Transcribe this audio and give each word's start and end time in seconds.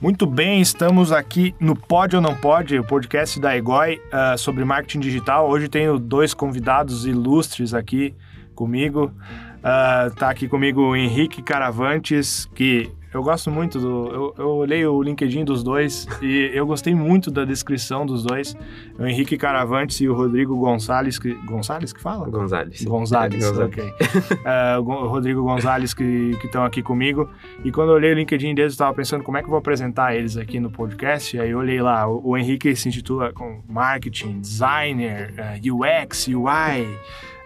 Muito 0.00 0.24
bem, 0.24 0.62
estamos 0.62 1.12
aqui 1.12 1.54
no 1.60 1.76
Pode 1.76 2.16
ou 2.16 2.22
Não 2.22 2.34
Pode, 2.34 2.78
o 2.78 2.82
podcast 2.82 3.38
da 3.38 3.54
Egoi 3.54 4.00
uh, 4.06 4.38
sobre 4.38 4.64
marketing 4.64 5.00
digital. 5.00 5.46
Hoje 5.46 5.68
tenho 5.68 5.98
dois 5.98 6.32
convidados 6.32 7.04
ilustres 7.04 7.74
aqui 7.74 8.14
comigo. 8.54 9.12
Uh, 9.58 10.14
tá 10.14 10.30
aqui 10.30 10.48
comigo 10.48 10.80
o 10.80 10.96
Henrique 10.96 11.42
Caravantes, 11.42 12.48
que 12.54 12.90
eu 13.12 13.22
gosto 13.22 13.50
muito 13.50 13.78
do. 13.80 14.08
Eu, 14.08 14.34
eu 14.38 14.48
olhei 14.50 14.86
o 14.86 15.02
LinkedIn 15.02 15.44
dos 15.44 15.62
dois 15.64 16.06
e 16.22 16.50
eu 16.54 16.66
gostei 16.66 16.94
muito 16.94 17.30
da 17.30 17.44
descrição 17.44 18.06
dos 18.06 18.22
dois. 18.22 18.56
O 18.98 19.04
Henrique 19.04 19.36
Caravantes 19.36 20.00
e 20.00 20.08
o 20.08 20.14
Rodrigo 20.14 20.56
Gonçalves. 20.56 21.18
Que, 21.18 21.34
Gonçalves 21.46 21.92
que 21.92 22.00
fala? 22.00 22.28
Gonzalez. 22.28 22.84
Gonzalez, 22.84 23.44
é, 23.44 23.64
ok. 23.64 23.84
uh, 23.84 24.80
o 24.80 25.08
Rodrigo 25.08 25.42
Gonzalez 25.42 25.92
que 25.92 26.36
estão 26.44 26.64
aqui 26.64 26.82
comigo. 26.82 27.28
E 27.64 27.72
quando 27.72 27.90
eu 27.90 27.96
olhei 27.96 28.12
o 28.12 28.14
LinkedIn 28.14 28.54
deles, 28.54 28.72
eu 28.72 28.74
estava 28.74 28.94
pensando 28.94 29.24
como 29.24 29.36
é 29.36 29.40
que 29.40 29.46
eu 29.46 29.50
vou 29.50 29.58
apresentar 29.58 30.14
eles 30.14 30.36
aqui 30.36 30.60
no 30.60 30.70
podcast. 30.70 31.36
E 31.36 31.40
aí 31.40 31.50
eu 31.50 31.58
olhei 31.58 31.82
lá, 31.82 32.08
o, 32.08 32.30
o 32.30 32.36
Henrique 32.38 32.74
se 32.76 32.88
intitula 32.88 33.32
com 33.32 33.60
marketing, 33.68 34.40
designer, 34.40 35.34
uh, 35.36 35.40
eh, 35.40 36.04
UX, 36.04 36.28
UI 36.28 36.86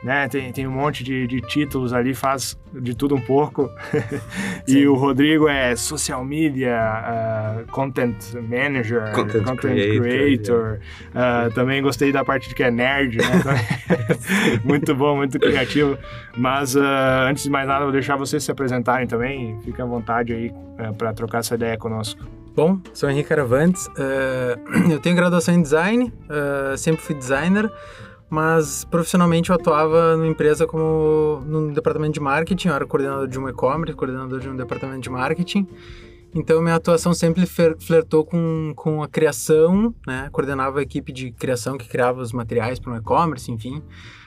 né? 0.04 0.28
Tem, 0.28 0.52
tem 0.52 0.66
um 0.66 0.70
monte 0.70 1.02
de, 1.02 1.26
de 1.26 1.40
títulos 1.40 1.94
ali, 1.94 2.14
faz 2.14 2.58
de 2.74 2.94
tudo 2.94 3.14
um 3.14 3.20
pouco. 3.20 3.70
e 4.68 4.86
o 4.86 4.94
Rodrigo 4.94 5.48
é 5.48 5.74
social 5.74 6.22
media, 6.22 6.76
uh, 7.64 7.72
content 7.72 8.14
manager, 8.34 9.12
content, 9.12 9.42
content 9.42 9.74
creator. 9.74 10.02
creator. 10.02 10.80
Yeah. 11.14 11.48
Uh, 11.48 11.54
também 11.54 11.82
gostei 11.82 12.12
da 12.12 12.22
parte 12.22 12.50
de 12.50 12.54
que 12.54 12.62
é 12.62 12.70
nerd, 12.70 13.16
né? 13.16 13.24
muito 14.62 14.94
bom, 14.94 15.16
muito 15.16 15.38
criativo. 15.38 15.96
Mas 16.36 16.74
uh, 16.76 16.80
antes 17.26 17.44
de 17.44 17.50
mais 17.50 17.66
nada, 17.66 17.84
vou 17.84 17.92
deixar 17.92 18.16
vocês 18.16 18.44
se 18.44 18.50
apresentarem 18.50 19.06
também. 19.06 19.58
Fiquem 19.62 19.82
à 19.82 19.88
vontade 19.88 20.34
aí 20.34 20.52
para 20.98 21.14
trocar 21.14 21.38
essa 21.38 21.54
ideia 21.54 21.78
conosco. 21.78 22.22
Bom, 22.54 22.78
sou 22.92 23.10
Henrique 23.10 23.30
Caravantes, 23.30 23.88
eu 24.88 25.00
tenho 25.00 25.16
graduação 25.16 25.54
em 25.54 25.60
design, 25.60 26.12
sempre 26.76 27.02
fui 27.02 27.16
designer, 27.16 27.68
mas 28.34 28.84
profissionalmente 28.84 29.50
eu 29.50 29.54
atuava 29.54 30.16
numa 30.16 30.26
empresa 30.26 30.66
como 30.66 31.40
no 31.46 31.72
departamento 31.72 32.14
de 32.14 32.20
marketing, 32.20 32.66
eu 32.66 32.74
era 32.74 32.84
coordenador 32.84 33.28
de 33.28 33.38
um 33.38 33.48
e-commerce, 33.48 33.94
coordenador 33.94 34.40
de 34.40 34.48
um 34.48 34.56
departamento 34.56 35.02
de 35.02 35.10
marketing. 35.10 35.68
Então 36.34 36.60
minha 36.60 36.74
atuação 36.74 37.14
sempre 37.14 37.46
flertou 37.46 38.24
com, 38.24 38.72
com 38.74 39.04
a 39.04 39.08
criação, 39.08 39.94
né? 40.04 40.28
Coordenava 40.32 40.80
a 40.80 40.82
equipe 40.82 41.12
de 41.12 41.30
criação 41.30 41.78
que 41.78 41.88
criava 41.88 42.20
os 42.20 42.32
materiais 42.32 42.80
para 42.80 42.92
o 42.92 42.96
e-commerce, 42.96 43.52
enfim. 43.52 43.80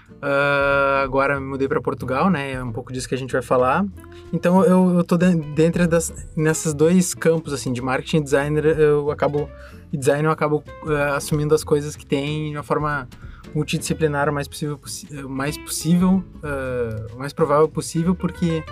Uh, 0.09 1.03
agora 1.03 1.37
me 1.37 1.45
mudei 1.45 1.67
para 1.67 1.81
Portugal, 1.81 2.29
né? 2.29 2.53
É 2.53 2.63
um 2.63 2.71
pouco 2.71 2.93
disso 2.93 3.09
que 3.09 3.15
a 3.15 3.17
gente 3.17 3.33
vai 3.33 3.41
falar. 3.41 3.85
Então 4.31 4.63
eu, 4.63 4.99
eu 4.99 5.03
tô 5.03 5.17
dentro 5.17 5.85
das 5.85 6.13
nesses 6.33 6.73
dois 6.73 7.13
campos 7.13 7.51
assim, 7.51 7.73
de 7.73 7.81
marketing 7.81 8.17
e 8.17 8.23
designer, 8.23 8.65
eu 8.79 9.11
acabo 9.11 9.49
design 9.91 10.23
eu 10.23 10.31
acabo 10.31 10.63
uh, 10.85 11.13
assumindo 11.13 11.53
as 11.53 11.63
coisas 11.63 11.93
que 11.93 12.05
tem 12.05 12.51
de 12.51 12.57
uma 12.57 12.63
forma 12.63 13.05
multidisciplinar 13.53 14.29
o 14.29 14.33
mais 14.33 14.47
possível, 14.47 14.79
mais 15.27 15.57
possível, 15.57 16.23
uh, 16.37 17.17
mais 17.17 17.33
provável 17.33 17.67
possível, 17.67 18.15
porque 18.15 18.63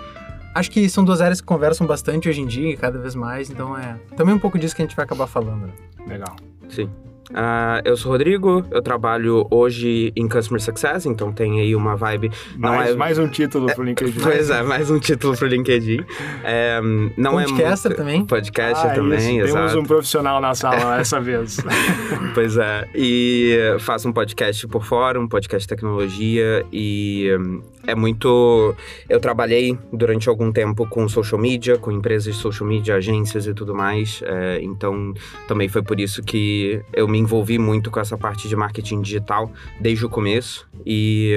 acho 0.54 0.70
que 0.70 0.88
são 0.88 1.04
duas 1.04 1.20
áreas 1.20 1.40
que 1.40 1.46
conversam 1.46 1.86
bastante 1.86 2.28
hoje 2.28 2.40
em 2.40 2.46
dia, 2.46 2.76
cada 2.76 2.98
vez 2.98 3.14
mais, 3.14 3.50
então 3.50 3.76
é 3.76 3.98
também 4.16 4.34
um 4.34 4.38
pouco 4.38 4.58
disso 4.58 4.74
que 4.74 4.82
a 4.82 4.84
gente 4.84 4.96
vai 4.96 5.04
acabar 5.04 5.26
falando. 5.26 5.66
Né? 5.66 5.72
Legal. 6.06 6.36
Sim. 6.68 6.90
Uh, 7.30 7.82
eu 7.84 7.96
sou 7.96 8.10
o 8.10 8.12
Rodrigo, 8.12 8.64
eu 8.70 8.80
trabalho 8.80 9.46
hoje 9.50 10.12
em 10.14 10.28
Customer 10.28 10.60
Success, 10.60 11.06
então 11.06 11.32
tem 11.32 11.60
aí 11.60 11.74
uma 11.74 11.96
vibe. 11.96 12.30
Mais, 12.56 12.90
é... 12.90 12.94
mais 12.94 13.18
um 13.18 13.28
título 13.28 13.66
pro 13.74 13.82
LinkedIn. 13.84 14.20
Pois 14.20 14.48
é, 14.48 14.62
mais 14.62 14.90
um 14.90 14.98
título 14.98 15.36
pro 15.36 15.46
LinkedIn. 15.46 16.04
É, 16.44 16.80
não 17.16 17.32
Podcaster 17.32 17.92
é 17.92 17.94
também. 17.94 18.24
Podcaster 18.24 18.90
ah, 18.92 18.94
também, 18.94 19.38
isso. 19.38 19.48
exato. 19.48 19.54
Temos 19.54 19.74
um 19.74 19.84
profissional 19.84 20.40
na 20.40 20.54
sala 20.54 20.98
dessa 20.98 21.20
vez. 21.20 21.58
pois 22.32 22.56
é, 22.56 22.88
e 22.94 23.76
faço 23.80 24.08
um 24.08 24.12
podcast 24.12 24.66
por 24.68 24.84
fora, 24.84 25.18
um 25.18 25.26
podcast 25.26 25.66
de 25.66 25.68
tecnologia 25.68 26.64
e 26.72 27.28
um, 27.38 27.60
é 27.86 27.94
muito. 27.94 28.74
Eu 29.08 29.20
trabalhei 29.20 29.78
durante 29.92 30.28
algum 30.28 30.50
tempo 30.52 30.86
com 30.88 31.08
social 31.08 31.40
media, 31.40 31.78
com 31.78 31.92
empresas 31.92 32.34
de 32.34 32.40
social 32.40 32.68
media, 32.68 32.96
agências 32.96 33.46
e 33.46 33.54
tudo 33.54 33.74
mais. 33.74 34.22
É, 34.24 34.58
então, 34.60 35.14
também 35.46 35.68
foi 35.68 35.82
por 35.82 36.00
isso 36.00 36.22
que 36.22 36.80
eu 36.92 37.06
me 37.06 37.15
envolvi 37.16 37.58
muito 37.58 37.90
com 37.90 38.00
essa 38.00 38.16
parte 38.16 38.48
de 38.48 38.56
marketing 38.56 39.00
digital 39.00 39.50
desde 39.80 40.04
o 40.04 40.08
começo. 40.08 40.68
E, 40.84 41.34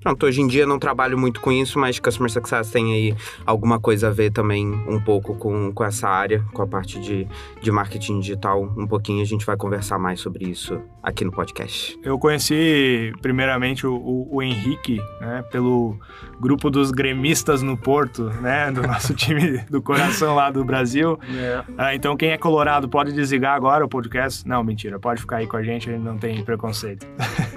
pronto, 0.00 0.26
hoje 0.26 0.40
em 0.40 0.46
dia 0.46 0.66
não 0.66 0.78
trabalho 0.78 1.18
muito 1.18 1.40
com 1.40 1.50
isso, 1.50 1.78
mas 1.78 1.98
Customer 1.98 2.30
Success 2.30 2.70
tem 2.70 2.92
aí 2.92 3.16
alguma 3.44 3.80
coisa 3.80 4.08
a 4.08 4.10
ver 4.10 4.30
também 4.30 4.66
um 4.66 5.00
pouco 5.00 5.34
com, 5.34 5.72
com 5.72 5.84
essa 5.84 6.08
área, 6.08 6.44
com 6.52 6.62
a 6.62 6.66
parte 6.66 7.00
de, 7.00 7.26
de 7.60 7.72
marketing 7.72 8.20
digital. 8.20 8.62
Um 8.76 8.86
pouquinho 8.86 9.22
a 9.22 9.26
gente 9.26 9.46
vai 9.46 9.56
conversar 9.56 9.98
mais 9.98 10.20
sobre 10.20 10.48
isso 10.48 10.80
aqui 11.02 11.24
no 11.24 11.32
podcast. 11.32 11.98
Eu 12.02 12.18
conheci, 12.18 13.12
primeiramente, 13.20 13.86
o, 13.86 13.94
o, 13.94 14.36
o 14.36 14.42
Henrique, 14.42 15.00
né, 15.20 15.42
pelo 15.50 15.98
grupo 16.40 16.70
dos 16.70 16.90
gremistas 16.90 17.62
no 17.62 17.76
Porto, 17.76 18.24
né? 18.40 18.70
Do 18.70 18.82
nosso 18.86 19.14
time 19.14 19.58
do 19.68 19.82
coração 19.82 20.34
lá 20.34 20.50
do 20.50 20.64
Brasil. 20.64 21.18
É. 21.34 21.62
Ah, 21.76 21.94
então, 21.94 22.16
quem 22.16 22.30
é 22.30 22.38
colorado 22.38 22.88
pode 22.88 23.12
desligar 23.12 23.54
agora 23.54 23.84
o 23.84 23.88
podcast. 23.88 24.46
Não, 24.46 24.62
mentira, 24.62 24.98
pode 24.98 25.20
ficar 25.20 25.38
aí 25.38 25.46
com 25.46 25.56
a 25.56 25.62
gente, 25.62 25.90
não 25.90 26.16
tem 26.18 26.44
preconceito. 26.44 27.06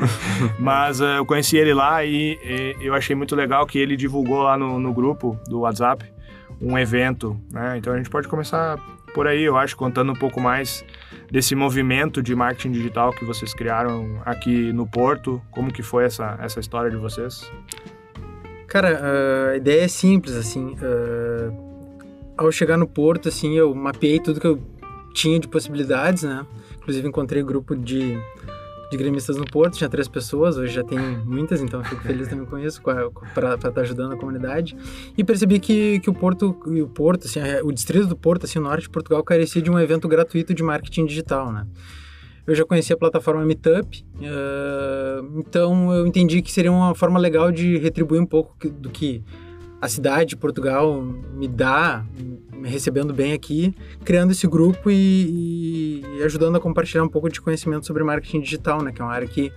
Mas 0.60 1.00
uh, 1.00 1.06
eu 1.06 1.26
conheci 1.26 1.58
ele 1.58 1.74
lá 1.74 2.04
e, 2.04 2.40
e, 2.44 2.76
eu 2.80 2.94
achei 2.94 3.16
muito 3.16 3.36
legal 3.36 3.66
que 3.66 3.78
ele 3.78 3.96
divulgou 3.96 4.44
lá 4.44 4.58
no, 4.58 4.80
no 4.80 4.94
grupo 4.94 5.40
do 5.48 5.62
WhatsApp 5.62 6.06
um 6.62 6.78
evento, 6.78 7.40
né? 7.52 7.78
Então 7.78 7.94
a 7.94 7.98
gente 7.98 8.10
pode 8.10 8.28
começar 8.28 8.80
por 9.14 9.28
aí, 9.28 9.44
eu 9.44 9.58
acho, 9.58 9.76
contando 9.78 10.12
um 10.12 10.16
pouco 10.16 10.42
mais 10.42 10.86
desse 11.32 11.56
movimento 11.56 12.22
de 12.22 12.36
marketing 12.36 12.72
digital 12.72 13.12
que 13.12 13.26
vocês 13.26 13.54
criaram 13.54 14.22
aqui 14.26 14.72
no 14.74 14.88
Porto. 14.88 15.42
Como 15.52 15.72
que 15.72 15.82
foi 15.82 16.06
essa, 16.06 16.38
essa 16.42 16.60
história 16.60 16.90
de 16.90 16.98
vocês? 16.98 17.50
Cara, 18.68 19.52
a 19.52 19.58
ideia 19.58 19.84
é 19.84 19.88
simples, 19.88 20.36
assim. 20.36 20.76
Uh, 20.76 21.66
ao 22.38 22.52
chegar 22.52 22.78
no 22.78 22.88
Porto, 22.88 23.30
assim, 23.30 23.56
eu 23.56 23.74
mapeei 23.74 24.20
tudo 24.20 24.40
que 24.40 24.48
eu 24.48 24.62
tinha 25.14 25.40
de 25.40 25.48
possibilidades, 25.48 26.24
né? 26.24 26.46
Inclusive 26.78 27.08
encontrei 27.08 27.42
um 27.42 27.46
grupo 27.46 27.76
de, 27.76 28.18
de 28.96 29.04
gremistas 29.04 29.36
no 29.38 29.46
Porto, 29.46 29.78
tinha 29.78 29.90
três 29.90 30.08
pessoas, 30.08 30.58
hoje 30.58 30.74
já 30.74 30.84
tem 30.84 30.98
muitas, 31.00 31.62
então 31.62 31.84
fico 31.84 32.02
feliz 32.02 32.28
também 32.30 32.46
com 32.46 32.58
isso, 32.58 32.82
para 32.82 33.56
estar 33.56 33.72
tá 33.72 33.82
ajudando 33.82 34.14
a 34.14 34.18
comunidade. 34.18 34.76
E 35.18 35.24
percebi 35.24 35.60
que, 35.60 36.00
que 36.00 36.10
o 36.10 36.14
Porto, 36.14 36.58
o 36.66 36.88
Porto, 36.88 37.28
assim, 37.28 37.40
o 37.64 37.72
distrito 37.72 38.08
do 38.08 38.16
Porto, 38.16 38.46
assim, 38.46 38.60
o 38.60 38.62
norte 38.62 38.84
de 38.84 38.90
Portugal, 38.90 39.24
carecia 39.24 39.62
de 39.62 39.70
um 39.70 39.78
evento 39.78 40.08
gratuito 40.08 40.54
de 40.54 40.64
marketing 40.64 41.06
digital, 41.06 41.52
né? 41.52 41.68
Eu 42.48 42.54
já 42.54 42.64
conhecia 42.64 42.96
a 42.96 43.00
plataforma 43.00 43.44
Meetup, 43.44 44.06
uh, 44.20 45.40
então 45.40 45.92
eu 45.92 46.06
entendi 46.06 46.44
que 46.44 46.52
seria 46.52 46.72
uma 46.72 46.94
forma 46.94 47.20
legal 47.20 47.52
de 47.52 47.78
retribuir 47.78 48.22
um 48.22 48.26
pouco 48.26 48.70
do 48.70 48.90
que 48.90 49.24
a 49.86 49.88
cidade 49.88 50.32
de 50.32 50.36
Portugal 50.36 51.02
me 51.34 51.48
dá, 51.48 52.04
me 52.52 52.68
recebendo 52.68 53.14
bem 53.14 53.34
aqui, 53.34 53.74
criando 54.04 54.32
esse 54.32 54.48
grupo 54.48 54.90
e, 54.90 56.04
e, 56.18 56.24
ajudando 56.24 56.56
a 56.56 56.60
compartilhar 56.60 57.04
um 57.04 57.08
pouco 57.08 57.30
de 57.30 57.40
conhecimento 57.40 57.86
sobre 57.86 58.04
marketing 58.04 58.42
digital, 58.42 58.82
né? 58.82 58.92
Que 58.92 59.02
é 59.02 59.06
uma 59.06 59.14
área 59.14 59.28
que, 59.28 59.54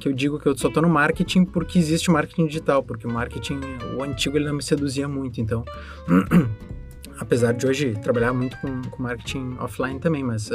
que 0.00 0.08
eu 0.08 0.12
digo 0.12 0.38
que 0.40 0.48
eu 0.48 0.58
só 0.58 0.66
estou 0.66 0.82
no 0.82 0.88
marketing 0.88 1.44
porque 1.44 1.78
existe 1.78 2.10
marketing 2.10 2.46
digital, 2.46 2.82
porque 2.82 3.06
o 3.06 3.10
marketing, 3.10 3.60
o 3.96 4.02
antigo, 4.02 4.36
ele 4.36 4.46
não 4.46 4.54
me 4.54 4.62
seduzia 4.62 5.08
muito, 5.08 5.40
então... 5.40 5.64
apesar 7.20 7.52
de 7.52 7.64
hoje 7.64 7.92
trabalhar 8.02 8.32
muito 8.32 8.56
com, 8.58 8.82
com 8.82 9.02
marketing 9.02 9.56
offline 9.60 10.00
também, 10.00 10.24
mas 10.24 10.50
uh, 10.50 10.54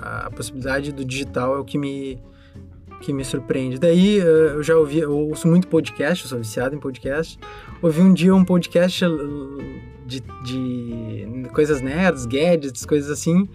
a 0.00 0.30
possibilidade 0.34 0.92
do 0.92 1.04
digital 1.04 1.56
é 1.56 1.58
o 1.58 1.64
que 1.64 1.76
me 1.76 2.18
que 3.00 3.12
me 3.12 3.24
surpreende. 3.24 3.78
Daí 3.78 4.20
uh, 4.20 4.56
eu 4.56 4.62
já 4.62 4.76
ouvi, 4.76 4.98
eu 4.98 5.16
ouço 5.16 5.48
muito 5.48 5.66
podcast, 5.66 6.24
eu 6.24 6.28
sou 6.28 6.38
viciado 6.38 6.74
em 6.74 6.78
podcast. 6.78 7.38
Ouvi 7.82 8.00
um 8.00 8.12
dia 8.12 8.34
um 8.34 8.44
podcast 8.44 9.04
de, 10.06 10.22
de 10.44 11.48
coisas 11.52 11.80
nerds, 11.80 12.26
gadgets, 12.26 12.84
coisas 12.84 13.10
assim, 13.10 13.48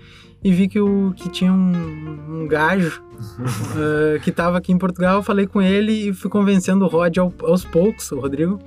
e 0.44 0.52
vi 0.52 0.68
que, 0.68 0.80
o, 0.80 1.14
que 1.16 1.30
tinha 1.30 1.52
um, 1.52 2.42
um 2.42 2.48
gajo 2.48 3.02
uh, 3.02 4.19
que 4.24 4.30
estava 4.30 4.58
aqui 4.58 4.72
em 4.72 4.78
Portugal. 4.78 5.18
Eu 5.18 5.24
falei 5.24 5.46
com 5.46 5.62
ele 5.62 6.10
e 6.10 6.14
fui 6.14 6.30
convencendo 6.30 6.86
o 6.86 6.88
Rod 6.88 7.18
ao, 7.18 7.34
aos 7.42 7.64
poucos, 7.64 8.12
o 8.12 8.19
Rodrigo, 8.19 8.60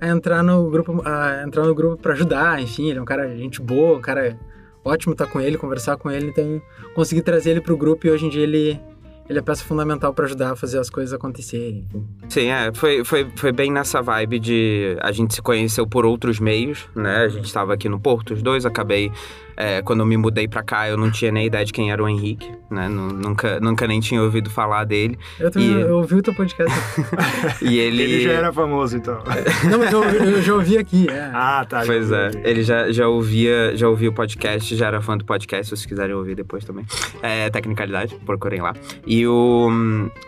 a 0.00 0.08
entrar 0.08 0.42
no 0.42 0.70
grupo, 0.70 1.02
a 1.04 1.42
entrar 1.44 1.64
no 1.64 1.74
grupo 1.74 2.00
para 2.00 2.12
ajudar, 2.12 2.62
enfim, 2.62 2.90
ele 2.90 2.98
é 2.98 3.02
um 3.02 3.06
cara 3.06 3.34
gente 3.36 3.60
boa, 3.60 3.98
um 3.98 4.00
cara 4.00 4.38
ótimo 4.84 5.12
estar 5.12 5.26
tá 5.26 5.32
com 5.32 5.40
ele, 5.40 5.58
conversar 5.58 5.96
com 5.96 6.10
ele, 6.10 6.28
então 6.28 6.62
consegui 6.94 7.20
trazer 7.20 7.50
ele 7.50 7.60
pro 7.60 7.76
grupo 7.76 8.06
e 8.06 8.10
hoje 8.10 8.26
em 8.26 8.28
dia 8.28 8.42
ele 8.42 8.80
ele 9.28 9.38
é 9.38 9.42
peça 9.42 9.64
fundamental 9.64 10.14
para 10.14 10.24
ajudar 10.24 10.52
a 10.52 10.56
fazer 10.56 10.78
as 10.78 10.88
coisas 10.88 11.12
acontecerem. 11.12 11.86
Sim, 12.28 12.48
é, 12.48 12.72
foi, 12.72 13.04
foi, 13.04 13.30
foi 13.36 13.52
bem 13.52 13.70
nessa 13.70 14.00
vibe 14.00 14.38
de 14.38 14.96
a 15.00 15.12
gente 15.12 15.34
se 15.34 15.42
conheceu 15.42 15.86
por 15.86 16.06
outros 16.06 16.40
meios, 16.40 16.88
né? 16.94 17.24
A 17.24 17.28
gente 17.28 17.44
estava 17.44 17.74
aqui 17.74 17.88
no 17.88 18.00
Porto, 18.00 18.32
os 18.32 18.42
dois, 18.42 18.64
acabei 18.64 19.12
é, 19.60 19.82
quando 19.82 20.00
eu 20.00 20.06
me 20.06 20.16
mudei 20.16 20.46
pra 20.46 20.62
cá, 20.62 20.88
eu 20.88 20.96
não 20.96 21.10
tinha 21.10 21.32
nem 21.32 21.46
ideia 21.46 21.64
de 21.64 21.72
quem 21.72 21.90
era 21.90 22.00
o 22.00 22.08
Henrique, 22.08 22.48
né? 22.70 22.88
Nunca, 22.88 23.58
nunca 23.58 23.88
nem 23.88 23.98
tinha 23.98 24.22
ouvido 24.22 24.48
falar 24.48 24.84
dele. 24.84 25.18
Eu 25.40 25.50
também 25.50 25.68
E- 25.72 25.80
eu 25.80 25.96
ouvi 25.96 26.14
o 26.14 26.22
teu 26.22 26.32
podcast. 26.32 26.72
E 27.60 27.76
ele. 27.78 28.02
Ele 28.02 28.20
já 28.22 28.32
era 28.32 28.52
famoso, 28.52 28.96
então. 28.96 29.18
não, 29.68 29.78
mas 29.78 29.92
eu, 29.92 30.04
eu 30.04 30.42
já 30.42 30.54
ouvi 30.54 30.78
aqui. 30.78 31.08
É. 31.10 31.30
ah, 31.34 31.66
tá. 31.68 31.82
Pois 31.84 32.08
já 32.08 32.16
é, 32.16 32.30
ele 32.44 32.62
já, 32.62 32.92
já 32.92 33.08
ouvia 33.08 33.76
já 33.76 33.88
ouvia 33.88 34.08
o 34.08 34.12
podcast, 34.12 34.76
já 34.76 34.86
era 34.86 35.00
fã 35.00 35.16
do 35.16 35.24
podcast, 35.24 35.66
se 35.66 35.70
vocês 35.70 35.86
quiserem 35.86 36.14
ouvir 36.14 36.36
depois 36.36 36.64
também. 36.64 36.84
É, 37.20 37.50
Tecnicalidade, 37.50 38.14
procurem 38.24 38.60
lá. 38.60 38.74
E, 39.06 39.26
o, 39.26 39.68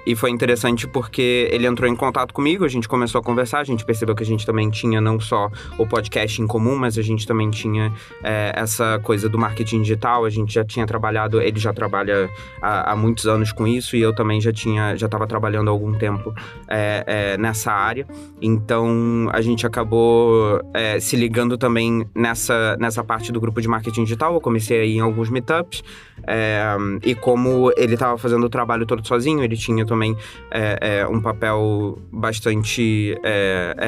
e 0.05 0.17
foi 0.17 0.31
interessante 0.31 0.89
porque 0.89 1.49
ele 1.53 1.67
entrou 1.67 1.89
em 1.89 1.95
contato 1.95 2.35
comigo, 2.35 2.65
a 2.65 2.69
gente 2.69 2.89
começou 2.89 3.21
a 3.21 3.23
conversar, 3.23 3.61
a 3.61 3.65
gente 3.65 3.85
percebeu 3.85 4.15
que 4.15 4.23
a 4.23 4.27
gente 4.27 4.45
também 4.45 4.69
tinha 4.71 5.01
não 5.01 5.21
só 5.21 5.51
o 5.79 5.87
podcast 5.87 6.43
em 6.43 6.47
comum, 6.47 6.77
mas 6.77 6.99
a 6.99 7.03
gente 7.03 7.27
também 7.27 7.51
tinha 7.51 7.93
é, 8.25 8.53
essa 8.57 8.99
coisa 9.03 9.20
do 9.29 9.39
marketing 9.39 9.83
digital, 9.83 10.25
a 10.25 10.31
gente 10.31 10.55
já 10.55 10.65
tinha 10.65 10.87
trabalhado, 10.87 11.41
ele 11.41 11.59
já 11.59 11.73
trabalha 11.73 12.29
há, 12.61 12.93
há 12.93 12.97
muitos 12.97 13.27
anos 13.27 13.53
com 13.53 13.67
isso 13.67 13.97
e 13.97 14.01
eu 14.01 14.15
também 14.15 14.41
já 14.41 14.53
tinha, 14.53 14.97
já 14.97 15.07
estava 15.07 15.27
trabalhando 15.27 15.69
há 15.69 15.71
algum 15.71 15.93
tempo 15.93 16.35
é, 16.69 17.05
é, 17.07 17.39
nessa 17.39 17.73
área. 17.73 18.07
Então 18.41 19.29
a 19.33 19.41
gente 19.41 19.67
acabou 19.67 20.61
é, 20.75 20.99
se 21.01 21.17
ligando 21.17 21.57
também 21.59 22.07
nessa, 22.15 22.77
nessa 22.79 23.03
parte 23.03 23.33
do 23.33 23.41
grupo 23.41 23.61
de 23.61 23.69
marketing 23.69 24.05
digital. 24.05 24.35
Eu 24.35 24.41
comecei 24.41 24.81
a 24.81 24.85
ir 24.85 24.97
em 24.97 25.01
alguns 25.01 25.29
meetups. 25.29 25.83
é, 26.27 26.77
e 27.05 27.15
como 27.15 27.73
ele 27.77 27.95
estava 27.95 28.17
fazendo 28.19 28.45
o 28.45 28.51
trabalho 28.51 28.87
todo 28.87 29.07
sozinho, 29.07 29.43
ele 29.43 29.57
tinha 29.57 29.85
também 29.85 30.17
é, 30.51 31.01
é, 31.01 31.07
um 31.07 31.21
papel 31.21 31.99
bastante 32.13 33.17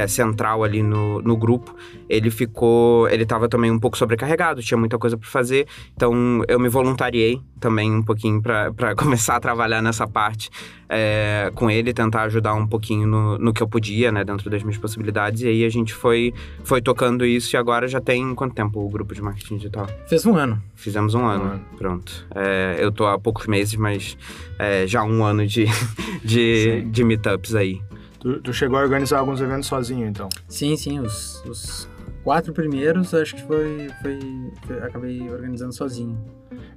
central 0.09 0.65
ali 0.65 0.83
no, 0.83 1.21
no 1.23 1.37
grupo. 1.37 1.75
Ele 2.13 2.31
ficou. 2.31 3.09
Ele 3.09 3.23
estava 3.23 3.49
também 3.49 3.71
um 3.71 3.79
pouco 3.79 3.97
sobrecarregado, 3.97 4.63
tinha 4.63 4.77
muita 4.77 4.99
coisa 4.99 5.17
para 5.17 5.29
fazer. 5.29 5.67
Então 5.97 6.45
eu 6.47 6.61
me 6.61 6.69
voluntariei 6.69 7.41
também 7.59 7.91
um 7.91 8.03
pouquinho 8.03 8.43
para 8.43 8.93
começar 8.95 9.37
a 9.37 9.41
trabalhar 9.41 9.81
nessa 9.81 10.07
parte 10.07 10.51
é, 10.91 11.51
com 11.55 11.71
ele, 11.71 11.95
tentar 11.95 12.25
ajudar 12.25 12.53
um 12.53 12.67
pouquinho 12.67 13.07
no, 13.07 13.39
no 13.39 13.53
que 13.55 13.63
eu 13.63 13.67
podia, 13.67 14.13
né, 14.13 14.23
dentro 14.23 14.51
das 14.51 14.63
minhas 14.63 14.77
possibilidades. 14.77 15.41
E 15.41 15.49
aí 15.49 15.65
a 15.65 15.71
gente 15.71 15.95
foi, 15.95 16.35
foi 16.65 16.83
tocando 16.83 17.25
isso 17.25 17.57
e 17.57 17.57
agora 17.57 17.89
já 17.89 17.99
tem 17.99 18.35
quanto 18.35 18.55
tempo 18.55 18.79
o 18.79 18.91
grupo 18.91 19.15
de 19.15 19.23
marketing 19.23 19.57
digital? 19.57 19.89
Fez 20.07 20.27
um 20.27 20.37
ano. 20.37 20.63
Fizemos 20.75 21.15
um 21.15 21.25
ano, 21.25 21.45
ano. 21.45 21.65
pronto. 21.79 22.27
É, 22.35 22.77
eu 22.79 22.93
tô 22.93 23.07
há 23.07 23.19
poucos 23.19 23.47
meses, 23.47 23.75
mas 23.77 24.19
é, 24.59 24.87
já 24.87 25.03
um 25.03 25.25
ano 25.25 25.47
de, 25.47 25.65
de, 26.23 26.83
Sim. 26.83 26.91
de 26.91 27.05
meetups 27.05 27.55
aí. 27.55 27.81
Tu, 28.21 28.39
tu 28.41 28.53
chegou 28.53 28.79
a 28.79 28.83
organizar 28.83 29.19
alguns 29.19 29.41
eventos 29.41 29.67
sozinho, 29.67 30.07
então. 30.07 30.29
Sim, 30.47 30.77
sim, 30.77 31.01
os, 31.01 31.43
os 31.45 31.89
quatro 32.25 32.53
primeiros 32.53 33.13
acho 33.15 33.35
que 33.37 33.43
foi, 33.43 33.89
foi, 34.01 34.19
foi- 34.67 34.79
Acabei 34.79 35.29
organizando 35.31 35.73
sozinho. 35.73 36.19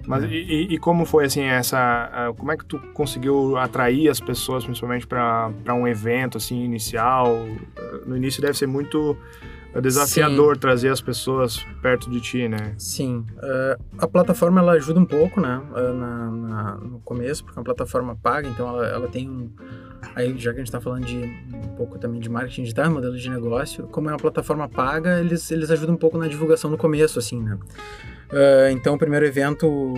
Mas 0.07 0.23
e, 0.23 0.27
e- 0.27 0.73
e 0.75 0.77
como 0.77 1.05
foi 1.05 1.25
assim 1.25 1.41
essa? 1.41 2.33
Como 2.37 2.51
é 2.51 2.57
que 2.57 2.65
tu 2.65 2.79
conseguiu 2.93 3.57
atrair 3.57 4.07
as 4.09 4.19
pessoas, 4.19 4.63
principalmente 4.63 5.05
para 5.07 5.51
um 5.73 5.87
evento 5.87 6.37
assim 6.37 6.63
inicial? 6.63 7.35
No 8.05 8.15
início 8.15 8.41
deve 8.41 8.55
ser 8.55 8.67
muito 8.67 9.17
ah, 9.73 9.81
desafiador 9.81 10.57
trazer 10.57 10.89
as 10.89 11.01
pessoas 11.01 11.57
perto 11.81 12.09
de 12.09 12.21
ti, 12.21 12.47
né? 12.47 12.73
Sim. 12.77 13.25
eh, 13.41 13.77
a 13.97 14.07
plataforma 14.07 14.61
ela 14.61 14.73
ajuda 14.73 14.99
um 14.99 15.05
pouco, 15.05 15.41
né? 15.41 15.61
eh, 15.75 15.93
na, 15.93 16.31
na- 16.31 16.75
no 16.77 16.99
começo, 16.99 17.43
porque 17.43 17.57
é 17.57 17.59
uma 17.59 17.65
plataforma 17.65 18.15
paga, 18.15 18.47
então 18.47 18.67
ela, 18.69 18.87
ela 18.87 19.07
tem 19.07 19.27
um. 19.29 19.49
Aí, 20.15 20.37
já 20.37 20.51
que 20.51 20.57
a 20.57 20.59
gente 20.59 20.67
está 20.67 20.81
falando 20.81 21.05
de 21.05 21.17
um 21.17 21.75
pouco 21.75 21.97
também 21.97 22.19
de 22.19 22.29
marketing 22.29 22.63
digital, 22.63 22.91
modelo 22.91 23.17
de 23.17 23.29
negócio, 23.29 23.87
como 23.87 24.09
é 24.09 24.11
uma 24.11 24.19
plataforma 24.19 24.67
paga, 24.67 25.19
eles, 25.19 25.49
eles 25.51 25.71
ajudam 25.71 25.95
um 25.95 25.97
pouco 25.97 26.17
na 26.17 26.27
divulgação 26.27 26.69
no 26.69 26.77
começo, 26.77 27.17
assim, 27.19 27.41
né? 27.41 27.57
Eh, 28.31 28.71
então, 28.71 28.95
o 28.95 28.97
primeiro 28.97 29.25
evento 29.25 29.93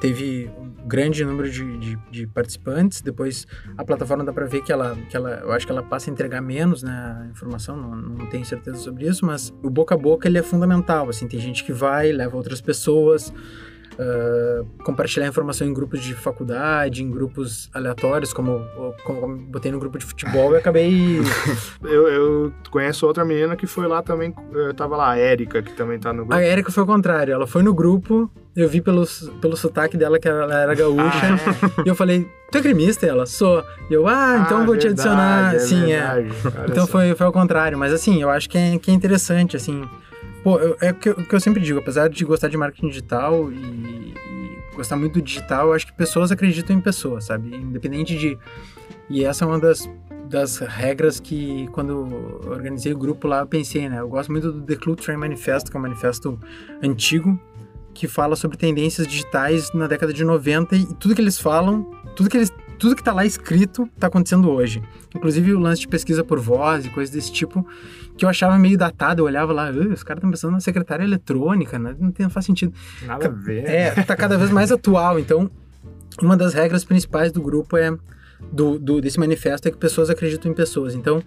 teve 0.00 0.50
um 0.58 0.86
grande 0.86 1.24
número 1.24 1.50
de, 1.50 1.78
de, 1.78 1.98
de 2.10 2.26
participantes, 2.26 3.00
depois 3.00 3.46
a 3.76 3.84
plataforma 3.84 4.22
dá 4.24 4.32
para 4.32 4.44
ver 4.44 4.62
que 4.62 4.72
ela, 4.72 4.96
que 5.08 5.16
ela, 5.16 5.40
eu 5.42 5.52
acho 5.52 5.64
que 5.64 5.72
ela 5.72 5.82
passa 5.82 6.10
a 6.10 6.12
entregar 6.12 6.42
menos, 6.42 6.82
né, 6.82 7.22
a 7.22 7.30
informação, 7.30 7.76
não, 7.76 7.96
não 7.96 8.26
tenho 8.26 8.44
certeza 8.44 8.78
sobre 8.78 9.06
isso, 9.06 9.24
mas 9.24 9.54
o 9.62 9.70
boca 9.70 9.94
a 9.94 9.98
boca 9.98 10.28
ele 10.28 10.36
é 10.36 10.42
fundamental, 10.42 11.08
assim, 11.08 11.26
tem 11.26 11.40
gente 11.40 11.64
que 11.64 11.72
vai, 11.72 12.12
leva 12.12 12.36
outras 12.36 12.60
pessoas, 12.60 13.32
ah, 13.98 14.62
compartilhar 14.84 15.26
informação 15.26 15.66
em 15.66 15.72
grupos 15.74 16.00
de 16.00 16.14
faculdade, 16.14 17.02
em 17.02 17.10
grupos 17.10 17.70
aleatórios, 17.74 18.32
como, 18.32 18.60
como, 18.74 18.94
como 19.22 19.36
botei 19.46 19.70
no 19.72 19.78
grupo 19.78 19.98
de 19.98 20.04
futebol 20.04 20.54
e 20.54 20.58
acabei... 20.58 21.20
Eu, 21.84 22.08
eu 22.08 22.52
conheço 22.70 23.06
outra 23.06 23.24
menina 23.24 23.56
que 23.56 23.66
foi 23.66 23.86
lá 23.86 24.02
também, 24.02 24.34
eh, 24.54 24.72
tava 24.72 24.96
lá, 24.96 25.10
a 25.10 25.18
Érica, 25.18 25.62
que 25.62 25.72
também 25.74 25.98
tá 25.98 26.12
no 26.12 26.20
grupo. 26.24 26.34
A 26.34 26.42
Erika 26.42 26.72
foi 26.72 26.82
o 26.82 26.86
contrário, 26.86 27.32
ela 27.34 27.46
foi 27.46 27.62
no 27.62 27.74
grupo, 27.74 28.30
eu 28.56 28.68
vi 28.68 28.80
pelo, 28.80 29.04
pelo 29.40 29.54
sotaque 29.56 29.96
dela 29.96 30.18
que 30.18 30.26
ela 30.26 30.54
era 30.62 30.74
gaúcha, 30.74 31.26
e 31.84 31.88
eu 31.88 31.94
falei, 31.94 32.26
tu 32.50 32.58
é 32.58 32.60
gremista? 32.62 33.04
E 33.04 33.08
ela, 33.10 33.26
sou. 33.26 33.62
E 33.90 33.94
eu, 33.94 34.06
ah, 34.08 34.42
então 34.46 34.62
Ah, 34.62 34.64
vou 34.64 34.76
te 34.76 34.86
verdade, 34.88 35.08
adicionar. 35.08 35.54
é 35.54 35.58
Sim, 35.58 35.92
é. 35.92 36.00
verdade. 36.22 36.28
Olha 36.58 36.70
Então 36.70 36.86
só. 36.86 36.92
foi, 36.92 37.14
foi 37.14 37.26
ao 37.26 37.32
contrário, 37.32 37.76
mas 37.78 37.92
assim, 37.92 38.22
eu 38.22 38.30
acho 38.30 38.48
que 38.48 38.56
é, 38.56 38.78
que 38.78 38.90
é 38.90 38.94
interessante, 38.94 39.56
assim. 39.56 39.84
Pô, 40.44 40.58
eu- 40.60 40.76
é 40.80 40.90
o 40.90 40.94
que, 40.94 41.08
eu- 41.08 41.14
o 41.14 41.24
que 41.24 41.34
eu 41.34 41.40
sempre 41.40 41.60
digo, 41.62 41.78
apesar 41.80 42.08
de 42.08 42.24
gostar 42.24 42.48
de 42.48 42.56
marketing 42.56 42.88
digital 42.88 43.50
e, 43.50 43.56
e 43.56 44.58
gostar 44.76 44.94
muito 44.96 45.14
do 45.14 45.22
digital, 45.22 45.72
acho 45.72 45.86
que 45.86 45.92
pessoas 45.94 46.30
acreditam 46.30 46.76
em 46.76 46.80
pessoas, 46.80 47.24
sabe? 47.24 47.56
Independente 47.56 48.16
de. 48.16 48.38
E 49.08 49.24
essa 49.24 49.44
é 49.44 49.48
uma 49.48 49.58
das, 49.58 49.90
das 50.28 50.58
regras 50.58 51.18
que, 51.18 51.66
quando 51.72 52.40
organizei 52.46 52.92
o 52.92 52.98
grupo 52.98 53.26
lá, 53.26 53.40
eu 53.40 53.46
pensei, 53.46 53.88
né? 53.88 54.00
Eu 54.00 54.08
gosto 54.08 54.30
muito 54.30 54.52
do 54.52 54.60
The 54.62 54.76
Club 54.76 54.98
Train 55.00 55.16
Manifesto, 55.16 55.70
que 55.70 55.76
é 55.76 55.80
um 55.80 55.82
manifesto 55.82 56.38
antigo, 56.82 57.40
que 57.94 58.06
fala 58.06 58.36
sobre 58.36 58.56
tendências 58.58 59.06
digitais 59.06 59.72
na 59.72 59.86
década 59.86 60.12
de 60.12 60.24
90 60.24 60.76
e 60.76 60.84
tudo 60.94 61.14
que 61.14 61.20
eles 61.22 61.38
falam, 61.38 61.90
tudo 62.16 62.28
que 62.28 62.36
eles 62.36 62.52
tudo 62.78 62.94
que 62.96 63.02
tá 63.02 63.12
lá 63.12 63.24
escrito 63.24 63.88
tá 63.98 64.06
acontecendo 64.08 64.50
hoje. 64.50 64.82
Inclusive 65.14 65.52
o 65.54 65.58
lance 65.58 65.80
de 65.82 65.88
pesquisa 65.88 66.22
por 66.24 66.38
voz 66.40 66.84
e 66.86 66.90
coisas 66.90 67.14
desse 67.14 67.32
tipo, 67.32 67.66
que 68.16 68.24
eu 68.24 68.28
achava 68.28 68.58
meio 68.58 68.76
datado, 68.78 69.20
eu 69.22 69.26
olhava 69.26 69.52
lá, 69.52 69.68
"Ah, 69.68 69.70
os 69.70 70.02
caras 70.02 70.18
estão 70.18 70.30
pensando 70.30 70.52
na 70.52 70.60
secretária 70.60 71.04
eletrônica, 71.04 71.78
né? 71.78 71.94
não, 71.98 72.10
tem, 72.10 72.24
não 72.24 72.30
faz 72.30 72.46
sentido. 72.46 72.72
Nada 73.06 73.26
a 73.26 73.30
ver. 73.30 73.64
É, 73.68 73.90
tá 74.02 74.16
cada 74.16 74.36
vez 74.38 74.50
mais 74.50 74.70
atual, 74.72 75.18
então 75.18 75.50
uma 76.22 76.36
das 76.36 76.54
regras 76.54 76.84
principais 76.84 77.32
do 77.32 77.40
grupo 77.42 77.76
é 77.76 77.96
do, 78.52 78.78
do- 78.78 79.00
desse 79.00 79.18
manifesto 79.18 79.66
é 79.68 79.70
que 79.70 79.76
pessoas 79.76 80.10
acreditam 80.10 80.50
em 80.50 80.54
pessoas. 80.54 80.94
Então, 80.94 81.22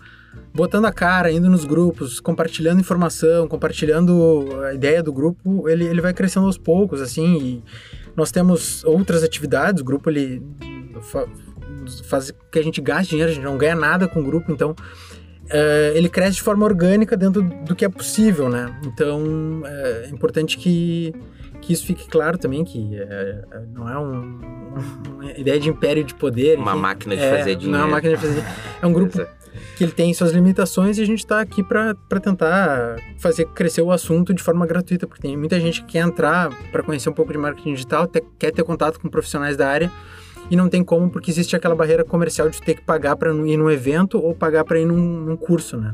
botando 0.53 0.85
a 0.85 0.91
cara, 0.91 1.31
indo 1.31 1.49
nos 1.49 1.65
grupos, 1.65 2.19
compartilhando 2.19 2.79
informação, 2.79 3.47
compartilhando 3.47 4.47
a 4.63 4.73
ideia 4.73 5.01
do 5.01 5.11
grupo, 5.11 5.67
ele, 5.67 5.85
ele 5.85 5.99
vai 6.01 6.13
crescendo 6.13 6.45
aos 6.45 6.57
poucos, 6.57 7.01
assim, 7.01 7.37
e 7.37 7.63
nós 8.15 8.31
temos 8.31 8.83
outras 8.85 9.23
atividades, 9.23 9.81
o 9.81 9.85
grupo 9.85 10.09
ele 10.09 10.41
fa- 11.01 11.27
faz 12.05 12.31
que 12.51 12.59
a 12.59 12.61
gente 12.63 12.81
gaste 12.81 13.09
dinheiro, 13.11 13.31
a 13.31 13.35
gente 13.35 13.43
não 13.43 13.57
ganha 13.57 13.75
nada 13.75 14.07
com 14.07 14.19
o 14.19 14.23
grupo, 14.23 14.51
então 14.51 14.75
é, 15.49 15.93
ele 15.95 16.09
cresce 16.09 16.35
de 16.37 16.41
forma 16.41 16.65
orgânica 16.65 17.15
dentro 17.15 17.41
do 17.41 17.75
que 17.75 17.85
é 17.85 17.89
possível, 17.89 18.49
né? 18.49 18.75
Então 18.85 19.61
é 19.65 20.09
importante 20.11 20.57
que, 20.57 21.13
que 21.61 21.71
isso 21.73 21.85
fique 21.85 22.07
claro 22.09 22.37
também, 22.37 22.63
que 22.65 22.95
é, 22.95 23.41
não 23.73 23.89
é 23.89 23.97
um, 23.97 24.13
um- 24.15 25.13
uma 25.15 25.31
ideia 25.31 25.59
de 25.59 25.69
império 25.69 26.03
de 26.03 26.13
poder. 26.13 26.57
Uma 26.57 26.71
enfim. 26.71 26.81
máquina 26.81 27.15
de 27.15 27.21
É, 27.23 27.37
fazer 27.37 27.55
dinheiro. 27.55 27.71
Não 27.71 27.79
é 27.79 27.83
uma 27.85 27.91
máquina 27.95 28.13
de 28.15 28.21
fazer 28.21 28.33
dinheiro. 28.35 28.55
É 28.81 28.85
um 28.87 28.93
grupo 28.93 29.25
que 29.75 29.83
ele 29.83 29.91
tem 29.91 30.13
suas 30.13 30.31
limitações 30.33 30.97
e 30.97 31.01
a 31.01 31.05
gente 31.05 31.19
está 31.19 31.39
aqui 31.39 31.63
para 31.63 31.95
tentar 32.21 32.97
fazer 33.17 33.45
crescer 33.45 33.81
o 33.81 33.91
assunto 33.91 34.33
de 34.33 34.43
forma 34.43 34.67
gratuita, 34.67 35.07
porque 35.07 35.21
tem 35.21 35.35
muita 35.37 35.59
gente 35.59 35.81
que 35.83 35.93
quer 35.93 35.99
entrar 35.99 36.49
para 36.71 36.83
conhecer 36.83 37.09
um 37.09 37.13
pouco 37.13 37.31
de 37.31 37.37
marketing 37.39 37.73
digital, 37.73 38.05
te- 38.05 38.23
quer 38.37 38.51
ter 38.51 38.63
contato 38.63 38.99
com 38.99 39.07
profissionais 39.09 39.55
da 39.57 39.67
área 39.67 39.91
e 40.49 40.55
não 40.55 40.69
tem 40.69 40.83
como 40.83 41.09
porque 41.09 41.31
existe 41.31 41.55
aquela 41.55 41.75
barreira 41.75 42.03
comercial 42.03 42.49
de 42.49 42.61
ter 42.61 42.75
que 42.75 42.81
pagar 42.81 43.15
para 43.15 43.31
ir 43.31 43.57
num 43.57 43.69
evento 43.69 44.19
ou 44.19 44.33
pagar 44.33 44.63
para 44.63 44.79
ir 44.79 44.85
num, 44.85 44.95
num 44.97 45.37
curso, 45.37 45.77
né? 45.77 45.93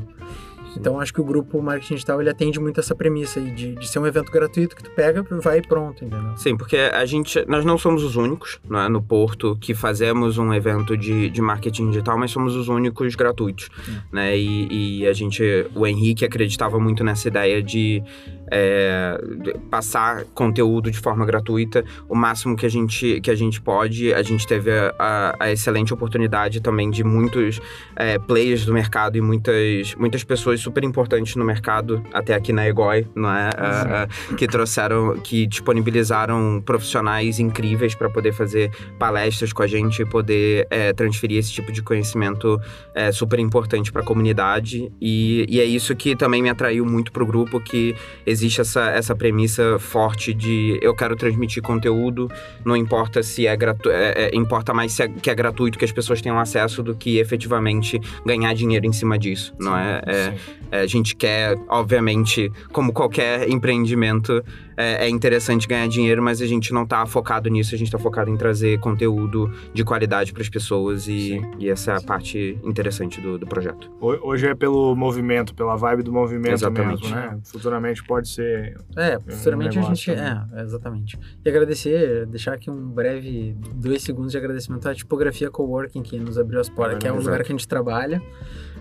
Então 0.76 0.98
acho 1.00 1.12
que 1.12 1.20
o 1.20 1.24
grupo 1.24 1.60
Marketing 1.62 1.94
Digital 1.94 2.20
ele 2.20 2.30
atende 2.30 2.58
muito 2.60 2.80
essa 2.80 2.94
premissa 2.94 3.40
aí 3.40 3.50
de, 3.52 3.74
de 3.74 3.88
ser 3.88 3.98
um 3.98 4.06
evento 4.06 4.30
gratuito 4.30 4.74
que 4.76 4.82
tu 4.82 4.90
pega, 4.90 5.22
vai 5.42 5.58
e 5.58 5.62
pronto, 5.62 6.04
entendeu? 6.04 6.36
Sim, 6.36 6.56
porque 6.56 6.76
a 6.76 7.04
gente, 7.06 7.44
nós 7.48 7.64
não 7.64 7.78
somos 7.78 8.02
os 8.02 8.16
únicos 8.16 8.58
é, 8.70 8.88
no 8.88 9.02
Porto 9.02 9.56
que 9.60 9.74
fazemos 9.74 10.38
um 10.38 10.52
evento 10.52 10.96
de, 10.96 11.30
de 11.30 11.40
marketing 11.42 11.88
digital, 11.90 12.18
mas 12.18 12.30
somos 12.30 12.54
os 12.56 12.68
únicos 12.68 13.14
gratuitos, 13.14 13.68
né? 14.12 14.36
E, 14.36 15.00
e 15.00 15.06
a 15.06 15.12
gente, 15.12 15.42
o 15.74 15.86
Henrique 15.86 16.24
acreditava 16.24 16.78
muito 16.78 17.02
nessa 17.04 17.28
ideia 17.28 17.62
de, 17.62 18.02
é, 18.50 19.18
de 19.42 19.54
passar 19.70 20.24
conteúdo 20.34 20.90
de 20.90 20.98
forma 20.98 21.24
gratuita, 21.24 21.84
o 22.08 22.14
máximo 22.14 22.56
que 22.56 22.66
a 22.66 22.68
gente, 22.68 23.20
que 23.20 23.30
a 23.30 23.34
gente 23.34 23.60
pode. 23.60 24.12
A 24.14 24.22
gente 24.22 24.46
teve 24.46 24.70
a, 24.70 24.94
a- 24.98 25.36
a 25.40 25.52
excelente 25.52 25.92
oportunidade 25.92 26.60
também 26.60 26.90
de 26.90 27.02
muitos 27.04 27.60
é, 27.96 28.18
players 28.18 28.64
do 28.64 28.72
mercado 28.72 29.16
e 29.16 29.20
muitas, 29.20 29.94
muitas 29.96 30.24
pessoas 30.24 30.63
super 30.64 30.82
importantes 30.82 31.36
no 31.36 31.44
mercado, 31.44 32.02
até 32.12 32.34
aqui 32.34 32.52
na 32.52 32.66
Egoi, 32.66 33.06
não 33.14 33.30
é? 33.30 33.50
Uh, 33.50 34.32
uh, 34.32 34.36
que 34.36 34.46
trouxeram, 34.46 35.16
que 35.18 35.46
disponibilizaram 35.46 36.62
profissionais 36.64 37.38
incríveis 37.38 37.94
para 37.94 38.08
poder 38.08 38.32
fazer 38.32 38.70
palestras 38.98 39.52
com 39.52 39.62
a 39.62 39.66
gente 39.66 40.02
e 40.02 40.06
poder 40.06 40.66
é, 40.70 40.92
transferir 40.92 41.38
esse 41.38 41.52
tipo 41.52 41.70
de 41.70 41.82
conhecimento 41.82 42.60
é, 42.94 43.12
super 43.12 43.38
importante 43.38 43.92
para 43.92 44.02
a 44.02 44.04
comunidade. 44.04 44.90
E, 45.00 45.46
e, 45.48 45.60
é 45.60 45.64
isso 45.64 45.94
que 45.94 46.16
também 46.16 46.42
me 46.42 46.48
atraiu 46.48 46.86
muito 46.86 47.12
para 47.12 47.22
o 47.22 47.26
grupo, 47.26 47.60
que 47.60 47.94
existe 48.26 48.60
essa, 48.60 48.90
essa 48.90 49.14
premissa 49.14 49.78
forte 49.78 50.32
de 50.32 50.78
eu 50.80 50.94
quero 50.94 51.16
transmitir 51.16 51.62
conteúdo, 51.62 52.30
não 52.64 52.76
importa 52.76 53.22
se 53.22 53.46
é 53.46 53.56
gratuito, 53.56 53.90
é, 53.90 54.12
é, 54.26 54.36
importa 54.36 54.72
mais 54.72 54.92
se 54.92 55.02
é, 55.02 55.08
que 55.08 55.30
é 55.30 55.34
gratuito, 55.34 55.78
que 55.78 55.84
as 55.84 55.92
pessoas 55.92 56.20
tenham 56.20 56.38
acesso, 56.38 56.82
do 56.82 56.94
que 56.94 57.18
efetivamente 57.18 58.00
ganhar 58.24 58.54
dinheiro 58.54 58.86
em 58.86 58.92
cima 58.92 59.18
disso, 59.18 59.54
não 59.58 59.76
é? 59.76 60.02
é, 60.06 60.14
é 60.14 60.34
a 60.70 60.86
gente 60.86 61.14
quer, 61.14 61.56
obviamente, 61.68 62.50
como 62.72 62.92
qualquer 62.92 63.48
empreendimento, 63.48 64.42
é, 64.76 65.06
é, 65.06 65.08
interessante 65.08 65.68
ganhar 65.68 65.86
dinheiro, 65.88 66.22
mas 66.22 66.42
a 66.42 66.46
gente 66.46 66.72
não 66.72 66.82
está 66.82 67.06
focado 67.06 67.48
nisso, 67.48 67.74
a 67.74 67.78
gente 67.78 67.88
está 67.88 67.98
focado 67.98 68.30
em 68.30 68.36
trazer 68.36 68.78
conteúdo 68.80 69.52
de 69.72 69.84
qualidade 69.84 70.32
para 70.32 70.42
as 70.42 70.48
pessoas 70.48 71.06
e, 71.06 71.40
e, 71.58 71.68
essa 71.68 71.92
é 71.92 71.96
a 71.96 72.00
parte 72.00 72.58
interessante 72.64 73.20
do, 73.20 73.38
do, 73.38 73.46
projeto. 73.46 73.90
Hoje 74.00 74.48
é 74.48 74.54
pelo 74.54 74.96
movimento, 74.96 75.54
pela 75.54 75.76
vibe 75.76 76.02
do 76.02 76.12
movimento 76.12 76.54
exatamente. 76.54 77.02
mesmo, 77.02 77.16
né? 77.16 77.38
Futuramente 77.44 78.02
pode 78.04 78.28
ser. 78.28 78.76
É, 78.96 79.18
futuramente 79.18 79.78
um 79.78 79.82
a 79.82 79.84
gente. 79.94 80.10
É, 80.10 80.42
exatamente. 80.62 81.18
E 81.44 81.48
agradecer, 81.48 82.26
deixar 82.26 82.54
aqui 82.54 82.70
um 82.70 82.88
breve 82.88 83.56
dois 83.74 84.02
segundos 84.02 84.32
de 84.32 84.38
agradecimento 84.38 84.88
à 84.88 84.94
tipografia 84.94 85.50
Coworking 85.50 86.02
que 86.02 86.18
nos 86.18 86.38
abriu 86.38 86.60
as 86.60 86.68
portas, 86.68 86.96
é, 86.96 86.98
que 86.98 87.06
é 87.06 87.12
um 87.12 87.16
exato. 87.16 87.30
lugar 87.30 87.44
que 87.44 87.52
a 87.52 87.54
gente 87.54 87.68
trabalha. 87.68 88.20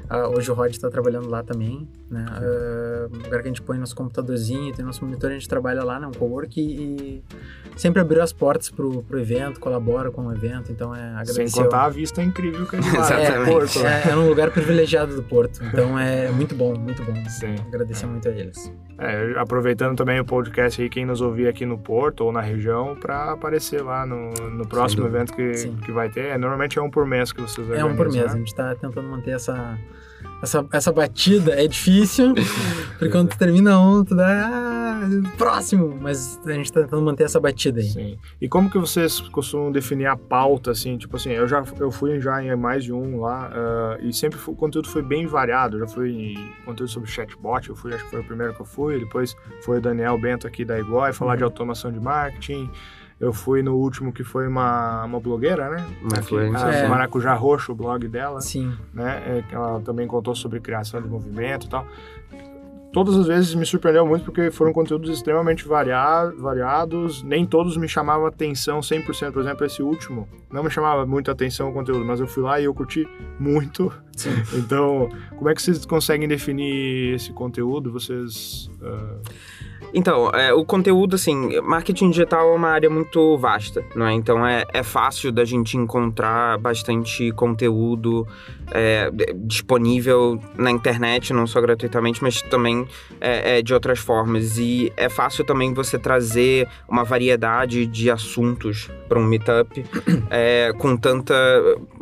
Uh, 0.09 0.37
hoje 0.37 0.51
o 0.51 0.53
Rod 0.53 0.71
está 0.71 0.89
trabalhando 0.89 1.29
lá 1.29 1.43
também, 1.43 1.87
né? 2.09 2.25
Uh, 2.25 3.15
lugar 3.23 3.41
que 3.41 3.47
a 3.47 3.51
gente 3.51 3.61
põe 3.61 3.77
nosso 3.77 3.95
computadorzinho, 3.95 4.73
tem 4.73 4.85
nosso 4.85 5.03
monitor, 5.03 5.31
a 5.31 5.33
gente 5.33 5.47
trabalha 5.47 5.83
lá, 5.83 5.99
né? 5.99 6.07
Um 6.07 6.11
cowork 6.11 6.59
e, 6.59 6.63
e 6.73 7.23
sempre 7.75 8.01
abriu 8.01 8.21
as 8.21 8.31
portas 8.31 8.69
pro, 8.69 9.01
pro 9.03 9.19
evento, 9.19 9.59
colabora 9.59 10.11
com 10.11 10.27
o 10.27 10.33
evento, 10.33 10.71
então 10.71 10.95
é 10.95 11.09
agradecer. 11.09 11.47
Sem 11.47 11.63
contar 11.63 11.85
a 11.85 11.89
vista 11.89 12.21
incrível 12.21 12.65
que 12.65 12.75
a 12.75 12.81
gente 12.81 12.97
lá, 12.97 13.19
é, 13.19 13.45
Porto. 13.45 13.79
É, 13.79 14.09
é 14.11 14.15
um 14.15 14.27
lugar 14.27 14.51
privilegiado 14.51 15.15
do 15.15 15.23
Porto, 15.23 15.63
então 15.63 15.97
é 15.97 16.29
muito 16.31 16.53
bom, 16.53 16.77
muito 16.77 17.03
bom. 17.03 17.13
Sim. 17.29 17.55
Agradecer 17.67 18.05
muito 18.05 18.27
a 18.27 18.31
eles. 18.31 18.71
É, 18.99 19.33
aproveitando 19.37 19.97
também 19.97 20.19
o 20.19 20.25
podcast 20.25 20.81
aí, 20.81 20.89
quem 20.89 21.05
nos 21.05 21.21
ouvir 21.21 21.47
aqui 21.47 21.65
no 21.65 21.77
Porto 21.77 22.21
ou 22.21 22.31
na 22.31 22.41
região, 22.41 22.95
para 22.95 23.31
aparecer 23.31 23.81
lá 23.81 24.05
no, 24.05 24.31
no 24.49 24.67
próximo 24.67 25.05
evento 25.07 25.33
que, 25.33 25.51
que 25.83 25.91
vai 25.91 26.09
ter. 26.09 26.25
É, 26.25 26.37
normalmente 26.37 26.77
é 26.77 26.81
um 26.81 26.89
por 26.89 27.05
mês 27.05 27.31
que 27.31 27.41
vocês 27.41 27.67
organizam, 27.67 27.89
É 27.89 27.91
um 27.91 27.95
por 27.95 28.11
mês, 28.11 28.25
né? 28.25 28.33
a 28.33 28.37
gente 28.37 28.47
está 28.47 28.75
tentando 28.75 29.07
manter 29.09 29.31
essa 29.31 29.77
essa, 30.43 30.65
essa 30.73 30.91
batida 30.91 31.53
é 31.53 31.65
difícil, 31.67 32.33
porque 32.99 33.09
quando 33.09 33.29
tu 33.29 33.37
termina 33.37 33.79
um, 33.79 34.03
tu 34.03 34.13
dá 34.13 34.27
ah, 34.27 35.09
próximo, 35.37 35.97
mas 36.01 36.39
a 36.45 36.51
gente 36.51 36.71
tá 36.71 36.81
tentando 36.81 37.01
manter 37.01 37.23
essa 37.23 37.39
batida 37.39 37.79
aí. 37.79 37.87
Sim. 37.87 38.17
E 38.41 38.49
como 38.49 38.69
que 38.69 38.77
vocês 38.77 39.21
costumam 39.21 39.71
definir 39.71 40.05
a 40.05 40.17
pauta, 40.17 40.71
assim, 40.71 40.97
tipo 40.97 41.15
assim, 41.15 41.31
eu 41.31 41.47
já 41.47 41.63
eu 41.79 41.89
fui 41.91 42.19
já 42.19 42.43
em 42.43 42.53
mais 42.57 42.83
de 42.83 42.91
um 42.91 43.21
lá, 43.21 43.49
uh, 43.49 44.05
e 44.05 44.11
sempre 44.11 44.37
o 44.45 44.53
conteúdo 44.53 44.89
foi 44.89 45.01
bem 45.01 45.25
variado, 45.25 45.79
já 45.79 45.87
fui 45.87 46.11
em 46.11 46.53
conteúdo 46.65 46.89
sobre 46.89 47.09
chatbot, 47.09 47.69
eu 47.69 47.75
fui, 47.75 47.93
acho 47.93 48.03
que 48.03 48.11
foi 48.11 48.19
o 48.19 48.25
primeiro 48.25 48.53
que 48.53 48.61
eu 48.61 48.65
fui, 48.65 48.99
depois 48.99 49.35
foi 49.61 49.77
o 49.77 49.81
Daniel 49.81 50.17
Bento 50.17 50.45
aqui 50.45 50.65
da 50.65 50.77
Iguai, 50.77 51.13
falar 51.13 51.31
uhum. 51.31 51.37
de 51.37 51.43
automação 51.45 51.89
de 51.89 52.01
marketing, 52.01 52.69
eu 53.19 53.31
fui 53.31 53.61
no 53.61 53.75
último 53.75 54.11
que 54.11 54.23
foi 54.23 54.47
uma, 54.47 55.05
uma 55.05 55.19
blogueira, 55.19 55.69
né? 55.69 55.85
Uma. 56.01 56.73
É. 56.73 56.87
Maracujá 56.87 57.33
Roxo, 57.33 57.71
o 57.71 57.75
blog 57.75 58.07
dela. 58.07 58.41
Sim. 58.41 58.73
Né? 58.93 59.43
É, 59.49 59.55
ela 59.55 59.79
também 59.81 60.07
contou 60.07 60.35
sobre 60.35 60.59
criação 60.59 61.01
de 61.01 61.07
movimento 61.07 61.67
e 61.67 61.69
tal. 61.69 61.87
Todas 62.93 63.17
as 63.17 63.25
vezes 63.25 63.55
me 63.55 63.65
surpreendeu 63.65 64.05
muito 64.05 64.23
porque 64.23 64.51
foram 64.51 64.71
conteúdos 64.71 65.09
extremamente 65.09 65.67
variados, 65.67 67.23
nem 67.23 67.43
todos 67.43 67.75
me 67.75 67.87
chamavam 67.87 68.27
atenção 68.27 68.81
100%. 68.81 69.31
Por 69.31 69.41
exemplo, 69.41 69.65
esse 69.65 69.81
último 69.81 70.29
não 70.51 70.63
me 70.63 70.69
chamava 70.69 71.03
muito 71.03 71.31
atenção 71.31 71.69
o 71.69 71.73
conteúdo, 71.73 72.05
mas 72.05 72.19
eu 72.19 72.27
fui 72.27 72.43
lá 72.43 72.61
e 72.61 72.65
eu 72.65 72.73
curti 72.73 73.07
muito. 73.39 73.91
Sim. 74.15 74.29
Então, 74.53 75.09
como 75.35 75.49
é 75.49 75.55
que 75.55 75.61
vocês 75.61 75.83
conseguem 75.87 76.27
definir 76.27 77.15
esse 77.15 77.33
conteúdo? 77.33 77.91
Vocês. 77.91 78.69
Uh... 78.79 79.19
Então, 79.93 80.29
é, 80.31 80.51
o 80.51 80.65
conteúdo, 80.65 81.15
assim, 81.15 81.59
marketing 81.61 82.09
digital 82.09 82.51
é 82.51 82.55
uma 82.55 82.69
área 82.69 82.89
muito 82.89 83.37
vasta, 83.37 83.85
não 83.95 84.07
é? 84.07 84.13
Então 84.13 84.45
é, 84.45 84.65
é 84.73 84.81
fácil 84.81 85.31
da 85.31 85.45
gente 85.45 85.77
encontrar 85.77 86.57
bastante 86.57 87.31
conteúdo 87.33 88.27
é, 88.71 89.11
disponível 89.35 90.41
na 90.57 90.71
internet, 90.71 91.31
não 91.31 91.45
só 91.45 91.61
gratuitamente, 91.61 92.23
mas 92.23 92.41
também 92.41 92.87
é, 93.21 93.59
é, 93.59 93.61
de 93.61 93.73
outras 93.73 93.99
formas. 93.99 94.57
E 94.57 94.91
é 94.97 95.07
fácil 95.09 95.45
também 95.45 95.73
você 95.73 95.99
trazer 95.99 96.67
uma 96.89 97.03
variedade 97.03 97.85
de 97.85 98.09
assuntos 98.09 98.89
para 99.07 99.19
um 99.19 99.23
meetup 99.23 99.85
é, 100.31 100.73
com 100.77 100.97
tanta. 100.97 101.35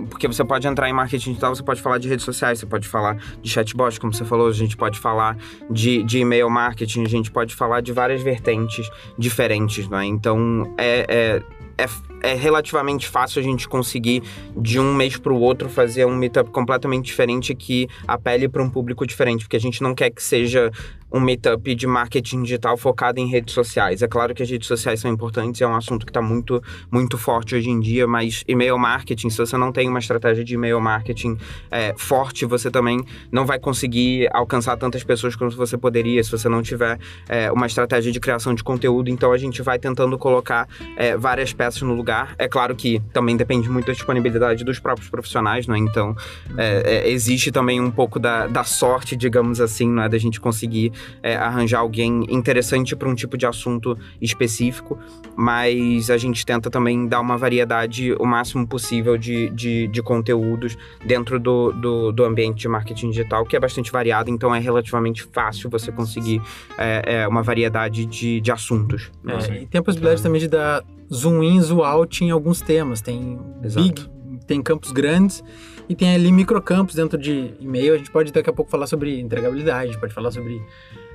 Porque 0.09 0.27
você 0.27 0.45
pode 0.45 0.65
entrar 0.65 0.89
em 0.89 0.93
marketing 0.93 1.31
digital, 1.31 1.53
você 1.53 1.63
pode 1.63 1.81
falar 1.81 1.97
de 1.97 2.07
redes 2.07 2.23
sociais, 2.23 2.59
você 2.59 2.65
pode 2.65 2.87
falar 2.87 3.17
de 3.41 3.49
chatbot, 3.49 3.99
como 3.99 4.13
você 4.13 4.23
falou, 4.23 4.47
a 4.47 4.53
gente 4.53 4.77
pode 4.77 4.97
falar 4.97 5.37
de, 5.69 6.03
de 6.03 6.19
e-mail 6.19 6.49
marketing, 6.49 7.03
a 7.03 7.09
gente 7.09 7.29
pode 7.29 7.53
falar 7.53 7.80
de 7.81 7.91
várias 7.91 8.21
vertentes 8.21 8.89
diferentes, 9.17 9.87
não 9.87 9.99
é? 9.99 10.05
Então 10.05 10.73
é, 10.77 11.41
é, 11.77 11.83
é 11.83 11.87
é 12.23 12.33
relativamente 12.35 13.07
fácil 13.07 13.39
a 13.39 13.43
gente 13.43 13.67
conseguir 13.67 14.23
de 14.55 14.79
um 14.79 14.93
mês 14.93 15.17
para 15.17 15.33
o 15.33 15.39
outro 15.39 15.67
fazer 15.69 16.05
um 16.05 16.15
meetup 16.15 16.49
completamente 16.51 17.05
diferente 17.05 17.55
que 17.55 17.87
apele 18.07 18.47
para 18.47 18.61
um 18.61 18.69
público 18.69 19.05
diferente, 19.05 19.43
porque 19.45 19.57
a 19.57 19.59
gente 19.59 19.81
não 19.81 19.95
quer 19.95 20.11
que 20.11 20.21
seja 20.21 20.71
um 21.11 21.19
meetup 21.19 21.75
de 21.75 21.87
marketing 21.87 22.43
digital 22.43 22.77
focado 22.77 23.19
em 23.19 23.27
redes 23.27 23.53
sociais. 23.53 24.01
É 24.01 24.07
claro 24.07 24.33
que 24.33 24.43
as 24.43 24.49
redes 24.49 24.67
sociais 24.67 24.99
são 24.99 25.11
importantes, 25.11 25.61
é 25.61 25.67
um 25.67 25.75
assunto 25.75 26.05
que 26.05 26.09
está 26.09 26.21
muito, 26.21 26.61
muito 26.89 27.17
forte 27.17 27.55
hoje 27.55 27.69
em 27.69 27.79
dia, 27.79 28.07
mas 28.07 28.43
e-mail 28.47 28.77
marketing, 28.77 29.29
se 29.29 29.37
você 29.37 29.57
não 29.57 29.71
tem 29.71 29.89
uma 29.89 29.99
estratégia 29.99 30.43
de 30.43 30.53
e-mail 30.53 30.79
marketing 30.79 31.37
é, 31.69 31.93
forte, 31.97 32.45
você 32.45 32.71
também 32.71 33.03
não 33.31 33.45
vai 33.45 33.59
conseguir 33.59 34.29
alcançar 34.31 34.77
tantas 34.77 35.03
pessoas 35.03 35.35
quanto 35.35 35.57
você 35.57 35.77
poderia 35.77 36.23
se 36.23 36.31
você 36.31 36.47
não 36.47 36.61
tiver 36.61 36.99
é, 37.27 37.51
uma 37.51 37.65
estratégia 37.65 38.11
de 38.11 38.19
criação 38.19 38.53
de 38.53 38.63
conteúdo. 38.63 39.09
Então 39.09 39.31
a 39.31 39.37
gente 39.37 39.61
vai 39.61 39.77
tentando 39.77 40.17
colocar 40.17 40.67
é, 40.95 41.17
várias 41.17 41.53
peças 41.53 41.81
no 41.81 41.93
lugar. 41.93 42.35
É 42.37 42.47
claro 42.47 42.75
que 42.75 43.01
também 43.13 43.35
depende 43.35 43.69
muito 43.69 43.87
da 43.87 43.93
disponibilidade 43.93 44.63
dos 44.63 44.79
próprios 44.79 45.09
profissionais, 45.09 45.67
né? 45.67 45.77
Então, 45.77 46.15
é, 46.57 47.03
é, 47.05 47.09
existe 47.09 47.51
também 47.51 47.79
um 47.79 47.91
pouco 47.91 48.19
da, 48.19 48.47
da 48.47 48.63
sorte, 48.63 49.15
digamos 49.15 49.59
assim, 49.59 49.89
né? 49.89 50.07
Da 50.07 50.17
gente 50.17 50.39
conseguir 50.39 50.91
é, 51.21 51.35
arranjar 51.35 51.79
alguém 51.79 52.25
interessante 52.29 52.95
para 52.95 53.07
um 53.09 53.15
tipo 53.15 53.37
de 53.37 53.45
assunto 53.45 53.97
específico, 54.21 54.97
mas 55.35 56.09
a 56.09 56.17
gente 56.17 56.45
tenta 56.45 56.69
também 56.69 57.07
dar 57.07 57.19
uma 57.19 57.37
variedade 57.37 58.13
o 58.13 58.25
máximo 58.25 58.67
possível 58.67 59.17
de, 59.17 59.49
de, 59.49 59.87
de 59.87 60.01
conteúdos 60.01 60.77
dentro 61.05 61.39
do, 61.39 61.71
do, 61.71 62.11
do, 62.11 62.23
ambiente 62.23 62.61
de 62.61 62.67
marketing 62.67 63.09
digital, 63.09 63.45
que 63.45 63.55
é 63.55 63.59
bastante 63.59 63.91
variado, 63.91 64.29
então 64.29 64.53
é 64.53 64.59
relativamente 64.59 65.23
fácil 65.23 65.69
você 65.69 65.91
conseguir 65.91 66.41
é, 66.77 67.21
é, 67.21 67.27
uma 67.27 67.41
variedade 67.41 68.05
de, 68.05 68.41
de 68.41 68.51
assuntos. 68.51 69.11
É, 69.27 69.61
e 69.61 69.65
tem 69.65 69.79
a 69.79 69.83
possibilidade 69.83 70.21
também 70.21 70.39
de 70.39 70.47
dar 70.47 70.83
zoom 71.13 71.43
in, 71.43 71.61
zoom 71.61 71.83
out 71.83 72.23
em 72.23 72.31
alguns 72.31 72.61
temas. 72.61 73.01
Tem 73.01 73.39
Exato. 73.63 73.85
big, 73.85 74.09
tem 74.45 74.61
campos 74.61 74.91
grandes 74.91 75.43
e 75.91 75.95
tem 75.95 76.15
ali 76.15 76.31
microcampos 76.31 76.95
dentro 76.95 77.17
de 77.17 77.53
e-mail. 77.59 77.93
A 77.93 77.97
gente 77.97 78.09
pode 78.09 78.31
daqui 78.31 78.49
a 78.49 78.53
pouco 78.53 78.71
falar 78.71 78.87
sobre 78.87 79.19
entregabilidade, 79.19 79.89
a 79.89 79.91
gente 79.91 79.99
pode 79.99 80.13
falar 80.13 80.31
sobre 80.31 80.61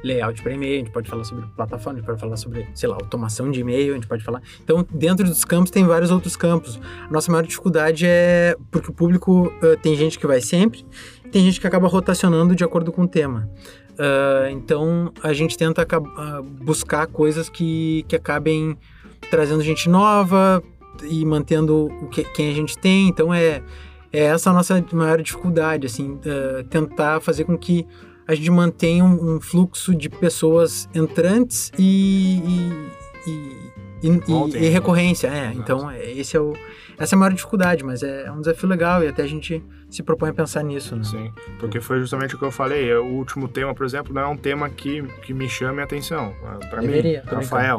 layout 0.05 0.43
para 0.43 0.53
e-mail, 0.53 0.75
a 0.75 0.79
gente 0.81 0.91
pode 0.91 1.09
falar 1.09 1.25
sobre 1.25 1.47
plataforma, 1.57 1.93
a 1.93 2.01
gente 2.01 2.07
pode 2.07 2.21
falar 2.21 2.37
sobre, 2.37 2.69
sei 2.75 2.87
lá, 2.87 2.97
automação 2.97 3.51
de 3.51 3.61
e-mail, 3.61 3.93
a 3.93 3.95
gente 3.95 4.07
pode 4.07 4.23
falar. 4.23 4.43
Então, 4.63 4.87
dentro 4.93 5.27
dos 5.27 5.47
campos 5.47 5.71
tem 5.71 5.87
vários 5.87 6.11
outros 6.11 6.37
campos. 6.37 6.79
A 7.09 7.11
nossa 7.11 7.33
maior 7.33 7.47
dificuldade 7.47 8.05
é 8.07 8.55
porque 8.71 8.91
o 8.91 8.93
público 8.93 9.47
uh, 9.47 9.79
tem 9.81 9.97
gente 9.97 10.19
que 10.19 10.27
vai 10.27 10.43
sempre, 10.43 10.85
tem 11.33 11.43
gente 11.43 11.59
que 11.59 11.67
acaba 11.67 11.89
rotacionando 11.89 12.55
de 12.55 12.63
acordo 12.63 12.93
com 12.93 13.05
o 13.05 13.09
tema. 13.09 13.49
Uh, 13.93 14.51
então, 14.51 15.11
a 15.23 15.33
gente 15.33 15.57
tenta 15.57 15.87
uh, 15.87 16.43
buscar 16.43 17.07
coisas 17.07 17.49
que, 17.49 18.05
que 18.09 18.15
acabem 18.15 18.77
trazendo 19.31 19.63
gente 19.63 19.89
nova 19.89 20.63
e 21.05 21.25
mantendo 21.25 21.87
o 22.03 22.09
que, 22.09 22.25
quem 22.25 22.51
a 22.51 22.55
gente 22.55 22.77
tem. 22.79 23.09
Então 23.09 23.33
é, 23.33 23.63
é 24.19 24.25
essa 24.25 24.51
a 24.51 24.53
nossa 24.53 24.83
maior 24.93 25.21
dificuldade, 25.21 25.87
assim, 25.87 26.13
uh, 26.13 26.65
tentar 26.71 27.21
fazer 27.21 27.45
com 27.45 27.57
que 27.57 27.87
a 28.27 28.35
gente 28.35 28.51
mantenha 28.51 29.05
um, 29.05 29.37
um 29.37 29.41
fluxo 29.41 29.95
de 29.95 30.09
pessoas 30.09 30.89
entrantes 30.95 31.71
e, 31.79 32.41
e, 33.27 33.31
e, 34.03 34.09
e, 34.09 34.65
e 34.65 34.69
recorrência. 34.69 35.29
É, 35.29 35.53
então 35.55 35.93
esse 35.93 36.37
é 36.37 36.41
o, 36.41 36.55
essa 36.99 37.15
é 37.15 37.17
a 37.17 37.19
maior 37.19 37.33
dificuldade, 37.33 37.85
mas 37.85 38.03
é, 38.03 38.25
é 38.25 38.33
um 38.33 38.41
desafio 38.41 38.69
legal 38.69 39.05
e 39.05 39.09
até 39.09 39.23
a 39.23 39.27
gente 39.27 39.63
se 39.89 40.03
propõe 40.03 40.31
a 40.31 40.35
pensar 40.35 40.63
nisso, 40.63 40.97
né? 40.97 41.05
Sim, 41.05 41.33
porque 41.59 41.81
foi 41.81 42.01
justamente 42.01 42.35
o 42.35 42.39
que 42.39 42.45
eu 42.45 42.51
falei. 42.51 42.93
O 42.95 43.15
último 43.15 43.49
tema, 43.49 43.75
por 43.75 43.87
exemplo, 43.87 44.13
não 44.13 44.23
é 44.23 44.27
um 44.27 44.37
tema 44.37 44.69
que, 44.69 45.03
que 45.23 45.33
me 45.33 45.49
chame 45.49 45.81
a 45.81 45.85
atenção. 45.85 46.35
Para 46.71 46.83
mim, 46.83 46.91
Rafael. 47.25 47.79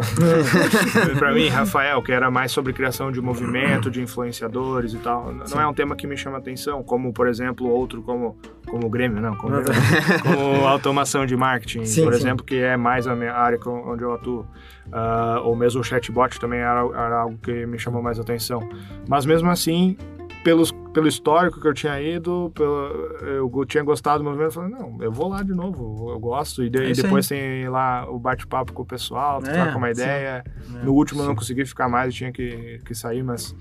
para 1.19 1.33
mim, 1.33 1.47
Rafael, 1.47 2.01
que 2.01 2.11
era 2.11 2.31
mais 2.31 2.51
sobre 2.51 2.73
criação 2.73 3.11
de 3.11 3.21
movimento, 3.21 3.91
de 3.91 4.01
influenciadores 4.01 4.93
e 4.93 4.97
tal, 4.97 5.33
não 5.33 5.45
Sim. 5.45 5.59
é 5.59 5.67
um 5.67 5.73
tema 5.73 5.95
que 5.95 6.07
me 6.07 6.17
chama 6.17 6.37
a 6.37 6.39
atenção, 6.39 6.81
como, 6.83 7.11
por 7.11 7.27
exemplo, 7.27 7.67
outro 7.67 8.01
como 8.01 8.37
como 8.67 8.89
Grêmio, 8.89 9.21
não, 9.21 9.35
como, 9.35 9.55
como 10.21 10.67
automação 10.67 11.25
de 11.25 11.35
marketing, 11.35 11.85
sim, 11.85 12.03
por 12.03 12.13
sim. 12.13 12.19
exemplo, 12.19 12.45
que 12.45 12.57
é 12.57 12.75
mais 12.75 13.07
a 13.07 13.15
minha 13.15 13.33
área 13.33 13.57
onde 13.65 14.03
eu 14.03 14.13
atuo. 14.13 14.45
Uh, 14.87 15.41
ou 15.43 15.55
mesmo 15.55 15.81
o 15.81 15.83
chatbot 15.83 16.39
também 16.39 16.59
era, 16.59 16.79
era, 16.79 17.19
algo 17.19 17.37
que 17.37 17.65
me 17.65 17.77
chamou 17.79 18.01
mais 18.01 18.19
atenção. 18.19 18.67
Mas 19.07 19.25
mesmo 19.25 19.49
assim, 19.49 19.97
pelos, 20.43 20.73
pelo 20.97 21.07
histórico 21.07 21.61
que 21.61 21.67
eu 21.67 21.75
tinha 21.75 22.01
ido, 22.01 22.51
pelo, 22.55 22.87
eu 23.21 23.65
tinha 23.67 23.83
gostado 23.83 24.17
do 24.17 24.23
movimento, 24.23 24.47
eu 24.47 24.51
falei, 24.51 24.71
não, 24.71 24.97
eu 24.99 25.11
vou 25.11 25.27
lá 25.27 25.43
de 25.43 25.53
novo, 25.53 26.09
eu 26.09 26.19
gosto. 26.19 26.63
E, 26.63 26.71
de, 26.71 26.85
é 26.85 26.89
e 26.89 26.93
depois 26.93 27.27
tem 27.27 27.69
lá 27.69 28.09
o 28.09 28.17
bate-papo 28.17 28.73
com 28.73 28.81
o 28.81 28.85
pessoal, 28.85 29.39
é, 29.45 29.53
troca 29.53 29.77
uma 29.77 29.91
ideia. 29.91 30.43
É, 30.43 30.83
no 30.83 30.93
último 30.93 31.19
sim. 31.19 31.25
eu 31.25 31.29
não 31.29 31.35
consegui 31.35 31.67
ficar 31.67 31.87
mais, 31.87 32.07
eu 32.07 32.17
tinha 32.17 32.31
que, 32.31 32.81
que 32.83 32.95
sair, 32.95 33.21
mas 33.21 33.55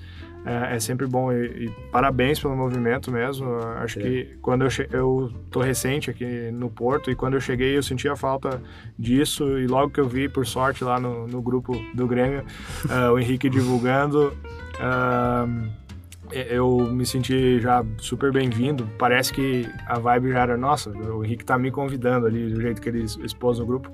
é, 0.46 0.76
é 0.76 0.80
sempre 0.80 1.06
bom. 1.06 1.30
E, 1.30 1.66
e, 1.66 1.70
parabéns 1.92 2.40
pelo 2.40 2.56
movimento 2.56 3.12
mesmo. 3.12 3.54
Acho 3.82 3.98
que 3.98 4.38
quando 4.40 4.64
eu, 4.64 4.70
eu 4.90 5.30
tô 5.50 5.60
recente 5.60 6.08
aqui 6.08 6.50
no 6.50 6.70
Porto 6.70 7.10
e 7.10 7.14
quando 7.14 7.34
eu 7.34 7.40
cheguei 7.42 7.76
eu 7.76 7.82
senti 7.82 8.08
a 8.08 8.16
falta 8.16 8.62
disso. 8.98 9.58
E 9.58 9.66
logo 9.66 9.90
que 9.90 10.00
eu 10.00 10.08
vi, 10.08 10.26
por 10.26 10.46
sorte, 10.46 10.82
lá 10.82 10.98
no, 10.98 11.26
no 11.28 11.42
grupo 11.42 11.78
do 11.92 12.06
Grêmio, 12.06 12.46
uh, 12.86 13.12
o 13.12 13.18
Henrique 13.18 13.50
divulgando. 13.50 14.34
Uh, 14.80 15.85
eu 16.32 16.78
me 16.92 17.04
senti 17.04 17.60
já 17.60 17.84
super 17.98 18.32
bem-vindo. 18.32 18.88
Parece 18.98 19.32
que 19.32 19.68
a 19.86 19.98
vibe 19.98 20.32
já 20.32 20.40
era 20.40 20.56
nossa. 20.56 20.90
O 20.90 21.24
Henrique 21.24 21.44
tá 21.44 21.58
me 21.58 21.70
convidando 21.70 22.26
ali 22.26 22.50
do 22.52 22.60
jeito 22.60 22.80
que 22.80 22.88
ele 22.88 23.04
expôs 23.04 23.58
no 23.58 23.66
grupo. 23.66 23.90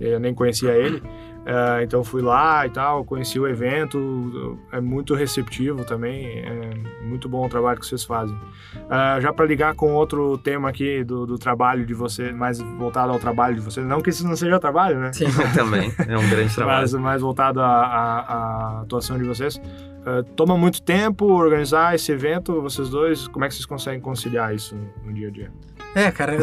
Eu 0.00 0.20
nem 0.20 0.34
conhecia 0.34 0.72
ele. 0.72 1.02
Uh, 1.46 1.80
então 1.80 2.02
fui 2.02 2.22
lá 2.22 2.66
e 2.66 2.70
tal, 2.70 3.04
conheci 3.04 3.38
o 3.38 3.46
evento, 3.46 4.58
é 4.72 4.80
muito 4.80 5.14
receptivo 5.14 5.84
também, 5.84 6.40
é 6.40 7.04
muito 7.04 7.28
bom 7.28 7.46
o 7.46 7.48
trabalho 7.48 7.78
que 7.78 7.86
vocês 7.86 8.02
fazem. 8.02 8.34
Uh, 8.34 9.20
já 9.20 9.32
para 9.32 9.46
ligar 9.46 9.76
com 9.76 9.94
outro 9.94 10.36
tema 10.38 10.68
aqui 10.68 11.04
do, 11.04 11.24
do, 11.24 11.38
trabalho 11.38 11.86
de 11.86 11.94
você, 11.94 12.32
mais 12.32 12.58
voltado 12.58 13.12
ao 13.12 13.20
trabalho 13.20 13.54
de 13.54 13.60
vocês, 13.60 13.86
não 13.86 14.00
que 14.00 14.10
isso 14.10 14.26
não 14.26 14.34
seja 14.34 14.58
trabalho, 14.58 14.98
né? 14.98 15.12
Sim, 15.12 15.26
também, 15.54 15.92
é 16.08 16.18
um 16.18 16.28
grande 16.28 16.50
trabalho. 16.52 16.80
mas 16.80 16.94
mais 16.94 17.22
voltado 17.22 17.60
à 17.60 18.80
atuação 18.82 19.16
de 19.16 19.22
vocês. 19.22 19.60
Uh, 20.06 20.22
toma 20.36 20.56
muito 20.56 20.80
tempo 20.82 21.24
organizar 21.24 21.96
esse 21.96 22.12
evento, 22.12 22.62
vocês 22.62 22.88
dois, 22.88 23.26
como 23.26 23.44
é 23.44 23.48
que 23.48 23.54
vocês 23.54 23.66
conseguem 23.66 24.00
conciliar 24.00 24.54
isso 24.54 24.76
no, 25.04 25.12
dia 25.12 25.26
a 25.26 25.30
dia? 25.32 25.50
É, 25.96 26.12
cara, 26.12 26.36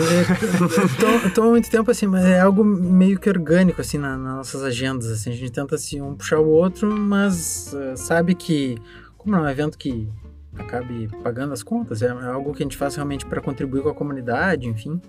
toma, 1.00 1.30
toma, 1.34 1.50
muito 1.52 1.72
tempo, 1.72 1.90
assim, 1.90 2.06
mas 2.06 2.26
é 2.26 2.42
algo 2.42 2.62
meio 2.62 3.18
que 3.18 3.30
orgânico, 3.30 3.80
assim, 3.80 3.98
na, 3.98 4.18
nas 4.18 4.36
nossas 4.36 4.64
agendas, 4.64 5.10
assim, 5.10 5.30
a 5.30 5.34
gente 5.34 5.50
tenta, 5.50 5.76
assim, 5.76 6.02
um 6.02 6.14
puxar 6.14 6.40
o 6.40 6.50
outro, 6.50 6.92
mas 6.92 7.74
uh, 7.74 7.96
sabe 7.96 8.36
que, 8.36 8.78
como 9.18 9.34
não 9.34 9.46
é 9.46 9.48
um 9.48 9.52
evento 9.52 9.78
que 9.78 10.10
acabe 10.58 11.08
pagando 11.24 11.54
as 11.54 11.64
contas, 11.64 12.02
é, 12.02 12.08
é 12.08 12.26
algo 12.26 12.54
que 12.54 12.64
a 12.64 12.66
gente 12.66 12.76
faz 12.76 12.96
realmente 12.96 13.26
para 13.26 13.40
contribuir 13.40 13.82
com 13.82 13.90
a 13.90 13.94
comunidade, 13.94 14.68
enfim, 14.68 15.02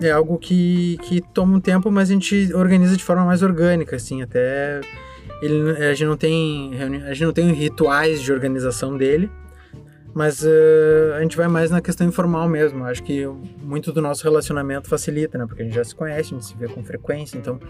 é 0.00 0.10
algo 0.10 0.38
que, 0.38 0.96
que 1.02 1.20
toma 1.20 1.56
um 1.56 1.60
tempo, 1.60 1.90
mas 1.90 2.08
a 2.08 2.14
gente 2.14 2.54
organiza 2.54 2.96
de 2.96 3.04
forma 3.04 3.26
mais 3.26 3.42
orgânica, 3.42 3.96
assim, 3.96 4.22
até 4.22 4.80
ele, 5.40 5.70
a 5.70 5.94
gente 5.94 6.04
não 6.06 6.16
tem 6.16 6.72
a 7.06 7.12
gente 7.12 7.24
não 7.24 7.32
tem 7.32 7.52
rituais 7.52 8.22
de 8.22 8.32
organização 8.32 8.96
dele, 8.96 9.30
mas 10.14 10.42
uh, 10.42 11.14
a 11.16 11.20
gente 11.22 11.36
vai 11.36 11.48
mais 11.48 11.70
na 11.70 11.80
questão 11.80 12.06
informal 12.06 12.48
mesmo. 12.48 12.84
Acho 12.84 13.02
que 13.02 13.26
muito 13.62 13.92
do 13.92 14.02
nosso 14.02 14.24
relacionamento 14.24 14.88
facilita, 14.88 15.38
né? 15.38 15.46
Porque 15.46 15.62
a 15.62 15.64
gente 15.64 15.74
já 15.74 15.84
se 15.84 15.94
conhece, 15.94 16.34
a 16.34 16.38
gente 16.38 16.46
se 16.46 16.56
vê 16.56 16.66
com 16.68 16.82
frequência, 16.82 17.38
então 17.38 17.60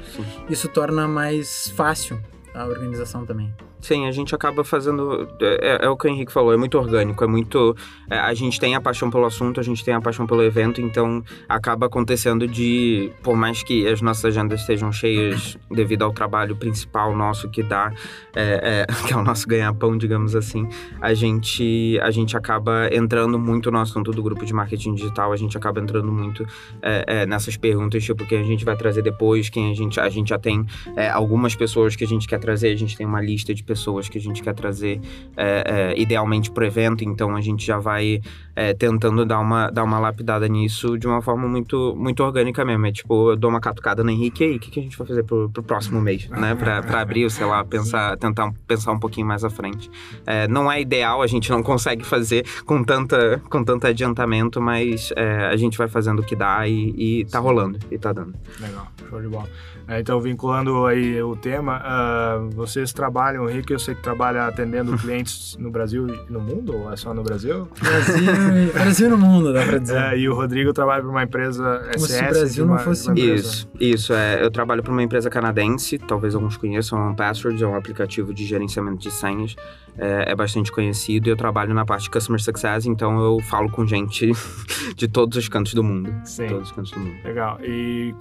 isso 0.48 0.68
torna 0.68 1.06
mais 1.06 1.70
fácil 1.76 2.18
a 2.54 2.66
organização 2.66 3.26
também. 3.26 3.52
Sim, 3.80 4.06
a 4.06 4.12
gente 4.12 4.35
acaba 4.35 4.64
fazendo. 4.64 5.28
É, 5.40 5.85
é, 5.85 5.88
o 5.88 5.97
que 5.97 6.06
o 6.06 6.11
Henrique 6.11 6.32
falou, 6.32 6.52
é 6.52 6.56
muito 6.56 6.76
orgânico, 6.76 7.23
é 7.23 7.26
muito. 7.26 7.76
É, 8.11 8.18
a 8.18 8.35
gente 8.35 8.58
tem 8.58 8.75
a 8.75 8.80
paixão 8.80 9.08
pelo 9.08 9.25
assunto, 9.25 9.61
a 9.61 9.62
gente 9.62 9.85
tem 9.85 9.94
a 9.94 10.00
paixão 10.00 10.26
pelo 10.26 10.42
evento, 10.42 10.80
então 10.80 11.23
acaba 11.49 11.87
acontecendo 11.87 12.47
de. 12.47 13.12
Por 13.23 13.37
mais 13.37 13.62
que 13.62 13.87
as 13.87 14.02
nossas 14.02 14.25
agendas 14.26 14.61
estejam 14.61 14.90
cheias 14.90 15.56
devido 15.70 16.02
ao 16.02 16.12
trabalho 16.12 16.56
principal 16.56 17.14
nosso 17.16 17.49
que 17.49 17.62
dá, 17.62 17.92
é, 18.35 18.87
é 18.88 18.92
que 19.06 19.12
é 19.12 19.16
o 19.16 19.23
nosso 19.23 19.47
ganha-pão, 19.47 19.97
digamos 19.97 20.35
assim, 20.35 20.68
a 21.00 21.14
gente, 21.14 21.99
a 22.02 22.11
gente 22.11 22.37
acaba 22.37 22.88
entrando 22.92 23.38
muito 23.38 23.70
no 23.70 23.78
assunto 23.78 24.11
do 24.11 24.23
grupo 24.23 24.44
de 24.44 24.52
marketing 24.52 24.94
digital, 24.94 25.32
a 25.32 25.37
gente 25.37 25.56
acaba 25.56 25.80
entrando 25.80 26.11
muito 26.11 26.44
é, 26.82 27.25
nessas 27.26 27.56
perguntas, 27.56 28.02
tipo, 28.02 28.26
quem 28.26 28.40
a 28.40 28.44
gente 28.44 28.64
vai 28.64 28.76
trazer 28.76 29.02
depois, 29.02 29.49
quem 29.49 29.70
a 29.70 29.75
gente. 29.75 30.00
A 30.00 30.08
gente 30.08 30.28
já 30.28 30.38
tem 30.38 30.66
algumas 31.12 31.54
pessoas 31.54 31.94
que 31.94 32.02
a 32.02 32.06
gente 32.06 32.26
quer 32.26 32.38
trazer, 32.40 32.73
a 32.73 32.76
gente 32.76 32.97
tem 32.97 33.06
uma 33.06 33.20
lista 33.20 33.54
de 33.54 33.62
pessoas 33.68 34.08
que 34.08 34.16
a 34.16 34.20
gente 34.20 34.42
quer 34.42 34.54
trazer 34.54 34.98
é, 35.37 35.92
é, 35.94 36.00
idealmente 36.00 36.50
para 36.50 36.64
o 36.64 36.66
evento, 36.66 37.04
então 37.04 37.37
a 37.37 37.40
gente 37.42 37.64
já 37.64 37.78
vai 37.78 38.22
é, 38.56 38.72
tentando 38.72 39.26
dar 39.26 39.38
uma, 39.38 39.70
dar 39.70 39.84
uma 39.84 39.98
lapidada 39.98 40.48
nisso 40.48 40.98
de 40.98 41.06
uma 41.06 41.20
forma 41.20 41.46
muito, 41.46 41.94
muito 41.94 42.25
orgânica 42.25 42.64
mesmo. 42.64 42.87
É 42.87 42.92
tipo, 42.92 43.30
eu 43.30 43.37
dou 43.37 43.50
uma 43.50 43.60
catucada 43.60 44.02
no 44.02 44.10
Henrique 44.10 44.42
e 44.42 44.46
aí, 44.46 44.56
o 44.56 44.58
que, 44.58 44.70
que 44.70 44.80
a 44.80 44.82
gente 44.82 44.96
vai 44.96 45.06
fazer 45.06 45.22
pro, 45.22 45.50
pro 45.50 45.62
próximo 45.62 46.00
mês, 46.00 46.28
né? 46.32 46.54
Pra 46.54 47.00
abrir, 47.00 47.31
sei 47.31 47.46
lá, 47.46 47.62
pensar, 47.62 48.16
tentar 48.16 48.52
pensar 48.66 48.92
um 48.92 48.98
pouquinho 48.98 49.26
mais 49.26 49.44
à 49.44 49.50
frente. 49.50 49.90
É, 50.26 50.48
não 50.48 50.72
é 50.72 50.81
ideal, 50.81 51.20
a 51.22 51.26
gente 51.26 51.50
não 51.50 51.62
consegue 51.62 52.04
fazer 52.04 52.44
com, 52.64 52.83
tanta, 52.83 53.40
com 53.50 53.62
tanto 53.62 53.87
adiantamento, 53.87 54.61
mas 54.61 55.12
é, 55.14 55.46
a 55.46 55.57
gente 55.57 55.76
vai 55.76 55.88
fazendo 55.88 56.20
o 56.20 56.22
que 56.24 56.35
dá 56.35 56.66
e, 56.66 57.20
e 57.20 57.24
tá 57.26 57.38
rolando, 57.38 57.78
e 57.90 57.98
tá 57.98 58.12
dando. 58.12 58.35
Legal, 58.59 58.88
show 59.09 59.21
de 59.21 59.29
bola. 59.29 59.49
É, 59.87 60.01
então, 60.01 60.21
vinculando 60.21 60.87
aí 60.87 61.21
o 61.23 61.35
tema, 61.35 61.81
uh, 61.81 62.51
vocês 62.51 62.92
trabalham, 62.92 63.44
o 63.44 63.47
Rick, 63.47 63.73
eu 63.73 63.79
sei 63.79 63.94
que 63.94 64.03
trabalha 64.03 64.47
atendendo 64.47 64.97
clientes 64.99 65.57
no 65.59 65.71
Brasil 65.71 66.07
e 66.09 66.33
no 66.33 66.40
mundo, 66.40 66.77
ou 66.77 66.92
é 66.92 66.97
só 66.97 67.14
no 67.14 67.23
Brasil? 67.23 67.68
Brasil, 67.81 68.73
Brasil 68.73 69.11
no 69.11 69.18
mundo, 69.18 69.53
dá 69.53 69.64
pra 69.64 69.79
dizer. 69.79 69.97
É, 69.97 70.18
e 70.18 70.29
o 70.29 70.35
Rodrigo 70.35 70.73
trabalha 70.73 71.03
para 71.03 71.11
uma 71.11 71.23
empresa 71.23 71.83
Como 71.94 72.07
SS. 72.07 72.18
se 72.18 72.25
o 72.25 72.29
Brasil 72.29 72.64
uma, 72.64 72.77
não 72.77 72.83
fosse 72.85 73.12
Isso, 73.18 73.68
isso. 73.81 74.12
É, 74.12 74.42
eu 74.42 74.51
trabalho 74.51 74.83
para 74.83 74.92
uma 74.92 75.03
empresa 75.03 75.31
canadense, 75.31 75.99
talvez 75.99 76.35
alguns 76.35 76.57
conheçam, 76.57 76.99
é 76.99 77.09
um 77.09 77.14
Passwords, 77.14 77.62
é 77.62 77.66
um 77.66 77.75
aplicativo 77.75 78.35
de 78.35 78.44
gerenciamento 78.44 78.99
de 78.99 79.11
senhas. 79.11 79.57
É, 80.01 80.31
é, 80.31 80.35
bastante 80.37 80.71
conhecido 80.71 81.27
e 81.27 81.31
eu 81.31 81.37
trabalho 81.37 81.75
na 81.75 81.85
parte 81.85 82.05
de 82.05 82.11
Customer 82.11 82.40
Success, 82.40 82.87
então 82.87 83.21
eu 83.21 83.40
falo 83.40 83.68
com 83.68 83.85
gente 83.85 84.31
de 84.94 85.09
todos 85.09 85.37
os 85.37 85.49
cantos 85.49 85.75
do 85.75 85.83
mundo. 85.83 86.14
Sim. 86.25 86.47
Todos 86.47 86.68
os 86.68 86.73
cantos 86.73 86.92
do 86.92 87.01
mundo. 87.01 87.16
Legal. 87.25 87.59
E 87.64 88.14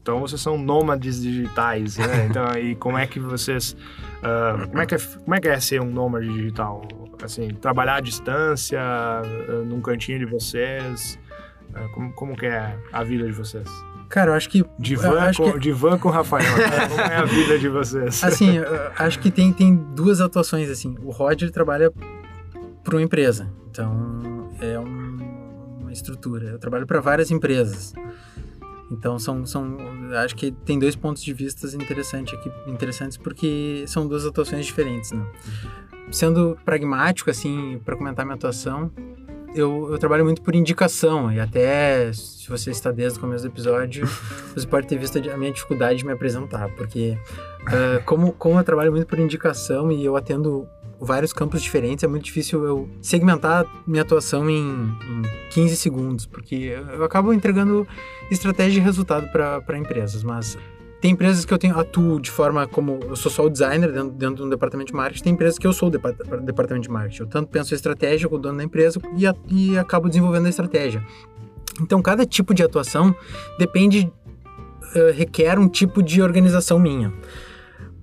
então 0.00 0.20
vocês 0.20 0.40
são 0.40 0.58
nômades 0.58 1.22
digitais, 1.22 1.96
né? 1.98 2.26
Então, 2.28 2.50
e 2.58 2.74
como 2.74 2.98
é 2.98 3.06
que 3.06 3.18
vocês, 3.18 3.76
uh, 4.18 4.66
como 4.68 4.80
é 4.80 4.86
que 4.86 4.94
é, 4.94 4.98
como 4.98 5.34
é 5.34 5.40
que 5.40 5.48
é 5.48 5.60
ser 5.60 5.80
um 5.80 5.90
nômade 5.90 6.28
digital? 6.28 6.82
Assim, 7.22 7.48
trabalhar 7.48 7.96
à 7.96 8.00
distância, 8.00 8.80
uh, 8.80 9.64
num 9.64 9.80
cantinho 9.80 10.18
de 10.18 10.26
vocês, 10.26 11.18
uh, 11.70 11.88
como, 11.94 12.12
como 12.12 12.36
que 12.36 12.46
é 12.46 12.76
a 12.92 13.02
vida 13.02 13.26
de 13.26 13.32
vocês? 13.32 13.68
Cara, 14.08 14.30
eu 14.30 14.34
acho 14.34 14.48
que. 14.48 14.62
Van, 14.96 15.20
acho 15.20 15.42
com, 15.42 15.58
que... 15.58 15.72
van 15.72 15.98
com 15.98 16.08
o 16.08 16.10
Rafael. 16.10 16.46
Como 16.88 17.00
é 17.00 17.16
a 17.16 17.24
vida 17.26 17.58
de 17.58 17.68
vocês? 17.68 18.24
Assim, 18.24 18.54
acho 18.96 19.18
que 19.18 19.30
tem, 19.30 19.52
tem 19.52 19.76
duas 19.76 20.22
atuações, 20.22 20.70
assim. 20.70 20.96
O 21.02 21.10
Roger 21.10 21.50
trabalha 21.50 21.92
para 22.82 22.96
uma 22.96 23.02
empresa. 23.02 23.52
Então, 23.70 24.48
é 24.62 24.78
um, 24.78 25.18
uma 25.80 25.92
estrutura. 25.92 26.48
Eu 26.48 26.58
trabalho 26.58 26.86
para 26.86 27.00
várias 27.00 27.30
empresas. 27.30 27.92
Então 28.90 29.18
são, 29.18 29.44
são 29.44 29.76
acho 30.24 30.34
que 30.34 30.50
tem 30.50 30.78
dois 30.78 30.96
pontos 30.96 31.22
de 31.22 31.32
vista 31.32 31.66
interessantes 31.76 32.34
aqui, 32.34 32.50
interessantes 32.66 33.16
porque 33.16 33.84
são 33.86 34.06
duas 34.06 34.24
atuações 34.24 34.66
diferentes, 34.66 35.12
né? 35.12 35.24
Sendo 36.10 36.58
pragmático 36.64 37.30
assim, 37.30 37.80
para 37.84 37.94
comentar 37.94 38.24
minha 38.24 38.36
atuação, 38.36 38.90
eu, 39.54 39.90
eu, 39.90 39.98
trabalho 39.98 40.24
muito 40.24 40.42
por 40.42 40.54
indicação 40.54 41.32
e 41.32 41.40
até 41.40 42.12
se 42.12 42.48
você 42.48 42.70
está 42.70 42.90
desde 42.90 43.18
o 43.18 43.20
começo 43.20 43.44
do 43.44 43.50
episódio, 43.50 44.06
você 44.54 44.66
pode 44.66 44.86
ter 44.86 44.98
visto 44.98 45.18
a 45.18 45.36
minha 45.36 45.52
dificuldade 45.52 45.98
de 45.98 46.06
me 46.06 46.12
apresentar, 46.12 46.68
porque 46.74 47.18
uh, 47.62 48.02
como, 48.04 48.32
como 48.32 48.58
eu 48.58 48.64
trabalho 48.64 48.90
muito 48.90 49.06
por 49.06 49.18
indicação 49.18 49.90
e 49.90 50.04
eu 50.04 50.16
atendo 50.16 50.68
vários 51.00 51.32
campos 51.32 51.62
diferentes, 51.62 52.02
é 52.02 52.08
muito 52.08 52.24
difícil 52.24 52.64
eu 52.64 52.88
segmentar 53.00 53.64
minha 53.86 54.02
atuação 54.02 54.48
em, 54.50 54.58
em 54.58 55.22
15 55.50 55.76
segundos, 55.76 56.26
porque 56.26 56.76
eu 56.94 57.04
acabo 57.04 57.32
entregando 57.32 57.86
estratégia 58.30 58.80
e 58.80 58.82
resultado 58.82 59.28
para 59.30 59.78
empresas, 59.78 60.22
mas 60.22 60.58
tem 61.00 61.12
empresas 61.12 61.44
que 61.44 61.54
eu 61.54 61.58
tenho, 61.58 61.78
atuo 61.78 62.20
de 62.20 62.30
forma 62.30 62.66
como 62.66 62.98
eu 63.04 63.14
sou 63.14 63.30
só 63.30 63.44
o 63.44 63.50
designer 63.50 63.92
dentro, 63.92 64.10
dentro 64.10 64.36
de 64.36 64.42
um 64.42 64.48
departamento 64.48 64.88
de 64.88 64.96
marketing, 64.96 65.22
tem 65.22 65.32
empresas 65.32 65.58
que 65.58 65.66
eu 65.66 65.72
sou 65.72 65.88
o 65.88 65.90
departamento 65.90 66.80
de 66.80 66.90
marketing. 66.90 67.22
Eu 67.22 67.28
tanto 67.28 67.48
penso 67.48 67.72
a 67.72 67.76
estratégia 67.76 68.28
com 68.28 68.34
o 68.34 68.38
dono 68.38 68.58
da 68.58 68.64
empresa 68.64 69.00
e, 69.16 69.26
a, 69.26 69.34
e 69.48 69.78
acabo 69.78 70.08
desenvolvendo 70.08 70.46
a 70.46 70.48
estratégia. 70.48 71.04
Então, 71.80 72.02
cada 72.02 72.26
tipo 72.26 72.52
de 72.52 72.64
atuação 72.64 73.14
depende, 73.56 74.12
uh, 74.96 75.12
requer 75.14 75.56
um 75.56 75.68
tipo 75.68 76.02
de 76.02 76.20
organização 76.20 76.80
minha 76.80 77.12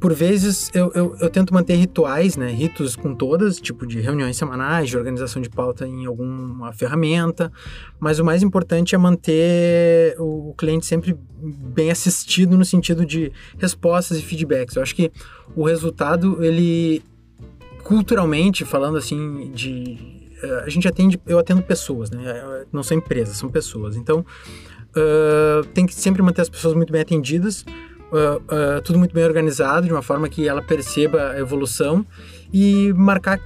por 0.06 0.14
vezes 0.14 0.70
eu, 0.72 0.92
eu, 0.94 1.18
eu, 1.20 1.30
tento 1.32 1.52
manter 1.52 1.74
rituais, 1.74 2.38
né, 2.38 2.52
ritos 2.52 2.96
com 2.96 3.16
todas, 3.16 3.60
tipo 3.60 3.88
de 3.88 4.00
reuniões 4.00 4.38
semanais, 4.38 4.88
de 4.88 4.96
organização 4.96 5.42
de 5.42 5.50
pauta 5.50 5.88
em 5.88 6.06
alguma 6.06 6.72
ferramenta, 6.74 7.52
mas 8.00 8.20
o 8.20 8.24
mais 8.24 8.44
importante 8.44 8.94
é 8.94 9.00
manter 9.00 10.16
o, 10.20 10.54
cliente 10.56 10.86
sempre 10.86 11.18
bem 11.42 11.90
assistido 11.90 12.56
no 12.56 12.64
sentido 12.64 13.04
de 13.04 13.32
respostas 13.58 14.20
e 14.20 14.22
feedbacks. 14.22 14.76
Eu 14.76 14.84
acho 14.84 14.96
que 14.96 15.12
o 15.56 15.64
resultado, 15.64 16.46
ele 16.46 17.02
culturalmente, 17.84 18.64
falando 18.64 19.00
assim 19.00 19.52
de 19.56 19.98
uh, 20.44 20.66
a 20.66 20.70
gente 20.70 20.88
atende, 20.88 21.20
eu 21.26 21.40
atendo 21.40 21.64
pessoas, 21.64 22.12
né? 22.12 22.64
Não 22.72 22.84
são 22.84 22.96
empresas, 22.96 23.38
são 23.38 23.50
pessoas. 23.50 23.96
Então, 23.96 24.20
uh, 24.20 25.66
tem 25.74 25.88
que 25.88 25.96
sempre 25.96 26.22
manter 26.22 26.44
as 26.44 26.50
pessoas 26.50 26.76
muito 26.76 26.94
bem 26.94 27.02
atendidas, 27.02 27.66
uh, 28.12 28.82
tudo 28.84 29.00
muito 29.00 29.14
bem 29.14 29.24
organizado, 29.24 29.88
de 29.88 29.94
uma 29.94 30.02
forma 30.02 30.30
que 30.30 30.48
ela 30.48 30.62
perceba 30.62 31.32
a 31.32 31.40
evolução 31.40 32.06
e 32.54 32.94
marcar 32.94 33.40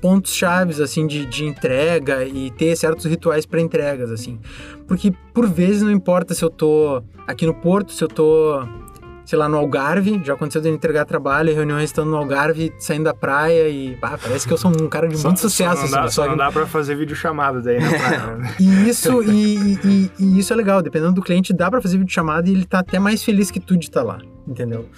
pontos 0.00 0.32
chaves 0.32 0.78
assim 0.78 1.06
de, 1.06 1.26
de 1.26 1.44
entrega 1.44 2.24
e 2.24 2.50
ter 2.52 2.76
certos 2.76 3.04
rituais 3.06 3.46
para 3.46 3.60
entregas 3.60 4.10
assim. 4.10 4.38
Porque 4.86 5.12
por 5.32 5.48
vezes 5.48 5.82
não 5.82 5.90
importa 5.90 6.34
se 6.34 6.44
eu 6.44 6.50
tô 6.50 7.02
aqui 7.26 7.46
no 7.46 7.54
porto 7.54 7.92
se 7.92 8.04
eu 8.04 8.08
tô 8.08 8.62
sei 9.24 9.38
lá, 9.38 9.48
no 9.48 9.56
Algarve. 9.56 10.20
Já 10.24 10.34
aconteceu 10.34 10.60
de 10.60 10.68
entregar 10.68 11.04
trabalho 11.04 11.54
reuniões 11.54 11.84
estando 11.84 12.10
no 12.10 12.16
Algarve, 12.16 12.72
saindo 12.78 13.04
da 13.04 13.14
praia 13.14 13.68
e 13.68 13.96
pá, 13.96 14.18
parece 14.20 14.46
que 14.46 14.52
eu 14.52 14.58
sou 14.58 14.70
um 14.70 14.88
cara 14.88 15.08
de 15.08 15.16
só, 15.16 15.28
muito 15.28 15.40
sucesso. 15.40 15.76
Só 15.76 15.84
não, 15.84 15.90
dá, 15.90 16.02
assim, 16.02 16.14
só 16.14 16.26
não 16.26 16.36
dá 16.36 16.52
pra 16.52 16.66
fazer 16.66 16.94
vídeo 16.94 17.16
chamada 17.16 17.60
daí 17.60 17.80
na 17.80 17.88
praia. 17.88 18.36
Né? 18.36 18.54
e 18.60 18.88
isso, 18.88 19.22
e, 19.30 19.74
e, 19.84 20.10
e, 20.18 20.38
isso 20.38 20.52
é 20.52 20.56
legal, 20.56 20.82
dependendo 20.82 21.12
do 21.12 21.22
cliente, 21.22 21.52
dá 21.52 21.70
pra 21.70 21.80
fazer 21.80 21.98
vídeo 21.98 22.12
chamada 22.12 22.48
e 22.48 22.52
ele 22.52 22.64
tá 22.64 22.80
até 22.80 22.98
mais 22.98 23.22
feliz 23.22 23.50
que 23.50 23.60
tu 23.60 23.76
de 23.76 23.86
estar 23.86 24.00
tá 24.00 24.06
lá, 24.06 24.18
entendeu? 24.46 24.88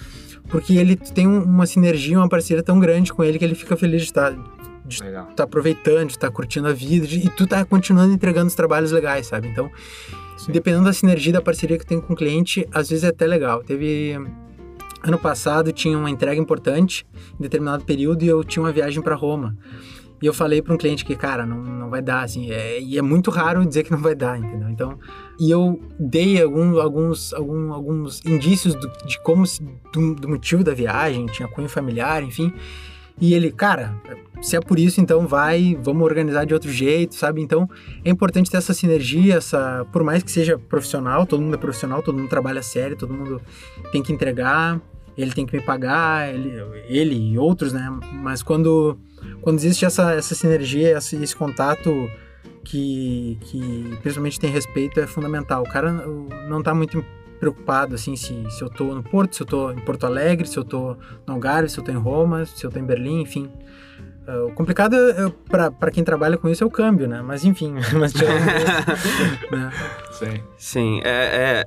Porque 0.49 0.73
ele 0.73 0.95
tem 0.95 1.27
uma 1.27 1.65
sinergia, 1.65 2.17
uma 2.17 2.29
parceria 2.29 2.63
tão 2.63 2.79
grande 2.79 3.11
com 3.11 3.23
ele 3.23 3.37
que 3.37 3.43
ele 3.43 3.55
fica 3.55 3.75
feliz 3.75 4.01
de 4.01 4.07
estar 4.07 4.31
tá, 4.31 4.37
de 4.85 5.01
tá 5.35 5.43
aproveitando, 5.43 6.07
de 6.07 6.13
estar 6.13 6.27
tá 6.27 6.33
curtindo 6.33 6.67
a 6.67 6.73
vida, 6.73 7.05
de, 7.05 7.19
e 7.19 7.29
tu 7.29 7.45
tá 7.45 7.65
continuando 7.65 8.13
entregando 8.13 8.47
os 8.47 8.55
trabalhos 8.55 8.91
legais, 8.91 9.27
sabe? 9.27 9.49
Então, 9.49 9.69
Sim. 10.37 10.51
dependendo 10.51 10.85
da 10.85 10.93
sinergia, 10.93 11.33
da 11.33 11.41
parceria 11.41 11.77
que 11.77 11.85
tem 11.85 11.99
com 11.99 12.13
o 12.13 12.15
cliente, 12.15 12.67
às 12.71 12.89
vezes 12.89 13.03
é 13.03 13.07
até 13.07 13.25
legal. 13.25 13.63
Teve 13.63 14.17
ano 15.03 15.17
passado 15.17 15.71
tinha 15.71 15.97
uma 15.97 16.09
entrega 16.09 16.39
importante 16.39 17.05
em 17.39 17.43
determinado 17.43 17.83
período 17.85 18.23
e 18.23 18.27
eu 18.27 18.43
tinha 18.43 18.63
uma 18.63 18.71
viagem 18.71 19.01
para 19.01 19.15
Roma. 19.15 19.57
E 20.21 20.25
eu 20.25 20.33
falei 20.33 20.61
para 20.61 20.73
um 20.73 20.77
cliente 20.77 21.05
que, 21.05 21.15
cara, 21.15 21.45
não, 21.45 21.57
não 21.57 21.89
vai 21.89 22.01
dar, 22.01 22.23
assim, 22.23 22.49
é, 22.49 22.81
e 22.81 22.97
é 22.97 23.01
muito 23.03 23.29
raro 23.29 23.63
dizer 23.63 23.83
que 23.83 23.91
não 23.91 23.99
vai 23.99 24.15
dar, 24.15 24.39
entendeu? 24.39 24.67
Então, 24.69 24.97
e 25.39 25.51
eu 25.51 25.79
dei 25.99 26.41
algum, 26.41 26.79
alguns, 26.79 27.33
algum, 27.33 27.71
alguns 27.71 28.25
indícios 28.25 28.73
do, 28.73 28.91
de 29.05 29.21
como, 29.21 29.45
se, 29.45 29.61
do, 29.93 30.15
do 30.15 30.27
motivo 30.27 30.63
da 30.63 30.73
viagem, 30.73 31.27
tinha 31.27 31.47
cunho 31.47 31.69
familiar, 31.69 32.23
enfim. 32.23 32.51
E 33.19 33.33
ele, 33.33 33.51
cara, 33.51 33.95
se 34.41 34.55
é 34.55 34.59
por 34.61 34.77
isso, 34.77 35.01
então 35.01 35.27
vai, 35.27 35.77
vamos 35.81 36.03
organizar 36.03 36.45
de 36.45 36.53
outro 36.53 36.71
jeito, 36.71 37.15
sabe? 37.15 37.41
Então 37.41 37.67
é 38.05 38.09
importante 38.09 38.49
ter 38.49 38.57
essa 38.57 38.73
sinergia, 38.73 39.35
essa, 39.35 39.85
por 39.91 40.03
mais 40.03 40.21
que 40.21 40.31
seja 40.31 40.57
profissional, 40.57 41.25
todo 41.25 41.41
mundo 41.41 41.55
é 41.55 41.57
profissional, 41.57 42.03
todo 42.03 42.17
mundo 42.17 42.29
trabalha 42.29 42.61
sério, 42.61 42.95
todo 42.95 43.13
mundo 43.13 43.41
tem 43.91 44.03
que 44.03 44.13
entregar, 44.13 44.79
ele 45.17 45.31
tem 45.33 45.45
que 45.45 45.57
me 45.57 45.63
pagar, 45.63 46.31
ele, 46.31 46.51
ele 46.87 47.31
e 47.31 47.37
outros, 47.39 47.73
né? 47.73 47.89
Mas 48.13 48.43
quando, 48.43 48.97
quando 49.41 49.57
existe 49.57 49.83
essa, 49.83 50.13
essa 50.13 50.35
sinergia, 50.35 50.95
esse, 50.95 51.15
esse 51.15 51.35
contato 51.35 51.91
que, 52.63 53.37
que 53.41 53.97
principalmente 54.01 54.39
tem 54.39 54.51
respeito, 54.51 54.99
é 54.99 55.07
fundamental. 55.07 55.63
O 55.63 55.69
cara 55.69 55.91
não 56.47 56.61
tá 56.61 56.75
muito 56.75 57.03
preocupado 57.39 57.95
assim 57.95 58.15
se, 58.15 58.45
se 58.49 58.61
eu 58.61 58.69
tô 58.69 58.93
no 58.93 59.03
Porto, 59.03 59.35
se 59.35 59.43
eu 59.43 59.47
tô 59.47 59.71
em 59.71 59.79
Porto 59.79 60.05
Alegre, 60.05 60.47
se 60.47 60.57
eu 60.57 60.63
tô 60.63 60.97
no 61.25 61.33
Algarve, 61.33 61.69
se 61.69 61.79
eu 61.79 61.83
tô 61.83 61.91
em 61.91 61.97
Roma, 61.97 62.45
se 62.45 62.65
eu 62.65 62.71
tô 62.71 62.79
em 62.79 62.85
Berlim, 62.85 63.21
enfim. 63.21 63.49
Uh, 64.27 64.47
o 64.47 64.51
complicado 64.51 64.93
é, 64.93 65.31
para 65.79 65.89
quem 65.89 66.03
trabalha 66.03 66.37
com 66.37 66.49
isso 66.49 66.61
é 66.61 66.67
o 66.67 66.69
câmbio, 66.69 67.07
né? 67.07 67.21
Mas 67.21 67.45
enfim, 67.45 67.75
mas 67.97 68.13
né? 69.49 69.71
Sim. 70.11 70.43
Sim, 70.57 71.01
é, 71.05 71.63
é, 71.63 71.65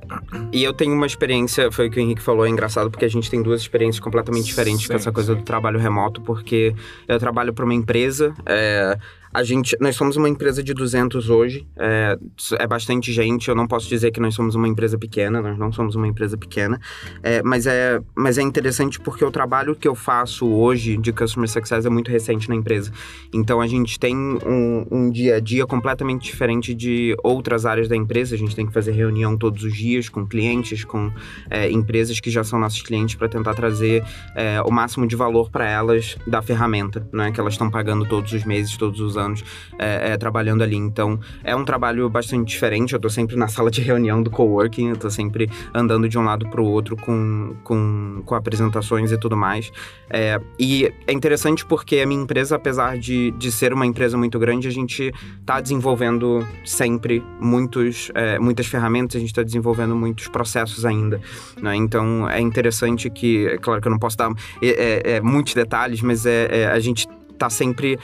E 0.51 0.63
eu 0.63 0.71
tenho 0.71 0.93
uma 0.93 1.07
experiência, 1.07 1.71
foi 1.71 1.87
o 1.87 1.91
que 1.91 1.99
o 1.99 2.01
Henrique 2.01 2.21
falou, 2.21 2.45
é 2.45 2.49
engraçado 2.49 2.91
porque 2.91 3.05
a 3.05 3.09
gente 3.09 3.31
tem 3.31 3.41
duas 3.41 3.61
experiências 3.61 3.99
completamente 3.99 4.45
diferentes 4.45 4.83
sim, 4.83 4.89
com 4.89 4.93
essa 4.93 5.11
coisa 5.11 5.33
sim. 5.33 5.39
do 5.39 5.43
trabalho 5.43 5.79
remoto, 5.79 6.21
porque 6.21 6.75
eu 7.07 7.17
trabalho 7.17 7.51
para 7.51 7.65
uma 7.65 7.73
empresa, 7.73 8.31
é, 8.45 8.95
a 9.33 9.43
gente, 9.43 9.77
nós 9.79 9.95
somos 9.95 10.17
uma 10.17 10.27
empresa 10.27 10.61
de 10.61 10.73
200 10.73 11.29
hoje, 11.29 11.65
é, 11.77 12.17
é, 12.59 12.67
bastante 12.67 13.13
gente. 13.13 13.47
Eu 13.47 13.55
não 13.55 13.67
posso 13.67 13.87
dizer 13.87 14.11
que 14.11 14.19
nós 14.19 14.35
somos 14.35 14.55
uma 14.55 14.67
empresa 14.67 14.97
pequena, 14.97 15.41
nós 15.41 15.57
não 15.57 15.71
somos 15.71 15.95
uma 15.95 16.07
empresa 16.07 16.37
pequena, 16.37 16.79
é, 17.23 17.41
mas, 17.41 17.65
é, 17.65 18.01
mas 18.15 18.37
é 18.37 18.41
interessante 18.41 18.99
porque 18.99 19.23
o 19.23 19.31
trabalho 19.31 19.75
que 19.75 19.87
eu 19.87 19.95
faço 19.95 20.47
hoje 20.47 20.97
de 20.97 21.13
Customer 21.13 21.49
Success 21.49 21.85
é 21.85 21.89
muito 21.89 22.11
recente 22.11 22.49
na 22.49 22.55
empresa. 22.55 22.91
Então 23.33 23.61
a 23.61 23.67
gente 23.67 23.97
tem 23.97 24.15
um, 24.15 24.85
um 24.91 25.09
dia 25.09 25.37
a 25.37 25.39
dia 25.39 25.65
completamente 25.65 26.23
diferente 26.23 26.73
de 26.73 27.15
outras 27.23 27.65
áreas 27.65 27.87
da 27.87 27.95
empresa. 27.95 28.35
A 28.35 28.37
gente 28.37 28.55
tem 28.55 28.65
que 28.65 28.73
fazer 28.73 28.91
reunião 28.91 29.37
todos 29.37 29.63
os 29.63 29.73
dias 29.73 30.09
com 30.09 30.25
clientes, 30.27 30.83
com 30.83 31.11
é, 31.49 31.71
empresas 31.71 32.19
que 32.19 32.29
já 32.29 32.43
são 32.43 32.59
nossos 32.59 32.81
clientes 32.81 33.15
para 33.15 33.29
tentar 33.29 33.53
trazer 33.53 34.03
é, 34.35 34.61
o 34.65 34.71
máximo 34.71 35.07
de 35.07 35.15
valor 35.15 35.49
para 35.49 35.69
elas 35.69 36.17
da 36.27 36.41
ferramenta, 36.41 37.07
né, 37.13 37.31
que 37.31 37.39
elas 37.39 37.53
estão 37.53 37.69
pagando 37.69 38.05
todos 38.05 38.33
os 38.33 38.43
meses, 38.43 38.75
todos 38.75 38.99
os 38.99 39.17
anos 39.17 39.20
anos 39.21 39.43
é, 39.79 40.11
é, 40.11 40.17
trabalhando 40.17 40.61
ali. 40.61 40.75
Então, 40.75 41.19
é 41.43 41.55
um 41.55 41.63
trabalho 41.63 42.09
bastante 42.09 42.49
diferente. 42.49 42.93
Eu 42.93 42.99
tô 42.99 43.09
sempre 43.09 43.35
na 43.35 43.47
sala 43.47 43.71
de 43.71 43.81
reunião 43.81 44.21
do 44.21 44.29
coworking, 44.29 44.89
eu 44.89 44.97
tô 44.97 45.09
sempre 45.09 45.49
andando 45.73 46.09
de 46.09 46.17
um 46.17 46.23
lado 46.23 46.49
para 46.49 46.61
o 46.61 46.65
outro 46.65 46.95
com, 46.97 47.55
com, 47.63 48.21
com 48.25 48.35
apresentações 48.35 49.11
e 49.11 49.17
tudo 49.17 49.37
mais. 49.37 49.71
É, 50.09 50.39
e 50.59 50.91
é 51.07 51.13
interessante 51.13 51.65
porque 51.65 51.99
a 51.99 52.05
minha 52.05 52.21
empresa, 52.21 52.55
apesar 52.55 52.97
de, 52.97 53.31
de 53.31 53.51
ser 53.51 53.73
uma 53.73 53.85
empresa 53.85 54.17
muito 54.17 54.37
grande, 54.37 54.67
a 54.67 54.71
gente 54.71 55.13
está 55.39 55.61
desenvolvendo 55.61 56.45
sempre 56.65 57.23
muitos, 57.39 58.11
é, 58.13 58.37
muitas 58.39 58.65
ferramentas, 58.65 59.15
a 59.15 59.19
gente 59.19 59.29
está 59.29 59.43
desenvolvendo 59.43 59.95
muitos 59.95 60.27
processos 60.27 60.85
ainda. 60.85 61.21
Né? 61.61 61.75
Então 61.75 62.29
é 62.29 62.41
interessante 62.41 63.09
que, 63.09 63.47
é 63.47 63.57
claro 63.57 63.81
que 63.81 63.87
eu 63.87 63.91
não 63.91 63.99
posso 63.99 64.17
dar 64.17 64.31
é, 64.61 65.15
é 65.15 65.21
muitos 65.21 65.53
detalhes, 65.53 66.01
mas 66.01 66.25
é, 66.25 66.67
a 66.71 66.79
gente 66.79 67.07
tá 67.41 67.49
sempre 67.49 67.97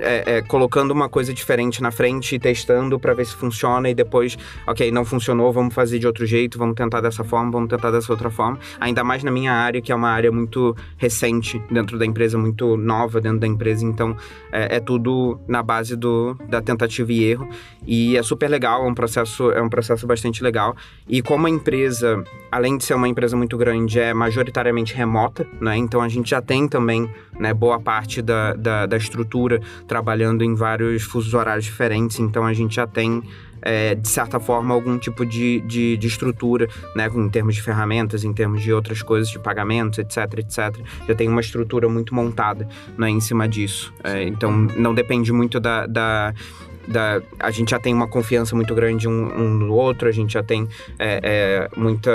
é, 0.00 0.38
é, 0.38 0.42
colocando 0.42 0.90
uma 0.90 1.08
coisa 1.08 1.32
diferente 1.32 1.80
na 1.80 1.92
frente 1.92 2.34
e 2.34 2.40
testando 2.40 2.98
para 2.98 3.14
ver 3.14 3.24
se 3.24 3.36
funciona 3.36 3.88
e 3.88 3.94
depois, 3.94 4.36
ok, 4.66 4.90
não 4.90 5.04
funcionou, 5.04 5.52
vamos 5.52 5.72
fazer 5.72 6.00
de 6.00 6.08
outro 6.08 6.26
jeito, 6.26 6.58
vamos 6.58 6.74
tentar 6.74 7.00
dessa 7.00 7.22
forma, 7.22 7.52
vamos 7.52 7.68
tentar 7.68 7.92
dessa 7.92 8.12
outra 8.12 8.30
forma. 8.30 8.58
Ainda 8.80 9.04
mais 9.04 9.22
na 9.22 9.30
minha 9.30 9.52
área, 9.52 9.80
que 9.80 9.92
é 9.92 9.94
uma 9.94 10.08
área 10.10 10.32
muito 10.32 10.74
recente 10.96 11.62
dentro 11.70 11.96
da 11.96 12.04
empresa, 12.04 12.36
muito 12.36 12.76
nova 12.76 13.20
dentro 13.20 13.38
da 13.38 13.46
empresa, 13.46 13.84
então 13.84 14.16
é, 14.50 14.78
é 14.78 14.80
tudo 14.80 15.38
na 15.46 15.62
base 15.62 15.94
do, 15.94 16.34
da 16.48 16.60
tentativa 16.60 17.12
e 17.12 17.22
erro. 17.22 17.48
E 17.86 18.16
é 18.16 18.22
super 18.24 18.50
legal, 18.50 18.84
é 18.84 18.88
um 18.88 18.94
processo, 18.94 19.52
é 19.52 19.62
um 19.62 19.68
processo 19.68 20.04
bastante 20.04 20.42
legal. 20.42 20.76
E 21.08 21.22
como 21.22 21.46
a 21.46 21.50
empresa, 21.50 22.24
além 22.50 22.76
de 22.76 22.84
ser 22.84 22.94
uma 22.94 23.08
empresa 23.08 23.36
muito 23.36 23.56
grande, 23.56 24.00
é 24.00 24.12
majoritariamente 24.12 24.94
remota, 24.94 25.46
né? 25.60 25.76
Então 25.76 26.02
a 26.02 26.08
gente 26.08 26.30
já 26.30 26.42
tem 26.42 26.66
também 26.66 27.08
né, 27.38 27.54
boa 27.54 27.78
parte 27.78 28.20
da 28.20 28.47
da, 28.54 28.86
da, 28.86 28.96
estrutura, 28.96 29.60
trabalhando 29.86 30.42
em 30.44 30.54
vários 30.54 31.02
fusos 31.02 31.34
horários 31.34 31.64
diferentes, 31.64 32.18
então 32.18 32.44
a 32.44 32.52
gente 32.52 32.76
já 32.76 32.86
tem 32.86 33.22
é, 33.62 33.94
de 33.94 34.08
certa 34.08 34.38
forma, 34.38 34.74
algum 34.74 34.98
tipo 34.98 35.24
de, 35.26 35.60
de, 35.62 35.96
de, 35.96 36.06
estrutura, 36.06 36.68
né, 36.94 37.08
em 37.12 37.28
termos 37.28 37.54
de 37.54 37.62
ferramentas, 37.62 38.24
em 38.24 38.32
termos 38.32 38.62
de 38.62 38.72
outras 38.72 39.02
coisas, 39.02 39.28
de 39.28 39.38
pagamentos, 39.38 39.98
etc, 39.98 40.38
etc. 40.38 40.76
Já 41.06 41.14
tem 41.14 41.28
uma 41.28 41.40
estrutura 41.40 41.88
muito 41.88 42.14
montada 42.14 42.68
né, 42.96 43.10
em 43.10 43.20
cima 43.20 43.48
disso. 43.48 43.92
É, 44.04 44.22
então, 44.22 44.52
não 44.52 44.94
depende 44.94 45.32
muito 45.32 45.58
da, 45.58 45.86
da 45.86 46.34
da, 46.86 47.20
a 47.38 47.50
gente 47.50 47.72
já 47.72 47.78
tem 47.78 47.92
uma 47.92 48.08
confiança 48.08 48.56
muito 48.56 48.74
grande 48.74 49.06
um, 49.06 49.38
um 49.38 49.50
no 49.50 49.74
outro, 49.74 50.08
a 50.08 50.12
gente 50.12 50.32
já 50.32 50.42
tem 50.42 50.66
é, 50.98 51.20
é, 51.22 51.78
muita 51.78 52.10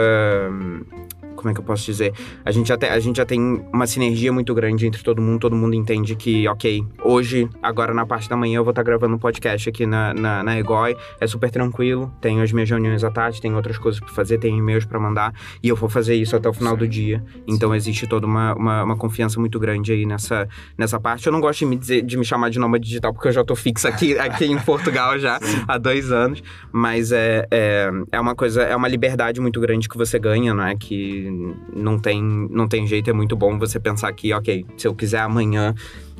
como 1.44 1.52
é 1.52 1.54
que 1.54 1.60
eu 1.60 1.66
posso 1.66 1.84
dizer? 1.86 2.14
A 2.46 2.52
gente, 2.52 2.68
já 2.70 2.78
tem, 2.78 2.90
a 2.90 3.00
gente 3.00 3.18
já 3.18 3.26
tem 3.26 3.40
uma 3.74 3.86
sinergia 3.86 4.32
muito 4.32 4.56
grande 4.56 4.88
entre 4.88 5.04
todo 5.04 5.22
mundo, 5.22 5.42
todo 5.42 5.56
mundo 5.56 5.76
entende 5.76 6.16
que, 6.16 6.48
ok, 6.48 6.86
hoje, 7.04 7.50
agora 7.62 7.94
na 7.94 8.06
parte 8.06 8.30
da 8.30 8.38
manhã, 8.38 8.60
eu 8.60 8.64
vou 8.64 8.72
estar 8.72 8.82
gravando 8.82 9.16
um 9.16 9.20
podcast 9.20 9.68
aqui 9.68 9.86
na, 9.86 10.14
na, 10.14 10.42
na 10.42 10.58
Egoi, 10.58 10.96
é 11.20 11.28
super 11.28 11.52
tranquilo, 11.52 12.14
tenho 12.22 12.42
as 12.42 12.54
minhas 12.54 12.70
reuniões 12.70 13.04
à 13.04 13.12
tarde, 13.12 13.42
tenho 13.42 13.58
outras 13.58 13.78
coisas 13.78 14.00
para 14.00 14.10
fazer, 14.14 14.38
tenho 14.38 14.58
e-mails 14.58 14.86
para 14.86 14.98
mandar, 14.98 15.34
e 15.62 15.68
eu 15.68 15.76
vou 15.76 15.90
fazer 15.90 16.16
isso 16.16 16.34
até 16.34 16.48
o 16.48 16.54
final 16.54 16.74
Sim. 16.74 16.80
do 16.80 16.88
dia. 16.88 17.24
Então 17.46 17.76
existe 17.76 18.08
toda 18.08 18.26
uma, 18.26 18.56
uma, 18.56 18.84
uma, 18.84 18.98
confiança 18.98 19.38
muito 19.38 19.60
grande 19.60 19.92
aí 19.92 20.06
nessa, 20.06 20.48
nessa 20.78 20.98
parte. 20.98 21.28
Eu 21.28 21.34
não 21.34 21.42
gosto 21.42 21.60
de 21.60 21.66
me, 21.66 21.76
dizer, 21.76 22.04
de 22.04 22.18
me 22.18 22.24
chamar 22.24 22.50
de 22.52 22.58
nômade 22.58 22.86
digital, 22.86 23.14
porque 23.14 23.28
eu 23.28 23.34
já 23.34 23.44
tô 23.44 23.54
fixo 23.54 23.86
aqui, 23.86 24.16
aqui 24.18 24.46
em 24.46 24.60
Portugal 24.60 25.20
já 25.20 25.40
há 25.68 25.78
dois 25.78 26.10
anos, 26.10 26.42
mas 26.72 27.12
é, 27.12 27.46
é, 27.52 27.92
é 28.14 28.20
uma 28.20 28.34
coisa, 28.34 28.64
é 28.64 28.76
uma 28.76 28.88
liberdade 28.88 29.42
muito 29.42 29.60
grande 29.60 29.90
que 29.90 29.98
você 29.98 30.18
ganha, 30.18 30.54
não 30.54 30.66
é? 30.66 30.74
Que 30.76 31.33
não 31.76 32.00
tem, 32.00 32.22
não 32.22 32.68
tem 32.68 32.86
jeito, 32.88 33.10
é 33.10 33.14
muito 33.14 33.36
bom 33.36 33.58
você 33.58 33.80
pensar 33.80 34.12
que, 34.14 34.34
ok, 34.34 34.66
se 34.78 34.88
eu 34.88 34.96
quiser 34.96 35.20
amanhã 35.20 35.74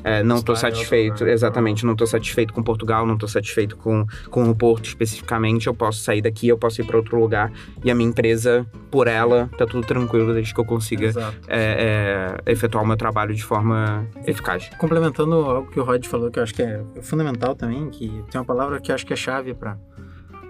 é, 0.04 0.22
não 0.22 0.36
estou 0.36 0.54
satisfeito, 0.54 1.26
exatamente, 1.26 1.86
não 1.86 1.92
estou 1.92 2.06
satisfeito 2.06 2.52
com 2.52 2.62
Portugal, 2.62 3.06
não 3.06 3.14
estou 3.14 3.28
satisfeito 3.28 3.74
com, 3.78 4.06
com 4.30 4.50
o 4.50 4.54
Porto 4.54 4.84
especificamente, 4.84 5.66
eu 5.66 5.74
posso 5.74 6.00
sair 6.00 6.20
daqui, 6.20 6.46
eu 6.46 6.58
posso 6.58 6.82
ir 6.82 6.84
para 6.84 6.98
outro 6.98 7.18
lugar 7.18 7.50
e 7.82 7.90
a 7.90 7.94
minha 7.94 8.10
empresa, 8.10 8.66
por 8.90 9.08
ela, 9.08 9.48
tá 9.56 9.64
tudo 9.64 9.86
tranquilo 9.86 10.34
desde 10.34 10.52
que 10.52 10.60
eu 10.60 10.64
consiga 10.64 11.10
é, 11.48 12.36
é, 12.46 12.52
efetuar 12.52 12.84
o 12.84 12.86
meu 12.86 12.98
trabalho 12.98 13.34
de 13.34 13.42
forma 13.42 14.06
eficaz. 14.26 14.68
Complementando 14.76 15.36
algo 15.36 15.70
que 15.70 15.80
o 15.80 15.82
Rod 15.82 16.04
falou, 16.04 16.30
que 16.30 16.38
eu 16.38 16.42
acho 16.42 16.54
que 16.54 16.62
é 16.62 16.84
fundamental 17.00 17.56
também, 17.56 17.88
que 17.88 18.08
tem 18.30 18.38
uma 18.38 18.44
palavra 18.44 18.78
que 18.80 18.90
eu 18.90 18.94
acho 18.94 19.06
que 19.06 19.14
é 19.14 19.16
chave 19.16 19.54
para 19.54 19.78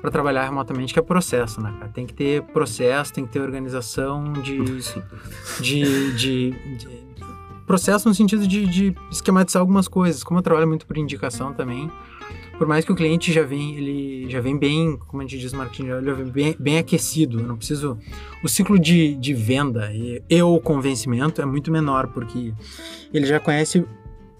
para 0.04 0.10
trabalhar 0.10 0.44
remotamente, 0.44 0.92
que 0.92 0.98
é 0.98 1.02
processo, 1.02 1.62
né, 1.62 1.74
cara? 1.78 1.90
Tem 1.90 2.04
que 2.04 2.12
ter 2.12 2.42
processo, 2.42 3.10
tem 3.10 3.24
que 3.24 3.32
ter 3.32 3.40
organização 3.40 4.34
de, 4.34 4.62
de, 5.62 6.12
de, 6.12 6.50
de, 6.50 6.54
processo 7.66 8.06
no 8.06 8.14
sentido 8.14 8.46
de, 8.46 8.66
de 8.66 8.94
esquematizar 9.10 9.60
algumas 9.60 9.88
coisas. 9.88 10.22
Como 10.22 10.38
eu 10.38 10.42
trabalho 10.42 10.68
muito 10.68 10.84
por 10.84 10.98
indicação 10.98 11.54
também, 11.54 11.90
por 12.58 12.66
mais 12.66 12.84
que 12.84 12.92
o 12.92 12.94
cliente 12.94 13.32
já 13.32 13.44
vem, 13.44 13.76
ele 13.76 14.30
já 14.30 14.42
vem 14.42 14.58
bem, 14.58 14.98
como 15.08 15.22
a 15.22 15.24
gente 15.24 15.38
diz 15.38 15.54
marketing, 15.54 15.88
ele 15.88 16.12
vem 16.12 16.26
bem, 16.26 16.56
bem 16.58 16.76
aquecido. 16.76 17.40
Eu 17.40 17.46
não 17.46 17.56
preciso. 17.56 17.96
O 18.42 18.48
ciclo 18.48 18.78
de, 18.78 19.14
de 19.14 19.32
venda 19.32 19.90
e, 19.90 20.22
e 20.28 20.42
o 20.42 20.60
convencimento 20.60 21.40
é 21.40 21.46
muito 21.46 21.72
menor, 21.72 22.08
porque 22.08 22.52
ele 23.10 23.24
já 23.24 23.40
conhece 23.40 23.86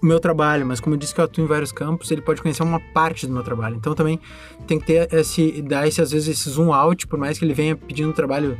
o 0.05 0.07
meu 0.07 0.19
trabalho, 0.19 0.65
mas 0.65 0.79
como 0.79 0.95
eu 0.95 0.99
disse 0.99 1.13
que 1.13 1.19
eu 1.19 1.25
atuo 1.25 1.43
em 1.43 1.47
vários 1.47 1.71
campos, 1.71 2.11
ele 2.11 2.21
pode 2.21 2.41
conhecer 2.41 2.63
uma 2.63 2.79
parte 2.79 3.27
do 3.27 3.33
meu 3.33 3.43
trabalho. 3.43 3.75
Então 3.75 3.93
também 3.93 4.19
tem 4.67 4.79
que 4.79 4.85
ter 4.85 5.13
esse, 5.13 5.61
dar 5.61 5.87
esse, 5.87 6.01
às 6.01 6.11
vezes, 6.11 6.27
esse 6.27 6.49
zoom 6.49 6.73
out, 6.73 7.07
por 7.07 7.19
mais 7.19 7.37
que 7.37 7.45
ele 7.45 7.53
venha 7.53 7.75
pedindo 7.75 8.13
trabalho. 8.13 8.57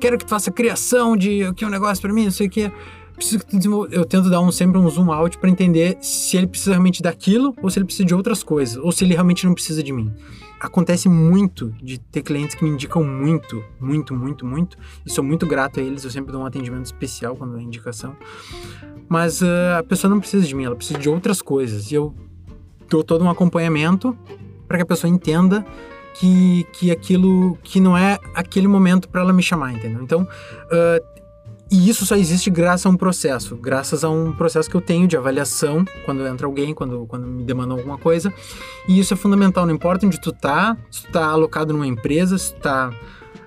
Quero 0.00 0.18
que 0.18 0.24
tu 0.24 0.28
faça 0.28 0.50
criação 0.50 1.16
de 1.16 1.44
aqui 1.44 1.64
um 1.64 1.70
negócio 1.70 2.00
para 2.00 2.12
mim, 2.12 2.24
não 2.24 2.30
sei 2.30 2.46
o 2.46 2.50
que 2.50 2.70
preciso 3.18 3.86
eu 3.90 4.04
tento 4.04 4.30
dar 4.30 4.40
um, 4.40 4.50
sempre 4.50 4.78
um 4.78 4.88
zoom 4.88 5.10
out 5.10 5.36
para 5.38 5.50
entender 5.50 5.98
se 6.00 6.36
ele 6.36 6.46
precisa 6.46 6.70
realmente 6.70 7.02
daquilo 7.02 7.54
ou 7.60 7.68
se 7.68 7.78
ele 7.78 7.84
precisa 7.84 8.06
de 8.06 8.14
outras 8.14 8.42
coisas, 8.42 8.76
ou 8.76 8.92
se 8.92 9.04
ele 9.04 9.12
realmente 9.12 9.44
não 9.44 9.52
precisa 9.52 9.82
de 9.82 9.92
mim. 9.92 10.12
Acontece 10.60 11.08
muito 11.08 11.74
de 11.82 11.98
ter 11.98 12.22
clientes 12.22 12.54
que 12.54 12.64
me 12.64 12.70
indicam 12.70 13.04
muito, 13.04 13.62
muito, 13.80 14.14
muito, 14.14 14.46
muito, 14.46 14.78
e 15.04 15.10
sou 15.10 15.22
muito 15.22 15.46
grato 15.46 15.78
a 15.78 15.82
eles, 15.82 16.04
eu 16.04 16.10
sempre 16.10 16.32
dou 16.32 16.42
um 16.42 16.46
atendimento 16.46 16.86
especial 16.86 17.36
quando 17.36 17.58
é 17.58 17.62
indicação. 17.62 18.16
Mas 19.08 19.40
uh, 19.40 19.46
a 19.78 19.82
pessoa 19.82 20.10
não 20.10 20.20
precisa 20.20 20.46
de 20.46 20.54
mim, 20.54 20.64
ela 20.64 20.76
precisa 20.76 20.98
de 20.98 21.08
outras 21.08 21.40
coisas, 21.40 21.90
e 21.90 21.94
eu 21.94 22.14
dou 22.88 23.02
todo 23.02 23.24
um 23.24 23.30
acompanhamento 23.30 24.16
para 24.66 24.78
que 24.78 24.82
a 24.82 24.86
pessoa 24.86 25.10
entenda 25.10 25.64
que, 26.14 26.66
que 26.72 26.90
aquilo 26.90 27.56
que 27.62 27.80
não 27.80 27.96
é 27.96 28.18
aquele 28.34 28.68
momento 28.68 29.08
para 29.08 29.22
ela 29.22 29.32
me 29.32 29.42
chamar, 29.42 29.72
entendeu? 29.72 30.02
Então, 30.02 30.22
uh, 30.22 31.18
e 31.70 31.88
isso 31.88 32.06
só 32.06 32.16
existe 32.16 32.48
graças 32.50 32.86
a 32.86 32.88
um 32.88 32.96
processo, 32.96 33.54
graças 33.56 34.02
a 34.02 34.08
um 34.08 34.32
processo 34.32 34.70
que 34.70 34.76
eu 34.76 34.80
tenho 34.80 35.06
de 35.06 35.18
avaliação 35.18 35.84
quando 36.06 36.26
entra 36.26 36.46
alguém, 36.46 36.72
quando, 36.72 37.06
quando 37.06 37.26
me 37.26 37.42
demandam 37.44 37.76
alguma 37.76 37.98
coisa. 37.98 38.32
E 38.88 38.98
isso 38.98 39.12
é 39.12 39.16
fundamental, 39.16 39.66
não 39.66 39.74
importa 39.74 40.06
onde 40.06 40.18
tu 40.18 40.32
tá, 40.32 40.76
se 40.90 41.02
tu 41.02 41.12
tá 41.12 41.26
alocado 41.26 41.74
numa 41.74 41.86
empresa, 41.86 42.38
se 42.38 42.54
tu 42.54 42.60
tá 42.60 42.90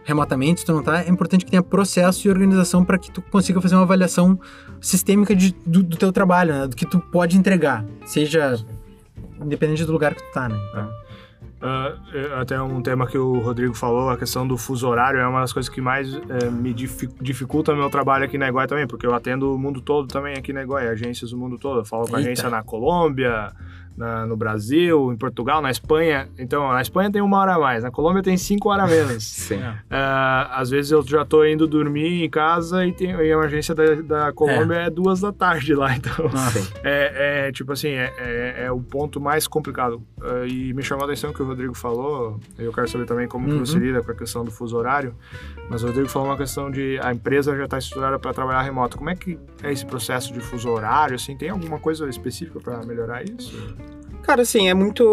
remotamente, 0.03 0.61
se 0.61 0.65
tu 0.65 0.73
não 0.73 0.83
tá, 0.83 1.03
é 1.03 1.09
importante 1.09 1.45
que 1.45 1.51
tenha 1.51 1.63
processo 1.63 2.27
e 2.27 2.31
organização 2.31 2.83
para 2.83 2.97
que 2.97 3.11
tu 3.11 3.21
consiga 3.21 3.61
fazer 3.61 3.75
uma 3.75 3.83
avaliação 3.83 4.39
sistêmica 4.79 5.35
de, 5.35 5.55
do, 5.65 5.83
do 5.83 5.97
teu 5.97 6.11
trabalho, 6.11 6.53
né? 6.53 6.67
do 6.67 6.75
que 6.75 6.85
tu 6.85 6.99
pode 6.99 7.37
entregar, 7.37 7.85
seja 8.05 8.55
independente 9.41 9.85
do 9.85 9.91
lugar 9.91 10.15
que 10.15 10.23
tu 10.23 10.31
tá, 10.31 10.49
né? 10.49 10.57
Então, 10.69 11.01
Uh, 11.61 12.39
até 12.39 12.59
um 12.59 12.81
tema 12.81 13.05
que 13.05 13.19
o 13.19 13.37
Rodrigo 13.39 13.75
falou, 13.75 14.09
a 14.09 14.17
questão 14.17 14.47
do 14.47 14.57
fuso 14.57 14.87
horário 14.87 15.19
é 15.19 15.27
uma 15.27 15.41
das 15.41 15.53
coisas 15.53 15.69
que 15.69 15.79
mais 15.79 16.11
é, 16.11 16.49
me 16.49 16.73
dificulta 16.73 17.75
meu 17.75 17.87
trabalho 17.87 18.25
aqui 18.25 18.35
na 18.35 18.47
Egoia 18.47 18.67
também, 18.67 18.87
porque 18.87 19.05
eu 19.05 19.13
atendo 19.13 19.53
o 19.53 19.59
mundo 19.59 19.79
todo 19.79 20.07
também 20.07 20.33
aqui 20.35 20.51
na 20.51 20.63
Egoia, 20.63 20.89
agências 20.89 21.29
do 21.29 21.37
mundo 21.37 21.59
todo. 21.59 21.81
Eu 21.81 21.85
falo 21.85 22.07
com 22.07 22.17
Eita. 22.17 22.29
agência 22.29 22.49
na 22.49 22.63
Colômbia, 22.63 23.51
na, 23.95 24.25
no 24.25 24.35
Brasil, 24.35 25.11
em 25.11 25.17
Portugal, 25.17 25.61
na 25.61 25.69
Espanha. 25.69 26.27
Então, 26.37 26.71
na 26.71 26.81
Espanha 26.81 27.11
tem 27.11 27.21
uma 27.21 27.37
hora 27.37 27.55
a 27.55 27.59
mais, 27.59 27.83
na 27.83 27.91
Colômbia 27.91 28.23
tem 28.23 28.37
cinco 28.37 28.69
horas 28.69 28.85
a 28.85 28.95
menos. 28.95 29.23
Sim. 29.51 29.57
Uh, 29.57 30.51
às 30.51 30.69
vezes 30.69 30.91
eu 30.91 31.03
já 31.03 31.25
tô 31.25 31.45
indo 31.45 31.67
dormir 31.67 32.23
em 32.23 32.29
casa 32.29 32.85
e, 32.85 32.93
tem, 32.93 33.09
e 33.09 33.13
a 33.13 33.25
emergência 33.25 33.75
da, 33.75 33.95
da 33.95 34.33
Colômbia 34.33 34.75
é. 34.75 34.85
é. 34.87 34.89
duas 34.89 35.21
da 35.21 35.31
tarde 35.31 35.73
lá. 35.73 35.91
Então, 36.01 36.31
é, 36.83 37.47
é, 37.47 37.51
tipo 37.51 37.73
assim, 37.73 37.89
é, 37.89 38.11
é, 38.17 38.63
é, 38.65 38.71
o 38.71 38.79
ponto 38.79 39.21
mais 39.21 39.45
complicado. 39.45 40.01
Uh, 40.17 40.47
e 40.47 40.73
me 40.73 40.81
chamou 40.81 41.03
a 41.03 41.05
atenção 41.05 41.31
que 41.31 41.41
o 41.41 41.45
Rodrigo 41.45 41.75
falou, 41.75 42.39
eu 42.57 42.73
quero 42.73 42.87
saber 42.87 43.05
também 43.05 43.27
como 43.27 43.47
uhum. 43.47 43.53
que 43.53 43.59
você 43.59 43.77
lida 43.77 44.01
com 44.01 44.11
a 44.11 44.15
questão 44.15 44.43
do 44.43 44.49
fuso 44.49 44.75
horário, 44.75 45.13
mas 45.69 45.83
o 45.83 45.87
Rodrigo 45.87 46.07
falou 46.07 46.29
uma 46.29 46.37
questão 46.37 46.71
de 46.71 46.97
a 47.03 47.13
empresa 47.13 47.55
já 47.55 47.65
está 47.65 47.77
estruturada 47.77 48.17
para 48.17 48.33
trabalhar 48.33 48.61
remoto. 48.61 48.97
Como 48.97 49.09
é 49.09 49.15
que 49.15 49.37
é 49.61 49.71
esse 49.71 49.85
processo 49.85 50.33
de 50.33 50.39
fuso 50.39 50.69
horário? 50.69 51.15
Assim, 51.15 51.37
tem 51.37 51.49
alguma 51.49 51.77
coisa 51.77 52.09
específica 52.09 52.59
para 52.59 52.83
melhorar 52.85 53.23
isso? 53.23 53.75
Cara, 54.23 54.43
assim, 54.43 54.69
é 54.69 54.73
muito. 54.73 55.03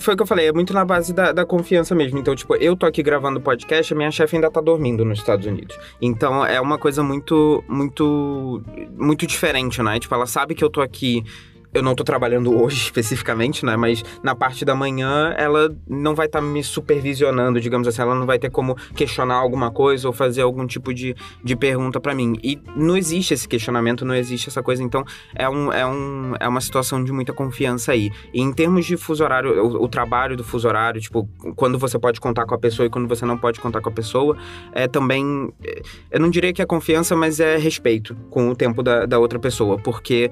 Foi 0.00 0.14
o 0.14 0.16
que 0.16 0.22
eu 0.22 0.26
falei, 0.26 0.48
é 0.48 0.52
muito 0.52 0.72
na 0.72 0.84
base 0.84 1.14
da, 1.14 1.32
da 1.32 1.46
confiança 1.46 1.94
mesmo. 1.94 2.18
Então, 2.18 2.34
tipo, 2.34 2.54
eu 2.56 2.76
tô 2.76 2.84
aqui 2.84 3.02
gravando 3.02 3.40
podcast, 3.40 3.92
a 3.92 3.96
minha 3.96 4.10
chefe 4.10 4.36
ainda 4.36 4.50
tá 4.50 4.60
dormindo 4.60 5.04
nos 5.04 5.18
Estados 5.18 5.46
Unidos. 5.46 5.78
Então, 6.00 6.44
é 6.44 6.60
uma 6.60 6.76
coisa 6.76 7.02
muito, 7.02 7.64
muito, 7.68 8.62
muito 8.96 9.26
diferente, 9.26 9.82
né? 9.82 9.98
Tipo, 9.98 10.14
ela 10.14 10.26
sabe 10.26 10.54
que 10.54 10.64
eu 10.64 10.70
tô 10.70 10.80
aqui 10.80 11.24
eu 11.72 11.82
não 11.82 11.94
tô 11.94 12.04
trabalhando 12.04 12.60
hoje 12.60 12.76
especificamente, 12.84 13.64
né? 13.64 13.76
Mas 13.76 14.04
na 14.22 14.34
parte 14.34 14.64
da 14.64 14.74
manhã 14.74 15.34
ela 15.36 15.74
não 15.88 16.14
vai 16.14 16.26
estar 16.26 16.40
tá 16.40 16.44
me 16.44 16.62
supervisionando, 16.62 17.60
digamos 17.60 17.86
assim. 17.86 18.02
Ela 18.02 18.14
não 18.14 18.26
vai 18.26 18.38
ter 18.38 18.50
como 18.50 18.74
questionar 18.94 19.36
alguma 19.36 19.70
coisa 19.70 20.08
ou 20.08 20.12
fazer 20.12 20.42
algum 20.42 20.66
tipo 20.66 20.92
de, 20.92 21.14
de 21.42 21.56
pergunta 21.56 22.00
para 22.00 22.14
mim. 22.14 22.34
E 22.42 22.58
não 22.76 22.96
existe 22.96 23.34
esse 23.34 23.48
questionamento, 23.48 24.04
não 24.04 24.14
existe 24.14 24.48
essa 24.48 24.62
coisa. 24.62 24.82
Então 24.82 25.04
é, 25.34 25.48
um, 25.48 25.72
é, 25.72 25.86
um, 25.86 26.34
é 26.40 26.48
uma 26.48 26.60
situação 26.60 27.02
de 27.02 27.12
muita 27.12 27.32
confiança 27.32 27.92
aí. 27.92 28.10
E 28.32 28.40
em 28.40 28.52
termos 28.52 28.86
de 28.86 28.96
fuso 28.96 29.22
horário, 29.22 29.64
o, 29.64 29.84
o 29.84 29.88
trabalho 29.88 30.36
do 30.36 30.44
fuso 30.44 30.66
horário, 30.66 31.00
tipo, 31.00 31.28
quando 31.56 31.78
você 31.78 31.98
pode 31.98 32.20
contar 32.20 32.46
com 32.46 32.54
a 32.54 32.58
pessoa 32.58 32.86
e 32.86 32.90
quando 32.90 33.08
você 33.08 33.24
não 33.24 33.38
pode 33.38 33.60
contar 33.60 33.80
com 33.80 33.88
a 33.88 33.92
pessoa, 33.92 34.36
é 34.72 34.88
também. 34.88 35.52
É, 35.64 35.82
eu 36.10 36.20
não 36.20 36.30
diria 36.30 36.52
que 36.52 36.62
é 36.62 36.66
confiança, 36.66 37.14
mas 37.14 37.40
é 37.40 37.56
respeito 37.56 38.14
com 38.30 38.50
o 38.50 38.56
tempo 38.56 38.82
da, 38.82 39.06
da 39.06 39.18
outra 39.18 39.38
pessoa. 39.38 39.78
Porque 39.78 40.30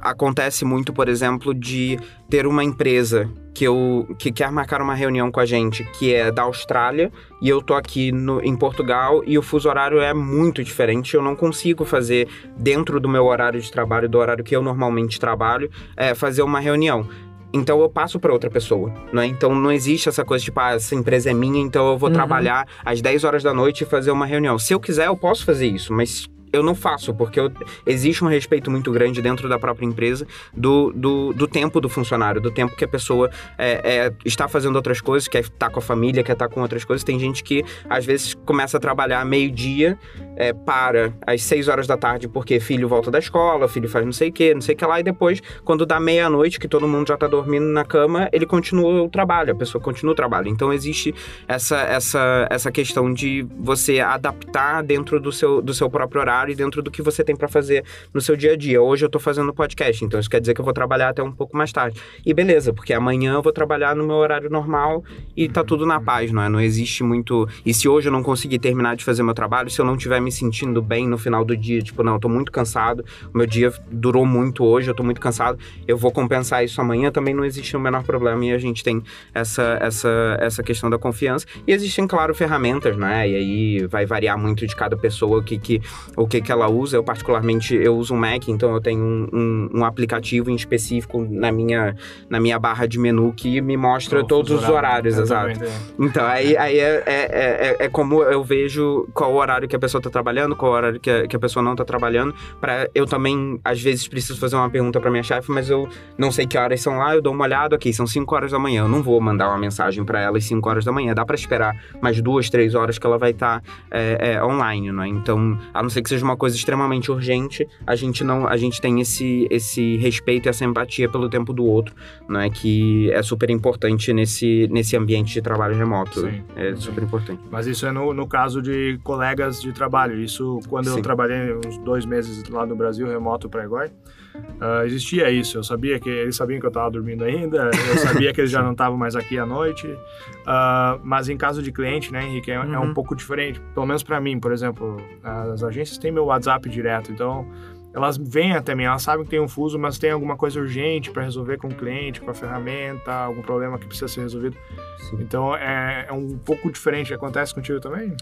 acontece 0.00 0.64
muito, 0.64 0.92
por 0.92 1.08
exemplo, 1.08 1.54
de 1.54 1.98
ter 2.28 2.46
uma 2.46 2.64
empresa 2.64 3.30
que, 3.52 3.64
eu, 3.64 4.06
que 4.18 4.32
quer 4.32 4.50
marcar 4.50 4.80
uma 4.80 4.94
reunião 4.94 5.30
com 5.30 5.40
a 5.40 5.46
gente 5.46 5.84
que 5.84 6.14
é 6.14 6.30
da 6.30 6.42
Austrália 6.42 7.12
e 7.42 7.48
eu 7.48 7.60
tô 7.60 7.74
aqui 7.74 8.10
no, 8.12 8.40
em 8.42 8.56
Portugal 8.56 9.22
e 9.26 9.36
o 9.36 9.42
fuso 9.42 9.68
horário 9.68 10.00
é 10.00 10.14
muito 10.14 10.64
diferente. 10.64 11.14
Eu 11.14 11.22
não 11.22 11.36
consigo 11.36 11.84
fazer 11.84 12.28
dentro 12.56 13.00
do 13.00 13.08
meu 13.08 13.26
horário 13.26 13.60
de 13.60 13.70
trabalho, 13.70 14.08
do 14.08 14.18
horário 14.18 14.44
que 14.44 14.54
eu 14.54 14.62
normalmente 14.62 15.20
trabalho, 15.20 15.70
é, 15.96 16.14
fazer 16.14 16.42
uma 16.42 16.60
reunião. 16.60 17.06
Então 17.52 17.80
eu 17.80 17.88
passo 17.88 18.20
para 18.20 18.32
outra 18.32 18.48
pessoa, 18.48 18.94
né? 19.12 19.26
Então 19.26 19.54
não 19.54 19.72
existe 19.72 20.08
essa 20.08 20.24
coisa 20.24 20.44
tipo, 20.44 20.60
ah, 20.60 20.74
essa 20.74 20.94
empresa 20.94 21.30
é 21.30 21.34
minha, 21.34 21.60
então 21.60 21.90
eu 21.90 21.98
vou 21.98 22.08
uhum. 22.08 22.14
trabalhar 22.14 22.66
às 22.84 23.02
10 23.02 23.24
horas 23.24 23.42
da 23.42 23.52
noite 23.52 23.82
e 23.82 23.86
fazer 23.86 24.12
uma 24.12 24.24
reunião. 24.24 24.56
Se 24.58 24.72
eu 24.72 24.78
quiser, 24.78 25.06
eu 25.06 25.16
posso 25.16 25.44
fazer 25.44 25.66
isso, 25.66 25.92
mas 25.92 26.28
eu 26.52 26.62
não 26.62 26.74
faço, 26.74 27.14
porque 27.14 27.38
eu, 27.38 27.50
existe 27.86 28.24
um 28.24 28.28
respeito 28.28 28.70
muito 28.70 28.90
grande 28.92 29.22
dentro 29.22 29.48
da 29.48 29.58
própria 29.58 29.86
empresa 29.86 30.26
do, 30.52 30.92
do, 30.92 31.32
do 31.32 31.46
tempo 31.46 31.80
do 31.80 31.88
funcionário, 31.88 32.40
do 32.40 32.50
tempo 32.50 32.76
que 32.76 32.84
a 32.84 32.88
pessoa 32.88 33.30
é, 33.56 33.80
é, 33.84 34.12
está 34.24 34.48
fazendo 34.48 34.76
outras 34.76 35.00
coisas, 35.00 35.28
quer 35.28 35.40
estar 35.40 35.68
tá 35.68 35.70
com 35.70 35.78
a 35.78 35.82
família, 35.82 36.22
quer 36.22 36.32
estar 36.32 36.48
tá 36.48 36.54
com 36.54 36.60
outras 36.60 36.84
coisas. 36.84 37.04
Tem 37.04 37.18
gente 37.18 37.42
que 37.42 37.64
às 37.88 38.04
vezes 38.04 38.34
começa 38.34 38.76
a 38.76 38.80
trabalhar 38.80 39.24
meio-dia, 39.24 39.98
é, 40.36 40.52
para 40.52 41.12
às 41.26 41.42
seis 41.42 41.68
horas 41.68 41.86
da 41.86 41.96
tarde, 41.96 42.26
porque 42.26 42.58
filho 42.58 42.88
volta 42.88 43.10
da 43.10 43.18
escola, 43.18 43.68
filho 43.68 43.88
faz 43.88 44.04
não 44.04 44.12
sei 44.12 44.30
o 44.30 44.32
que, 44.32 44.54
não 44.54 44.60
sei 44.62 44.74
o 44.74 44.78
que 44.78 44.86
lá, 44.86 44.98
e 44.98 45.02
depois, 45.02 45.42
quando 45.64 45.84
dá 45.84 46.00
meia-noite, 46.00 46.58
que 46.58 46.66
todo 46.66 46.88
mundo 46.88 47.08
já 47.08 47.14
está 47.14 47.26
dormindo 47.26 47.66
na 47.66 47.84
cama, 47.84 48.28
ele 48.32 48.46
continua 48.46 49.02
o 49.02 49.08
trabalho, 49.08 49.52
a 49.52 49.56
pessoa 49.56 49.82
continua 49.82 50.12
o 50.12 50.16
trabalho. 50.16 50.48
Então 50.48 50.72
existe 50.72 51.14
essa, 51.46 51.76
essa, 51.82 52.46
essa 52.50 52.72
questão 52.72 53.12
de 53.12 53.46
você 53.58 54.00
adaptar 54.00 54.82
dentro 54.82 55.20
do 55.20 55.30
seu, 55.30 55.60
do 55.60 55.74
seu 55.74 55.90
próprio 55.90 56.20
horário 56.22 56.39
horário 56.40 56.52
e 56.52 56.56
dentro 56.56 56.82
do 56.82 56.90
que 56.90 57.02
você 57.02 57.22
tem 57.22 57.36
para 57.36 57.48
fazer 57.48 57.84
no 58.12 58.20
seu 58.20 58.36
dia 58.36 58.52
a 58.52 58.56
dia. 58.56 58.80
Hoje 58.80 59.04
eu 59.04 59.08
tô 59.08 59.18
fazendo 59.18 59.52
podcast, 59.52 60.04
então 60.04 60.18
isso 60.18 60.30
quer 60.30 60.40
dizer 60.40 60.54
que 60.54 60.60
eu 60.60 60.64
vou 60.64 60.74
trabalhar 60.74 61.10
até 61.10 61.22
um 61.22 61.32
pouco 61.32 61.56
mais 61.56 61.72
tarde. 61.72 62.00
E 62.24 62.32
beleza, 62.32 62.72
porque 62.72 62.92
amanhã 62.92 63.34
eu 63.34 63.42
vou 63.42 63.52
trabalhar 63.52 63.94
no 63.94 64.06
meu 64.06 64.16
horário 64.16 64.50
normal 64.50 65.04
e 65.36 65.48
tá 65.48 65.62
tudo 65.62 65.86
na 65.86 66.00
paz, 66.00 66.32
não 66.32 66.42
é? 66.42 66.48
Não 66.48 66.60
existe 66.60 67.02
muito. 67.02 67.48
E 67.64 67.74
se 67.74 67.88
hoje 67.88 68.08
eu 68.08 68.12
não 68.12 68.22
conseguir 68.22 68.58
terminar 68.58 68.96
de 68.96 69.04
fazer 69.04 69.22
meu 69.22 69.34
trabalho, 69.34 69.70
se 69.70 69.80
eu 69.80 69.84
não 69.84 69.94
estiver 69.94 70.20
me 70.20 70.32
sentindo 70.32 70.80
bem 70.80 71.06
no 71.06 71.18
final 71.18 71.44
do 71.44 71.56
dia, 71.56 71.82
tipo, 71.82 72.02
não, 72.02 72.14
eu 72.14 72.20
tô 72.20 72.28
muito 72.28 72.50
cansado, 72.50 73.04
meu 73.34 73.46
dia 73.46 73.72
durou 73.90 74.24
muito 74.24 74.64
hoje, 74.64 74.90
eu 74.90 74.94
tô 74.94 75.02
muito 75.02 75.20
cansado, 75.20 75.58
eu 75.86 75.96
vou 75.96 76.10
compensar 76.10 76.64
isso 76.64 76.80
amanhã, 76.80 77.10
também 77.10 77.34
não 77.34 77.44
existe 77.44 77.76
o 77.76 77.80
menor 77.80 78.02
problema 78.02 78.44
e 78.44 78.52
a 78.52 78.58
gente 78.58 78.82
tem 78.82 79.02
essa, 79.34 79.78
essa, 79.80 80.38
essa 80.40 80.62
questão 80.62 80.88
da 80.88 80.98
confiança. 80.98 81.46
E 81.66 81.72
existem, 81.72 82.06
claro, 82.06 82.34
ferramentas, 82.34 82.96
né? 82.96 83.28
E 83.28 83.34
aí 83.34 83.86
vai 83.86 84.06
variar 84.06 84.38
muito 84.38 84.66
de 84.66 84.74
cada 84.74 84.96
pessoa 84.96 85.38
o 85.38 85.42
que, 85.42 85.58
que, 85.58 85.80
o 86.16 86.26
que, 86.30 86.40
que 86.40 86.52
ela 86.52 86.68
usa. 86.70 86.96
Eu, 86.96 87.04
particularmente, 87.04 87.74
eu 87.74 87.96
uso 87.96 88.14
um 88.14 88.16
Mac, 88.16 88.48
então 88.48 88.72
eu 88.72 88.80
tenho 88.80 89.02
um, 89.02 89.28
um, 89.32 89.70
um 89.80 89.84
aplicativo 89.84 90.50
em 90.50 90.54
específico 90.54 91.26
na 91.28 91.50
minha, 91.50 91.96
na 92.28 92.40
minha 92.40 92.58
barra 92.58 92.86
de 92.86 92.98
menu 92.98 93.32
que 93.36 93.60
me 93.60 93.76
mostra 93.76 94.20
oh, 94.20 94.24
todos 94.24 94.50
os 94.50 94.68
horários, 94.68 95.18
exato. 95.18 95.60
Então, 95.98 96.24
aí, 96.24 96.56
aí 96.56 96.78
é, 96.78 97.02
é, 97.04 97.26
é, 97.30 97.76
é, 97.84 97.88
como 97.88 98.22
eu 98.22 98.42
vejo 98.42 99.08
qual 99.12 99.32
o 99.32 99.36
horário 99.36 99.68
que 99.68 99.76
a 99.76 99.78
pessoa 99.78 99.98
está 99.98 100.08
trabalhando, 100.08 100.54
qual 100.54 100.72
o 100.72 100.74
horário 100.74 101.00
que 101.00 101.10
a, 101.10 101.26
que 101.26 101.36
a 101.36 101.38
pessoa 101.38 101.62
não 101.62 101.72
está 101.72 101.84
trabalhando. 101.84 102.34
para 102.60 102.88
Eu 102.94 103.06
também, 103.06 103.60
às 103.64 103.80
vezes, 103.82 104.06
preciso 104.06 104.38
fazer 104.38 104.56
uma 104.56 104.70
pergunta 104.70 105.00
para 105.00 105.10
minha 105.10 105.22
chefe, 105.22 105.50
mas 105.50 105.68
eu 105.68 105.88
não 106.16 106.30
sei 106.30 106.46
que 106.46 106.56
horas 106.56 106.80
são 106.80 106.98
lá, 106.98 107.14
eu 107.14 107.20
dou 107.20 107.32
uma 107.32 107.44
olhada, 107.44 107.74
ok, 107.74 107.92
são 107.92 108.06
5 108.06 108.34
horas 108.34 108.52
da 108.52 108.58
manhã. 108.58 108.82
Eu 108.84 108.88
não 108.88 109.02
vou 109.02 109.20
mandar 109.20 109.48
uma 109.48 109.58
mensagem 109.58 110.04
para 110.04 110.20
ela 110.20 110.38
às 110.38 110.44
5 110.44 110.68
horas 110.68 110.84
da 110.84 110.92
manhã. 110.92 111.14
Dá 111.14 111.24
para 111.24 111.34
esperar 111.34 111.76
mais 112.00 112.20
duas, 112.20 112.48
três 112.48 112.74
horas 112.74 112.98
que 112.98 113.06
ela 113.06 113.18
vai 113.18 113.30
estar 113.30 113.60
tá, 113.60 113.66
é, 113.90 114.34
é, 114.34 114.44
online, 114.44 114.92
né? 114.92 115.08
Então, 115.08 115.58
a 115.74 115.82
não 115.82 115.90
ser 115.90 116.02
que 116.02 116.08
seja 116.08 116.19
uma 116.22 116.36
coisa 116.36 116.56
extremamente 116.56 117.10
urgente, 117.10 117.66
a 117.86 117.94
gente 117.94 118.24
não, 118.24 118.46
a 118.46 118.56
gente 118.56 118.80
tem 118.80 119.00
esse, 119.00 119.46
esse 119.50 119.96
respeito 119.98 120.46
e 120.46 120.48
essa 120.48 120.64
empatia 120.64 121.08
pelo 121.08 121.28
tempo 121.28 121.52
do 121.52 121.64
outro, 121.64 121.94
né? 122.28 122.50
Que 122.50 123.10
é 123.12 123.22
super 123.22 123.50
importante 123.50 124.12
nesse, 124.12 124.68
nesse 124.70 124.96
ambiente 124.96 125.32
de 125.34 125.42
trabalho 125.42 125.76
remoto. 125.76 126.20
Sim. 126.20 126.42
É 126.56 126.74
super 126.76 127.04
importante. 127.04 127.40
Mas 127.50 127.66
isso 127.66 127.86
é 127.86 127.92
no, 127.92 128.12
no 128.14 128.26
caso 128.26 128.62
de 128.62 128.98
colegas 129.02 129.60
de 129.60 129.72
trabalho 129.72 129.90
trabalho. 129.90 130.20
Isso 130.20 130.60
quando 130.68 130.90
Sim. 130.90 130.96
eu 130.96 131.02
trabalhei 131.02 131.54
uns 131.54 131.78
dois 131.78 132.06
meses 132.06 132.42
lá 132.48 132.64
no 132.64 132.76
Brasil, 132.76 133.06
remoto 133.06 133.48
para 133.48 133.64
Egoi, 133.64 133.90
uh, 134.34 134.84
existia 134.84 135.30
isso. 135.30 135.58
Eu 135.58 135.64
sabia 135.64 135.98
que 135.98 136.08
eles 136.08 136.36
sabiam 136.36 136.60
que 136.60 136.66
eu 136.66 136.70
estava 136.70 136.90
dormindo 136.90 137.24
ainda, 137.24 137.70
eu 137.88 137.98
sabia 137.98 138.32
que 138.32 138.40
eles 138.40 138.50
já 138.50 138.62
não 138.62 138.72
estavam 138.72 138.98
mais 138.98 139.16
aqui 139.16 139.38
à 139.38 139.46
noite. 139.46 139.86
Uh, 139.86 141.00
mas 141.02 141.28
em 141.28 141.36
caso 141.36 141.62
de 141.62 141.72
cliente, 141.72 142.12
né, 142.12 142.24
Henrique, 142.24 142.50
é, 142.50 142.60
uhum. 142.60 142.74
é 142.74 142.78
um 142.78 142.86
uhum. 142.86 142.94
pouco 142.94 143.14
diferente. 143.14 143.60
Pelo 143.74 143.86
menos 143.86 144.02
para 144.02 144.20
mim, 144.20 144.38
por 144.38 144.52
exemplo, 144.52 144.96
as 145.22 145.62
agências 145.62 145.98
têm 145.98 146.10
meu 146.12 146.26
WhatsApp 146.26 146.68
direto, 146.68 147.10
então 147.12 147.46
elas 147.92 148.16
vêm 148.16 148.52
até 148.52 148.74
mim, 148.74 148.84
elas 148.84 149.02
sabem 149.02 149.24
que 149.24 149.30
tem 149.30 149.40
um 149.40 149.48
fuso, 149.48 149.78
mas 149.78 149.98
tem 149.98 150.12
alguma 150.12 150.36
coisa 150.36 150.60
urgente 150.60 151.10
para 151.10 151.24
resolver 151.24 151.56
com 151.58 151.66
o 151.66 151.74
cliente, 151.74 152.20
com 152.20 152.30
a 152.30 152.34
ferramenta, 152.34 153.12
algum 153.12 153.42
problema 153.42 153.78
que 153.78 153.86
precisa 153.86 154.06
ser 154.06 154.20
resolvido. 154.20 154.56
Sim. 154.98 155.18
Então 155.20 155.56
é, 155.56 156.06
é, 156.08 156.12
um 156.12 156.38
pouco 156.38 156.70
diferente. 156.70 157.12
Acontece 157.12 157.52
contigo 157.52 157.80
também? 157.80 158.16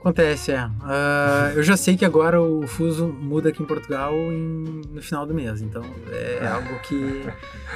Acontece, 0.00 0.52
é. 0.52 0.64
Uh, 0.64 1.56
eu 1.56 1.62
já 1.62 1.76
sei 1.76 1.96
que 1.96 2.04
agora 2.04 2.40
o 2.40 2.66
fuso 2.66 3.08
muda 3.08 3.48
aqui 3.48 3.62
em 3.62 3.66
Portugal 3.66 4.14
em, 4.14 4.82
no 4.92 5.02
final 5.02 5.26
do 5.26 5.34
mês, 5.34 5.60
então 5.60 5.82
é 6.10 6.46
algo 6.46 6.78
que, 6.80 7.24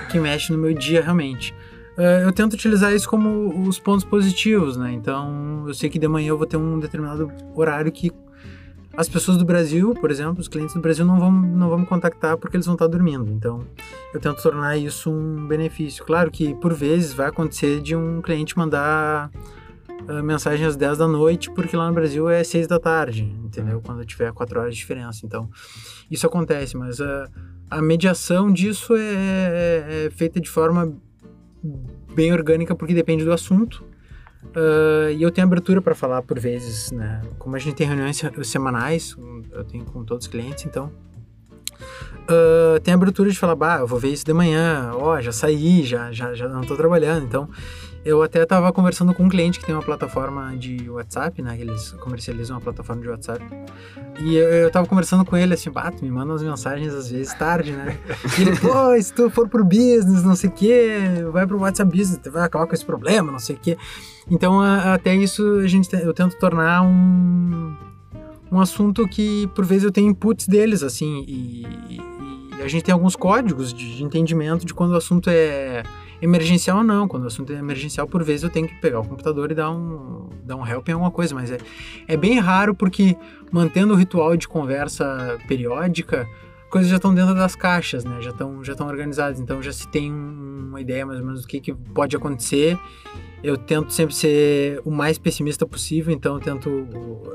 que 0.08 0.20
mexe 0.20 0.52
no 0.52 0.58
meu 0.58 0.72
dia 0.72 1.02
realmente. 1.02 1.52
Uh, 1.98 2.22
eu 2.24 2.32
tento 2.32 2.54
utilizar 2.54 2.92
isso 2.94 3.08
como 3.08 3.68
os 3.68 3.78
pontos 3.78 4.04
positivos, 4.04 4.76
né? 4.76 4.92
Então 4.92 5.64
eu 5.66 5.74
sei 5.74 5.90
que 5.90 5.98
de 5.98 6.06
manhã 6.06 6.28
eu 6.28 6.38
vou 6.38 6.46
ter 6.46 6.56
um 6.56 6.78
determinado 6.78 7.30
horário 7.54 7.90
que 7.90 8.12
as 8.94 9.08
pessoas 9.08 9.38
do 9.38 9.44
Brasil, 9.44 9.94
por 9.94 10.11
exemplo, 10.11 10.40
os 10.40 10.48
clientes 10.48 10.74
do 10.74 10.80
Brasil 10.80 11.04
não 11.04 11.18
vão, 11.18 11.32
não 11.32 11.68
vão 11.68 11.78
me 11.78 11.87
contactar 11.87 12.37
porque 12.37 12.56
eles 12.56 12.66
vão 12.66 12.74
estar 12.74 12.87
dormindo. 12.87 13.30
Então, 13.30 13.64
eu 14.12 14.20
tento 14.20 14.42
tornar 14.42 14.76
isso 14.76 15.11
um 15.11 15.46
benefício. 15.46 16.04
Claro 16.04 16.30
que, 16.30 16.54
por 16.56 16.74
vezes, 16.74 17.14
vai 17.14 17.28
acontecer 17.28 17.80
de 17.80 17.96
um 17.96 18.20
cliente 18.20 18.56
mandar 18.56 19.30
uh, 20.09 20.23
mensagem 20.23 20.67
às 20.67 20.77
10 20.77 20.99
da 20.99 21.09
noite, 21.09 21.51
porque 21.51 21.77
lá 21.77 21.88
no 21.88 21.95
Brasil 21.95 22.29
é 22.29 22.43
6 22.43 22.67
da 22.67 22.79
tarde, 22.79 23.23
entendeu? 23.45 23.81
Quando 23.85 24.05
tiver 24.05 24.33
4 24.33 24.61
horas 24.61 24.75
de 24.75 24.81
diferença. 24.81 25.25
Então, 25.25 25.49
isso 26.11 26.27
acontece, 26.27 26.77
mas 26.77 27.01
uh, 27.01 27.29
a 27.71 27.81
mediação 27.81 28.53
disso 28.53 28.95
é, 28.95 29.01
é, 29.01 30.07
é 30.07 30.11
feita 30.11 30.41
de 30.41 30.49
forma 30.49 30.95
bem 32.15 32.33
orgânica, 32.33 32.75
porque 32.75 32.95
depende 32.95 33.25
do 33.25 33.33
assunto 33.33 33.85
Uh, 34.51 35.11
e 35.17 35.23
eu 35.23 35.31
tenho 35.31 35.47
abertura 35.47 35.81
para 35.81 35.95
falar 35.95 36.21
por 36.23 36.38
vezes, 36.38 36.91
né? 36.91 37.23
Como 37.38 37.55
a 37.55 37.59
gente 37.59 37.77
tem 37.77 37.87
reuniões 37.87 38.21
semanais, 38.43 39.17
eu 39.53 39.65
tenho 39.65 39.85
com 39.85 40.05
todos 40.05 40.27
os 40.27 40.31
clientes, 40.31 40.67
então 40.67 40.93
uh, 42.29 42.81
tem 42.83 42.93
abertura 42.93 43.31
de 43.31 43.38
falar, 43.38 43.55
bah, 43.55 43.79
eu 43.79 43.87
vou 43.87 43.99
ver 43.99 44.09
isso 44.09 44.25
de 44.25 44.33
manhã, 44.35 44.91
ó, 44.95 45.15
oh, 45.15 45.21
já 45.23 45.31
saí, 45.31 45.85
já, 45.85 46.11
já, 46.11 46.35
já 46.35 46.49
não 46.49 46.62
estou 46.62 46.77
trabalhando, 46.77 47.25
então 47.25 47.49
eu 48.05 48.21
até 48.23 48.43
estava 48.43 48.73
conversando 48.73 49.15
com 49.15 49.25
um 49.25 49.29
cliente 49.29 49.61
que 49.61 49.67
tem 49.67 49.75
uma 49.75 49.83
plataforma 49.83 50.57
de 50.57 50.91
WhatsApp, 50.91 51.41
né? 51.41 51.57
Eles 51.59 51.93
comercializam 51.93 52.57
uma 52.57 52.61
plataforma 52.61 53.01
de 53.01 53.09
WhatsApp. 53.09 53.45
E 54.21 54.35
eu, 54.35 54.67
estava 54.67 54.87
conversando 54.87 55.25
com 55.25 55.37
ele 55.37 55.55
assim, 55.55 55.71
bah, 55.71 55.91
tu 55.91 56.05
me 56.05 56.11
manda 56.11 56.33
umas 56.33 56.43
mensagens 56.43 56.93
às 56.93 57.11
vezes 57.11 57.33
tarde, 57.35 57.73
né? 57.73 57.97
E 58.38 58.43
ele, 58.43 58.57
pô, 58.59 58.73
se 59.01 59.12
tu 59.12 59.31
for 59.31 59.49
pro 59.49 59.65
business, 59.65 60.25
não 60.25 60.35
sei 60.35 60.51
o 60.51 60.53
quê, 60.53 60.99
vai 61.31 61.47
pro 61.47 61.61
WhatsApp 61.61 61.97
Business, 61.97 62.19
tu 62.23 62.31
vai 62.31 62.43
acabar 62.43 62.67
com 62.67 62.75
esse 62.75 62.85
problema, 62.85 63.31
não 63.31 63.38
sei 63.38 63.55
o 63.55 63.59
quê. 63.59 63.79
Então, 64.29 64.61
a, 64.61 64.95
até 64.95 65.15
isso 65.15 65.59
a 65.59 65.69
gente, 65.69 65.95
eu 65.95 66.12
tento 66.12 66.37
tornar 66.38 66.83
um, 66.83 67.73
um 68.51 68.61
assunto 68.61 69.07
que, 69.07 69.47
por 69.55 69.65
vezes, 69.65 69.85
eu 69.85 69.93
tenho 69.93 70.11
inputs 70.11 70.49
deles, 70.49 70.83
assim, 70.83 71.25
e, 71.27 71.67
e 71.88 72.62
a 72.62 72.67
gente 72.67 72.83
tem 72.83 72.93
alguns 72.93 73.15
códigos 73.15 73.73
de, 73.73 73.97
de 73.97 74.03
entendimento 74.03 74.67
de 74.67 74.75
quando 74.75 74.91
o 74.93 74.97
assunto 74.97 75.31
é 75.31 75.85
Emergencial 76.22 76.85
não, 76.85 77.08
quando 77.08 77.24
o 77.24 77.26
assunto 77.26 77.52
é 77.52 77.56
emergencial, 77.56 78.06
por 78.06 78.22
vezes 78.22 78.44
eu 78.44 78.50
tenho 78.50 78.68
que 78.68 78.76
pegar 78.76 79.00
o 79.00 79.04
computador 79.04 79.50
e 79.50 79.54
dar 79.56 79.72
um, 79.72 80.28
dar 80.44 80.54
um 80.54 80.64
help 80.64 80.88
em 80.88 80.92
alguma 80.92 81.11
coisa, 81.11 81.35
mas 81.35 81.50
é, 81.50 81.58
é 82.06 82.16
bem 82.16 82.38
raro 82.38 82.76
porque 82.76 83.16
mantendo 83.50 83.92
o 83.92 83.96
ritual 83.96 84.37
de 84.37 84.46
conversa 84.46 85.37
periódica, 85.48 86.28
coisas 86.70 86.88
já 86.88 86.96
estão 86.96 87.12
dentro 87.12 87.35
das 87.35 87.56
caixas, 87.56 88.04
né? 88.04 88.20
Já 88.20 88.30
estão 88.30 88.62
já 88.62 88.70
estão 88.70 88.87
organizadas, 88.87 89.40
então 89.40 89.61
já 89.61 89.72
se 89.72 89.88
tem 89.88 90.12
uma 90.12 90.80
ideia 90.80 91.04
mais 91.04 91.18
ou 91.18 91.26
menos 91.26 91.42
do 91.42 91.48
que, 91.48 91.61
que 91.61 91.74
pode 91.74 92.14
acontecer. 92.14 92.78
Eu 93.42 93.58
tento 93.58 93.92
sempre 93.92 94.14
ser 94.14 94.80
o 94.85 94.90
mais 94.92 95.18
pessimista 95.18 95.66
possível, 95.66 96.14
então 96.14 96.37
eu 96.37 96.40
tento, 96.40 96.88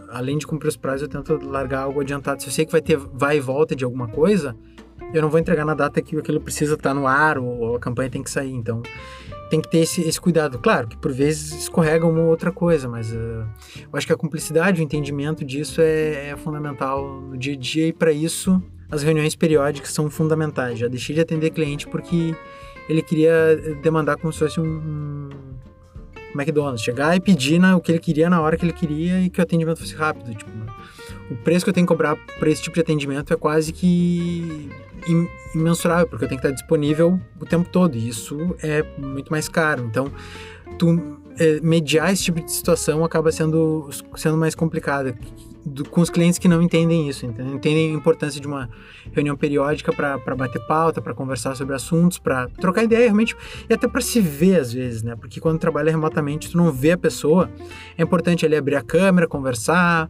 além 0.07 0.37
de 0.37 0.47
cumprir 0.47 0.69
os 0.69 0.77
prazos, 0.77 1.01
eu 1.01 1.09
tento 1.09 1.45
largar 1.45 1.81
algo 1.81 1.99
adiantado. 1.99 2.41
Se 2.41 2.47
eu 2.47 2.53
sei 2.53 2.65
que 2.65 2.71
vai 2.71 2.81
ter 2.81 2.95
vai 2.97 3.35
e 3.35 3.39
volta 3.41 3.75
de 3.75 3.83
alguma 3.83 4.07
coisa, 4.07 4.55
eu 5.13 5.21
não 5.21 5.29
vou 5.29 5.39
entregar 5.39 5.65
na 5.65 5.73
data 5.73 6.01
que 6.01 6.17
aquilo 6.17 6.41
precisa 6.41 6.73
estar 6.73 6.93
no 6.93 7.07
ar 7.07 7.37
ou 7.37 7.75
a 7.75 7.79
campanha 7.79 8.09
tem 8.09 8.23
que 8.23 8.29
sair. 8.29 8.51
Então, 8.51 8.81
tem 9.49 9.61
que 9.61 9.69
ter 9.69 9.79
esse, 9.79 10.01
esse 10.01 10.19
cuidado. 10.19 10.59
Claro 10.59 10.87
que 10.87 10.97
por 10.97 11.11
vezes 11.11 11.53
escorrega 11.53 12.05
uma 12.05 12.21
ou 12.21 12.27
outra 12.27 12.51
coisa, 12.51 12.87
mas 12.87 13.11
uh, 13.11 13.15
eu 13.15 13.89
acho 13.93 14.05
que 14.05 14.13
a 14.13 14.17
cumplicidade, 14.17 14.81
o 14.81 14.83
entendimento 14.83 15.45
disso 15.45 15.81
é, 15.81 16.29
é 16.29 16.35
fundamental 16.35 17.21
no 17.21 17.37
dia 17.37 17.53
a 17.53 17.57
dia 17.57 17.87
e 17.87 17.93
para 17.93 18.11
isso 18.11 18.61
as 18.89 19.03
reuniões 19.03 19.35
periódicas 19.35 19.91
são 19.91 20.09
fundamentais. 20.09 20.79
Já 20.79 20.87
deixei 20.87 21.15
de 21.15 21.21
atender 21.21 21.49
cliente 21.51 21.87
porque 21.87 22.35
ele 22.89 23.01
queria 23.01 23.77
demandar 23.81 24.17
como 24.17 24.31
se 24.31 24.39
fosse 24.39 24.59
um, 24.59 24.65
um 24.65 25.29
McDonald's, 26.35 26.83
chegar 26.83 27.15
e 27.15 27.19
pedir 27.19 27.59
na, 27.59 27.75
o 27.75 27.81
que 27.81 27.91
ele 27.91 27.99
queria 27.99 28.29
na 28.29 28.41
hora 28.41 28.55
que 28.55 28.65
ele 28.65 28.73
queria 28.73 29.21
e 29.21 29.29
que 29.29 29.39
o 29.39 29.43
atendimento 29.43 29.79
fosse 29.79 29.95
rápido. 29.95 30.33
Tipo, 30.35 30.51
o 31.29 31.35
preço 31.37 31.65
que 31.65 31.69
eu 31.69 31.73
tenho 31.73 31.85
que 31.85 31.91
cobrar 31.93 32.15
para 32.39 32.49
esse 32.49 32.61
tipo 32.61 32.75
de 32.75 32.81
atendimento 32.81 33.33
é 33.33 33.35
quase 33.35 33.73
que 33.73 34.69
imensurável, 35.53 36.07
porque 36.07 36.25
eu 36.25 36.29
tenho 36.29 36.41
que 36.41 36.47
estar 36.47 36.55
disponível 36.55 37.19
o 37.39 37.45
tempo 37.45 37.69
todo, 37.69 37.95
e 37.95 38.07
isso 38.07 38.55
é 38.61 38.83
muito 38.97 39.31
mais 39.31 39.47
caro. 39.47 39.83
Então, 39.85 40.11
tu 40.77 41.19
é, 41.39 41.59
mediar 41.61 42.11
esse 42.11 42.23
tipo 42.23 42.41
de 42.41 42.51
situação 42.51 43.03
acaba 43.03 43.31
sendo, 43.31 43.89
sendo 44.15 44.37
mais 44.37 44.55
complicado 44.55 45.15
do, 45.67 45.87
com 45.89 46.01
os 46.01 46.09
clientes 46.09 46.39
que 46.39 46.47
não 46.47 46.61
entendem 46.61 47.09
isso, 47.09 47.25
entendeu? 47.25 47.55
entendem 47.55 47.91
a 47.91 47.93
importância 47.93 48.39
de 48.39 48.47
uma 48.47 48.69
reunião 49.11 49.35
periódica 49.35 49.91
para 49.91 50.35
bater 50.35 50.65
pauta, 50.65 51.01
para 51.01 51.13
conversar 51.13 51.55
sobre 51.55 51.75
assuntos, 51.75 52.17
para 52.17 52.47
trocar 52.59 52.83
ideia 52.83 53.03
realmente 53.03 53.35
e 53.69 53.73
até 53.73 53.87
para 53.87 54.01
se 54.01 54.19
ver 54.21 54.59
às 54.59 54.71
vezes, 54.71 55.03
né? 55.03 55.15
Porque 55.15 55.39
quando 55.39 55.59
trabalha 55.59 55.91
remotamente, 55.91 56.49
tu 56.49 56.57
não 56.57 56.71
vê 56.71 56.91
a 56.91 56.97
pessoa, 56.97 57.49
é 57.97 58.03
importante 58.03 58.45
ali 58.45 58.55
abrir 58.55 58.75
a 58.75 58.81
câmera, 58.81 59.27
conversar, 59.27 60.09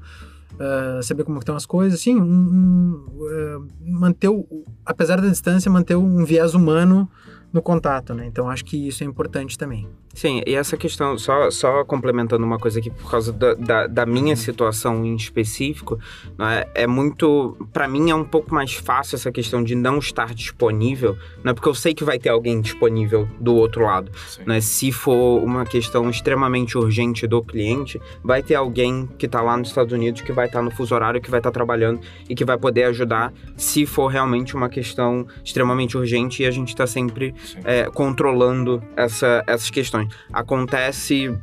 uh, 0.60 1.02
saber 1.04 1.24
como 1.24 1.40
estão 1.40 1.56
as 1.56 1.66
coisas, 1.66 2.00
assim, 2.00 2.16
um, 2.16 2.24
um, 2.24 3.06
uh, 3.22 3.68
manter, 3.82 4.30
o, 4.30 4.46
apesar 4.86 5.22
da 5.22 5.28
distância, 5.28 5.72
manter 5.72 5.96
um 5.96 6.26
viés 6.26 6.54
humano 6.54 7.10
no 7.52 7.62
contato, 7.62 8.14
né? 8.14 8.26
Então 8.26 8.50
acho 8.50 8.66
que 8.66 8.88
isso 8.88 9.04
é 9.04 9.08
importante 9.08 9.58
também. 9.58 9.88
Sim, 10.18 10.42
e 10.48 10.56
essa 10.56 10.76
questão, 10.76 11.16
só, 11.16 11.52
só 11.52 11.86
complementando 11.86 12.44
uma 12.44 12.58
coisa 12.58 12.80
aqui, 12.80 12.90
por 12.90 13.12
causa 13.12 13.32
da, 13.32 13.54
da, 13.54 13.86
da 13.86 14.04
minha 14.04 14.32
uhum. 14.32 14.36
situação 14.36 15.06
em 15.06 15.16
específico, 15.16 16.00
né, 16.36 16.66
é 16.74 16.88
muito. 16.88 17.56
para 17.72 17.88
mim 17.88 18.10
é 18.10 18.16
um 18.16 18.24
pouco 18.24 18.52
mais 18.52 18.74
fácil 18.74 19.16
essa 19.16 19.32
questão 19.32 19.64
de 19.64 19.76
não 19.76 20.00
estar 20.00 20.34
disponível, 20.34 21.16
né, 21.44 21.54
porque 21.54 21.70
eu 21.70 21.76
sei 21.76 21.94
que 21.94 22.04
vai 22.04 22.18
ter 22.18 22.30
alguém 22.30 22.60
disponível 22.60 23.30
do 23.40 23.54
outro 23.54 23.84
lado. 23.84 24.12
Né, 24.44 24.60
se 24.60 24.92
for 24.92 25.40
uma 25.44 25.68
questão 25.68 26.10
extremamente 26.10 26.80
urgente 26.80 27.28
do 27.28 27.44
cliente, 27.44 28.02
vai 28.24 28.42
ter 28.42 28.56
alguém 28.56 29.08
que 29.20 29.28
está 29.28 29.44
lá 29.44 29.56
nos 29.56 29.68
Estados 29.68 29.94
Unidos 29.94 30.22
que 30.22 30.32
vai 30.32 30.48
estar 30.48 30.58
tá 30.58 30.66
no 30.66 30.72
fuso 30.72 30.96
horário, 30.96 31.22
que 31.22 31.30
vai 31.30 31.40
estar 31.40 31.52
tá 31.52 31.54
trabalhando 31.54 32.02
e 32.28 32.34
que 32.34 32.44
vai 32.44 32.58
poder 32.58 32.86
ajudar 32.86 33.32
se 33.56 33.86
for 33.86 34.08
realmente 34.08 34.56
uma 34.56 34.68
questão 34.68 35.28
extremamente 35.46 35.96
urgente 35.96 36.42
e 36.42 36.48
a 36.48 36.52
gente 36.52 36.70
está 36.70 36.88
sempre 36.88 37.36
é, 37.64 37.84
controlando 37.92 38.82
essa, 38.96 39.44
essas 39.46 39.70
questões. 39.70 40.07
Acontece 40.32 41.38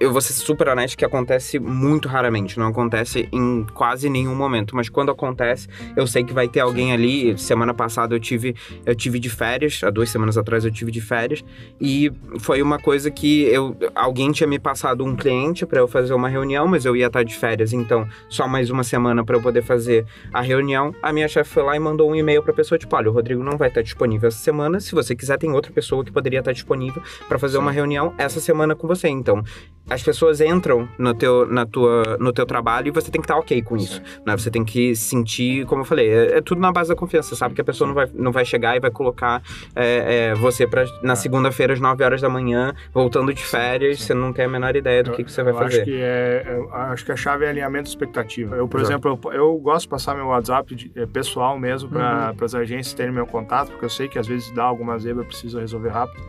eu 0.00 0.10
vou 0.10 0.20
ser 0.22 0.32
super 0.32 0.66
honesto 0.68 0.96
que 0.96 1.04
acontece 1.04 1.58
muito 1.58 2.08
raramente, 2.08 2.58
não 2.58 2.68
acontece 2.68 3.28
em 3.30 3.66
quase 3.74 4.08
nenhum 4.08 4.34
momento, 4.34 4.74
mas 4.74 4.88
quando 4.88 5.10
acontece, 5.10 5.68
eu 5.94 6.06
sei 6.06 6.24
que 6.24 6.32
vai 6.32 6.48
ter 6.48 6.60
alguém 6.60 6.90
ali. 6.90 7.36
Semana 7.38 7.74
passada 7.74 8.14
eu 8.14 8.18
tive 8.18 8.56
eu 8.86 8.94
tive 8.94 9.18
de 9.18 9.28
férias, 9.28 9.82
há 9.84 9.90
duas 9.90 10.08
semanas 10.08 10.38
atrás 10.38 10.64
eu 10.64 10.70
tive 10.70 10.90
de 10.90 11.02
férias 11.02 11.44
e 11.78 12.10
foi 12.38 12.62
uma 12.62 12.78
coisa 12.78 13.10
que 13.10 13.42
eu 13.42 13.76
alguém 13.94 14.32
tinha 14.32 14.46
me 14.46 14.58
passado 14.58 15.04
um 15.04 15.14
cliente 15.14 15.66
para 15.66 15.80
eu 15.80 15.86
fazer 15.86 16.14
uma 16.14 16.30
reunião, 16.30 16.66
mas 16.66 16.86
eu 16.86 16.96
ia 16.96 17.08
estar 17.08 17.22
de 17.22 17.36
férias, 17.36 17.74
então 17.74 18.08
só 18.30 18.48
mais 18.48 18.70
uma 18.70 18.82
semana 18.82 19.22
para 19.22 19.36
eu 19.36 19.42
poder 19.42 19.62
fazer 19.62 20.06
a 20.32 20.40
reunião. 20.40 20.94
A 21.02 21.12
minha 21.12 21.28
chefe 21.28 21.50
foi 21.50 21.62
lá 21.62 21.76
e 21.76 21.78
mandou 21.78 22.10
um 22.10 22.14
e-mail 22.14 22.42
para 22.42 22.52
a 22.52 22.56
pessoa 22.56 22.78
tipo, 22.78 22.96
olha, 22.96 23.10
o 23.10 23.12
Rodrigo 23.12 23.44
não 23.44 23.58
vai 23.58 23.68
estar 23.68 23.82
disponível 23.82 24.28
essa 24.28 24.38
semana, 24.38 24.80
se 24.80 24.94
você 24.94 25.14
quiser 25.14 25.36
tem 25.36 25.52
outra 25.52 25.70
pessoa 25.70 26.02
que 26.02 26.10
poderia 26.10 26.38
estar 26.38 26.52
disponível 26.52 27.02
para 27.28 27.38
fazer 27.38 27.58
Sim. 27.58 27.62
uma 27.62 27.70
reunião 27.70 28.14
essa 28.16 28.40
semana 28.40 28.74
com 28.74 28.86
você. 28.86 29.08
Então, 29.08 29.44
as 29.88 30.02
pessoas 30.02 30.40
entram 30.40 30.88
no 30.98 31.12
teu, 31.14 31.46
na 31.46 31.66
tua, 31.66 32.16
no 32.18 32.32
teu 32.32 32.46
trabalho 32.46 32.88
e 32.88 32.90
você 32.90 33.10
tem 33.10 33.20
que 33.20 33.24
estar 33.24 33.36
ok 33.36 33.60
com 33.62 33.76
isso. 33.76 34.00
Né? 34.24 34.36
Você 34.36 34.50
tem 34.50 34.64
que 34.64 34.94
sentir, 34.94 35.66
como 35.66 35.82
eu 35.82 35.84
falei, 35.84 36.08
é, 36.08 36.38
é, 36.38 36.40
tudo 36.40 36.60
na 36.60 36.70
base 36.70 36.90
da 36.90 36.96
confiança. 36.96 37.34
Sabe 37.34 37.54
que 37.54 37.60
a 37.60 37.64
pessoa 37.64 37.88
não 37.88 37.94
vai, 37.94 38.08
não 38.14 38.30
vai 38.32 38.44
chegar 38.44 38.76
e 38.76 38.80
vai 38.80 38.90
colocar 38.90 39.42
é, 39.74 40.30
é, 40.30 40.34
você 40.34 40.66
pra, 40.66 40.84
na 41.02 41.16
segunda-feira 41.16 41.72
às 41.72 41.80
9 41.80 42.04
horas 42.04 42.20
da 42.20 42.28
manhã, 42.28 42.74
voltando 42.92 43.34
de 43.34 43.42
férias, 43.42 43.98
sim, 43.98 44.06
você 44.06 44.14
não 44.14 44.32
tem 44.32 44.44
a 44.44 44.48
menor 44.48 44.76
ideia 44.76 45.02
do 45.02 45.10
eu, 45.10 45.14
que, 45.14 45.24
que 45.24 45.32
você 45.32 45.42
vai 45.42 45.54
fazer. 45.54 45.82
Acho 45.82 45.84
que, 45.84 45.98
é, 46.00 46.66
acho 46.72 47.04
que 47.04 47.12
a 47.12 47.16
chave 47.16 47.44
é 47.44 47.48
alinhamento 47.48 47.84
de 47.84 47.90
expectativa. 47.90 48.56
Eu, 48.56 48.68
por 48.68 48.80
Exato. 48.80 48.92
exemplo, 48.92 49.20
eu, 49.24 49.32
eu, 49.32 49.58
gosto 49.58 49.82
de 49.82 49.88
passar 49.88 50.14
meu 50.14 50.26
WhatsApp 50.26 50.74
de, 50.74 50.92
é, 50.94 51.06
pessoal 51.06 51.58
mesmo 51.58 51.88
para 51.88 52.32
uhum. 52.38 52.44
as 52.44 52.54
agências 52.54 52.94
terem 52.94 53.12
meu 53.12 53.26
contato, 53.26 53.70
porque 53.70 53.84
eu 53.84 53.90
sei 53.90 54.08
que 54.08 54.18
às 54.18 54.26
vezes 54.26 54.50
dá 54.52 54.64
alguma 54.64 54.96
zebra, 54.98 55.22
eu 55.22 55.26
preciso 55.26 55.58
resolver 55.58 55.88
rápido. 55.88 56.22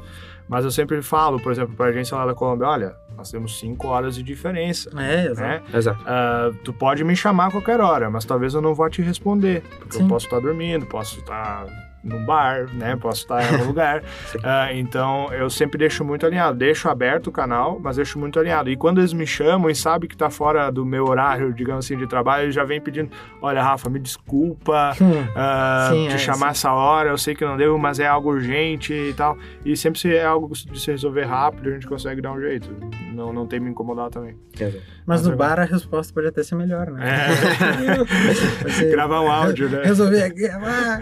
Mas 0.51 0.65
eu 0.65 0.71
sempre 0.71 1.01
falo, 1.01 1.39
por 1.39 1.51
exemplo, 1.51 1.73
para 1.75 1.85
a 1.85 1.89
agência 1.89 2.17
lá 2.17 2.25
da 2.25 2.33
Colômbia, 2.33 2.67
olha, 2.67 2.95
Nós 3.21 3.29
temos 3.29 3.59
cinco 3.59 3.87
horas 3.87 4.15
de 4.15 4.23
diferença. 4.23 4.89
É, 4.99 5.27
exato. 5.27 5.41
Né? 5.41 5.77
Exato. 5.77 6.03
Ah, 6.07 6.49
tu 6.63 6.73
pode 6.73 7.03
me 7.03 7.15
chamar 7.15 7.49
a 7.49 7.51
qualquer 7.51 7.79
hora, 7.79 8.09
mas 8.09 8.25
talvez 8.25 8.55
eu 8.55 8.63
não 8.63 8.73
vá 8.73 8.89
te 8.89 9.03
responder. 9.03 9.61
Porque 9.77 9.97
Sim. 9.97 10.03
eu 10.03 10.09
posso 10.09 10.25
estar 10.25 10.39
dormindo, 10.39 10.87
posso 10.87 11.19
estar 11.19 11.67
num 12.03 12.25
bar, 12.25 12.67
né? 12.73 12.95
Posso 12.95 13.21
estar 13.21 13.43
em 13.43 13.53
algum 13.55 13.65
lugar. 13.71 14.03
Ah, 14.43 14.73
então 14.73 15.31
eu 15.33 15.49
sempre 15.49 15.77
deixo 15.77 16.03
muito 16.03 16.25
alinhado. 16.25 16.57
Deixo 16.57 16.89
aberto 16.89 17.27
o 17.27 17.31
canal, 17.31 17.79
mas 17.79 17.95
deixo 17.97 18.17
muito 18.19 18.39
alinhado. 18.39 18.69
E 18.69 18.75
quando 18.75 18.99
eles 18.99 19.13
me 19.13 19.25
chamam 19.27 19.69
e 19.69 19.75
sabem 19.75 20.09
que 20.09 20.17
tá 20.17 20.29
fora 20.29 20.71
do 20.71 20.85
meu 20.85 21.05
horário, 21.05 21.53
digamos 21.53 21.85
assim, 21.85 21.97
de 21.97 22.07
trabalho, 22.07 22.43
eles 22.45 22.55
já 22.55 22.63
vêm 22.63 22.81
pedindo: 22.81 23.11
olha, 23.41 23.61
Rafa, 23.61 23.89
me 23.89 23.99
desculpa. 23.99 24.91
Hum, 25.01 25.25
ah, 25.35 25.89
Sim, 25.91 26.07
te 26.09 26.13
é, 26.13 26.17
chamar 26.17 26.47
sim. 26.47 26.51
essa 26.51 26.71
hora, 26.73 27.09
eu 27.09 27.17
sei 27.17 27.33
que 27.35 27.43
não 27.43 27.57
devo, 27.57 27.77
mas 27.77 27.99
é 27.99 28.05
algo 28.07 28.29
urgente 28.29 28.93
e 28.93 29.13
tal. 29.13 29.37
E 29.65 29.75
sempre 29.75 29.99
se 29.99 30.13
é 30.15 30.23
algo 30.23 30.51
de 30.53 30.79
se 30.79 30.91
resolver 30.91 31.23
rápido, 31.25 31.69
a 31.69 31.73
gente 31.73 31.87
consegue 31.87 32.21
dar 32.21 32.31
um 32.31 32.39
jeito. 32.39 32.69
Não, 33.13 33.33
não 33.33 33.45
tem 33.47 33.59
me 33.59 33.69
incomodado 33.69 34.11
também. 34.11 34.37
Mas 34.59 34.73
Mas 35.05 35.25
no 35.25 35.31
eu- 35.33 35.37
bar 35.37 35.59
a 35.59 35.63
resposta 35.65 36.13
pode 36.13 36.27
até 36.27 36.43
ser 36.43 36.55
melhor, 36.55 36.91
né? 36.91 37.03
É. 37.05 38.85
Gravar 38.91 39.21
um 39.21 39.31
áudio, 39.31 39.69
né? 39.69 39.81
Resolver 39.83 40.23
aqui. 40.23 40.45
ah, 40.47 41.01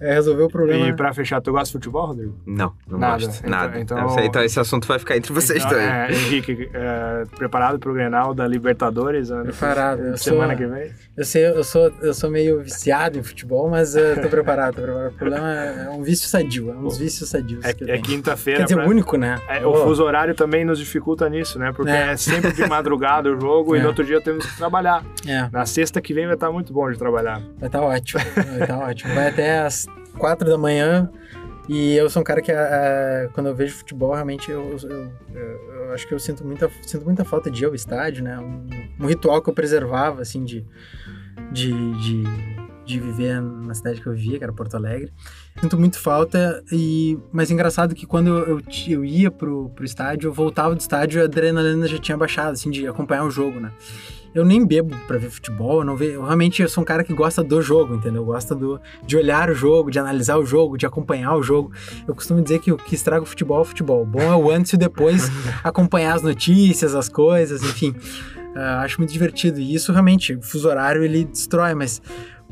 É, 0.00 0.14
resolver 0.14 0.42
o 0.44 0.48
problema. 0.48 0.86
E 0.88 0.92
pra 0.94 1.12
fechar, 1.12 1.40
tu 1.40 1.52
gosta 1.52 1.66
de 1.66 1.72
futebol, 1.72 2.06
Rodrigo? 2.06 2.34
Não, 2.46 2.72
não 2.88 2.98
Nada. 2.98 3.24
gosto. 3.26 3.38
Então- 3.40 3.50
nada. 3.50 3.78
então- 3.80 4.08
sei, 4.10 4.26
então 4.26 4.42
esse 4.42 4.58
assunto 4.58 4.88
vai 4.88 4.98
ficar 4.98 5.16
entre 5.16 5.32
vocês 5.32 5.58
Então, 5.64 5.70
dois. 5.76 5.84
é, 5.84 6.10
Henrique, 6.12 6.70
é, 6.72 7.24
preparado 7.36 7.78
pro 7.78 7.92
Grenal 7.92 8.32
da 8.34 8.46
Libertadores? 8.46 9.30
ano- 9.30 9.44
Preparado, 9.44 10.00
eu 10.02 10.16
Semana 10.16 10.48
sou- 10.48 10.56
que 10.56 10.66
vem? 10.66 10.90
Eu 11.16 11.24
sei, 11.24 11.46
eu 11.46 11.64
sou, 11.64 11.92
eu 12.00 12.14
sou 12.14 12.30
meio 12.30 12.62
viciado 12.62 13.18
em 13.18 13.22
futebol, 13.22 13.68
mas 13.68 13.94
eu 13.94 14.20
tô 14.22 14.28
preparado, 14.28 14.76
tô 14.76 14.82
preparado. 14.82 15.10
O 15.12 15.16
problema 15.18 15.52
é 15.54 15.84
é 15.86 15.90
um 15.90 16.02
vício 16.02 16.28
sadio, 16.28 16.70
é 16.70 16.74
uns 16.74 16.96
vícios 16.98 17.28
sadios 17.28 17.60
que 17.60 17.66
É, 17.66 17.70
é 17.70 17.74
tenho. 17.92 18.02
quinta-feira. 18.02 18.60
Quer 18.60 18.64
dizer, 18.64 18.76
pra- 18.76 18.86
o 18.86 18.88
único, 18.88 19.16
né? 19.16 19.38
É, 19.48 19.66
o 19.66 19.74
fuso 19.84 20.02
horário 20.02 20.34
também 20.34 20.64
nos 20.64 20.78
dificulta 20.78 21.28
nisso, 21.28 21.58
né? 21.58 21.72
Porque 21.74 21.90
É. 21.90 22.12
é, 22.12 22.16
sempre 22.16 22.52
de 22.52 22.66
madrugada 22.66 23.30
o 23.30 23.38
jogo 23.40 23.76
e 23.76 23.78
É. 23.78 23.82
no 23.82 23.88
outro 23.88 24.04
dia 24.04 24.20
temos 24.20 24.46
que 24.46 24.56
trabalhar. 24.56 25.04
É, 25.26 25.48
Na 25.52 25.66
sexta 25.66 26.00
que 26.00 26.14
vem 26.14 26.24
vai 26.26 26.34
estar 26.34 26.50
muito 26.50 26.72
bom 26.72 26.90
de 26.90 26.98
trabalhar. 26.98 27.40
vai 27.58 27.68
estar 27.68 27.80
ótimo, 27.82 28.22
vai 28.34 28.60
estar 28.62 28.78
ótimo. 28.78 29.14
Vai 29.14 29.28
até 29.28 29.58
às 29.60 29.86
quatro 30.20 30.48
da 30.48 30.58
manhã 30.58 31.10
e 31.68 31.94
eu 31.96 32.10
sou 32.10 32.20
um 32.20 32.24
cara 32.24 32.40
que, 32.42 32.52
quando 33.32 33.46
eu 33.46 33.54
vejo 33.54 33.74
futebol, 33.76 34.12
realmente 34.12 34.50
eu, 34.50 34.76
eu, 34.82 35.12
eu- 35.34 35.70
eu 35.86 35.92
acho 35.94 36.06
que 36.06 36.14
eu 36.14 36.18
sinto 36.18 36.44
muita, 36.44 36.70
sinto 36.82 37.04
muita 37.04 37.24
falta 37.24 37.50
de 37.50 37.62
ir 37.62 37.66
ao 37.66 37.74
estádio, 37.74 38.22
né? 38.24 38.38
Um, 38.38 38.66
um 39.00 39.06
ritual 39.06 39.40
que 39.42 39.50
eu 39.50 39.54
preservava, 39.54 40.22
assim, 40.22 40.44
de, 40.44 40.64
de, 41.52 41.72
de, 42.00 42.22
de 42.84 43.00
viver 43.00 43.40
na 43.40 43.74
cidade 43.74 44.00
que 44.00 44.06
eu 44.06 44.12
vivia, 44.12 44.38
que 44.38 44.44
era 44.44 44.52
Porto 44.52 44.74
Alegre. 44.76 45.12
Sinto 45.60 45.78
muito 45.78 45.98
falta, 45.98 46.62
e, 46.72 47.18
mas 47.32 47.50
é 47.50 47.54
engraçado 47.54 47.94
que 47.94 48.06
quando 48.06 48.28
eu, 48.38 48.60
eu 48.88 49.04
ia 49.04 49.30
pro, 49.30 49.68
pro 49.70 49.84
estádio, 49.84 50.28
eu 50.28 50.32
voltava 50.32 50.74
do 50.74 50.80
estádio, 50.80 51.20
a 51.20 51.24
adrenalina 51.24 51.86
já 51.88 51.98
tinha 51.98 52.16
baixado, 52.16 52.52
assim, 52.52 52.70
de 52.70 52.86
acompanhar 52.86 53.24
o 53.24 53.30
jogo, 53.30 53.58
né? 53.60 53.72
Eu 54.34 54.44
nem 54.44 54.64
bebo 54.64 54.94
pra 55.06 55.18
ver 55.18 55.28
futebol, 55.28 55.80
eu 55.80 55.84
não 55.84 55.96
ve, 55.96 56.12
eu 56.12 56.22
realmente 56.22 56.62
eu 56.62 56.68
sou 56.68 56.82
um 56.82 56.84
cara 56.84 57.02
que 57.02 57.12
gosta 57.12 57.42
do 57.42 57.60
jogo, 57.60 57.94
entendeu? 57.94 58.24
Gosta 58.24 58.54
do, 58.54 58.80
de 59.04 59.16
olhar 59.16 59.50
o 59.50 59.54
jogo, 59.54 59.90
de 59.90 59.98
analisar 59.98 60.36
o 60.36 60.46
jogo, 60.46 60.78
de 60.78 60.86
acompanhar 60.86 61.34
o 61.34 61.42
jogo. 61.42 61.72
Eu 62.06 62.14
costumo 62.14 62.40
dizer 62.40 62.60
que 62.60 62.70
o 62.70 62.76
que 62.76 62.94
estraga 62.94 63.22
o 63.22 63.26
futebol 63.26 63.58
é 63.58 63.62
o 63.62 63.64
futebol. 63.64 64.02
O 64.02 64.06
bom 64.06 64.22
é 64.22 64.36
o 64.36 64.50
antes 64.50 64.72
e 64.72 64.76
o 64.76 64.78
depois, 64.78 65.28
acompanhar 65.64 66.14
as 66.14 66.22
notícias, 66.22 66.94
as 66.94 67.08
coisas, 67.08 67.62
enfim. 67.62 67.94
Ah, 68.54 68.82
acho 68.82 68.98
muito 68.98 69.12
divertido. 69.12 69.58
E 69.60 69.74
isso 69.74 69.92
realmente, 69.92 70.34
o 70.34 70.42
fuso 70.42 70.68
horário 70.68 71.02
ele 71.02 71.24
destrói, 71.24 71.74
mas 71.74 72.00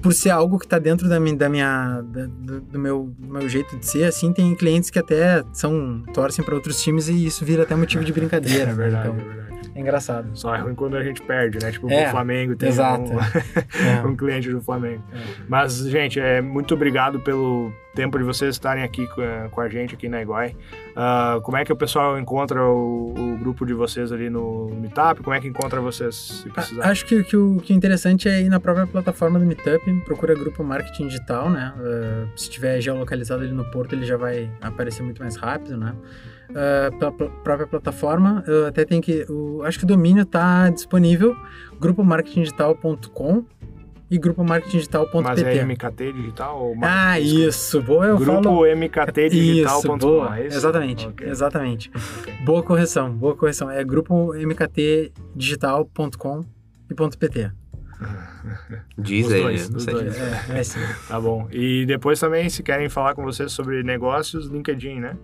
por 0.03 0.13
ser 0.15 0.31
algo 0.31 0.59
que 0.59 0.67
tá 0.69 0.79
dentro 0.79 1.09
da 1.09 1.19
minha, 1.21 1.37
da 1.37 1.49
minha 1.49 2.03
da- 2.03 2.27
do, 2.27 2.61
do 2.61 2.79
meu, 2.79 3.13
do 3.19 3.29
meu 3.35 3.49
jeito 3.49 3.77
de 3.77 3.87
ser, 3.87 4.05
assim, 4.05 4.33
tem 4.33 4.55
clientes 4.55 4.91
que 4.91 4.99
até 4.99 5.43
são 5.53 6.03
torcem 6.15 6.45
para 6.45 6.55
outros 6.55 6.81
times 6.83 7.09
e 7.09 7.27
isso 7.27 7.45
vira 7.45 7.63
até 7.65 7.75
motivo 7.75 8.05
de 8.05 8.13
brincadeira. 8.15 8.71
É 8.71 8.75
verdade, 8.75 9.09
Então, 9.09 9.21
é 9.21 9.25
verdade. 9.25 9.71
é 9.75 9.81
engraçado. 9.81 10.29
Só 10.35 10.55
é 10.55 10.61
ruim 10.61 10.75
quando 10.75 10.97
a 10.97 11.03
gente 11.03 11.21
perde, 11.23 11.59
né? 11.63 11.71
Tipo, 11.73 11.91
É, 11.91 12.09
o 12.09 12.11
Flamengo 12.11 12.55
tem 12.57 12.69
exato. 12.69 13.03
um, 13.13 13.19
É. 13.87 14.07
um 14.07 14.17
cliente 14.17 14.51
do 14.51 14.61
Flamengo. 14.61 15.03
É. 15.13 15.19
Mas, 15.49 15.77
gente, 15.89 16.19
é, 16.21 16.41
muito 16.41 16.75
obrigado 16.75 17.21
pelo 17.21 17.73
tempo 17.95 18.17
de 18.19 18.25
vocês 18.25 18.55
estarem 18.55 18.85
aqui 18.85 19.07
com 19.09 19.21
a, 19.21 19.49
com 19.49 19.61
a 19.61 19.69
gente 19.69 19.95
aqui 19.95 20.09
na 20.09 20.23
Iguai. 20.23 20.55
Ah, 20.95 21.41
como 21.43 21.57
é 21.57 21.65
que 21.65 21.73
o 21.73 21.77
pessoal 21.77 22.19
encontra 22.19 22.65
o, 22.65 23.15
o 23.17 23.39
grupo 23.39 23.65
de 23.67 23.75
vocês 23.75 24.13
ali 24.13 24.31
no 24.31 24.69
Meetup? 24.81 25.23
Como 25.23 25.35
é 25.35 25.41
que 25.41 25.49
encontra 25.49 25.81
vocês 25.81 26.15
se 26.15 26.51
precisar? 26.51 26.85
Acho 26.85 27.05
que, 27.07 27.25
que 27.25 27.37
o 27.37 27.57
que 27.57 27.73
é 27.73 27.77
interessante 27.77 28.29
é 28.29 28.41
ir 28.41 28.49
na 28.49 28.61
própria 28.61 28.87
plataforma 28.87 29.39
do 29.39 29.45
Meetup, 29.45 29.93
procura 30.05 30.35
grupo 30.35 30.63
Marketing 30.63 31.09
Digital, 31.09 31.51
né? 31.51 31.73
Uh, 31.79 32.39
se 32.39 32.51
tiver 32.51 32.81
geolocalizado 32.81 33.43
ali 33.43 33.53
no 33.53 33.65
Porto, 33.71 33.95
ele 33.95 34.05
já 34.07 34.17
vai 34.17 34.51
aparecer 34.61 35.03
muito 35.03 35.21
mais 35.23 35.37
rápido, 35.37 35.77
né? 35.77 35.95
Uh, 36.51 36.99
pela 36.99 37.13
pl- 37.13 37.31
própria 37.45 37.67
plataforma, 37.67 38.43
uh, 38.49 38.67
até 38.67 38.85
tem 38.85 39.01
que. 39.01 39.27
O, 39.29 39.63
acho 39.65 39.79
que 39.79 39.85
o 39.85 39.89
domínio 39.89 40.23
está 40.23 40.71
disponível, 40.71 41.37
grupomarketingdigital.com 41.79 43.45
e 44.11 44.19
grupomarketingdigital.pt. 44.19 45.23
Mas 45.23 45.43
é 45.43 45.63
MKT 45.65 46.13
Digital? 46.13 46.61
Ou 46.63 46.75
Ah, 46.83 47.19
isso, 47.21 47.81
boa, 47.83 48.07
eu 48.07 48.17
Grupo 48.17 48.43
falo. 48.43 48.67
Isso, 48.67 48.77
mktdigital.com, 48.77 50.35
é 50.35 50.47
exatamente, 50.47 51.07
Ok. 51.07 51.29
exatamente. 51.29 51.91
Ok. 52.21 52.35
Boa 52.45 52.63
correção, 52.63 53.13
boa 53.13 53.37
correção. 53.37 53.71
É 53.71 53.85
grupo 53.85 54.33
mktdigital.com 54.35 56.41
e 56.91 56.95
.pt. 56.95 57.51
Diz 58.97 59.27
Os 59.27 59.33
ele, 59.33 59.43
dois, 59.43 59.71
os 59.71 59.83
sei. 59.83 59.95
dois. 59.95 60.17
É, 60.21 60.59
é 60.59 60.63
sim. 60.63 60.81
Tá 61.09 61.21
bom. 61.21 61.49
E 61.51 61.85
depois 61.87 62.19
também, 62.21 62.49
se 62.49 62.63
querem 62.63 62.89
falar 62.89 63.15
com 63.15 63.23
vocês 63.25 63.51
sobre 63.53 63.83
negócios, 63.83 64.47
LinkedIn, 64.47 65.01
né? 65.01 65.17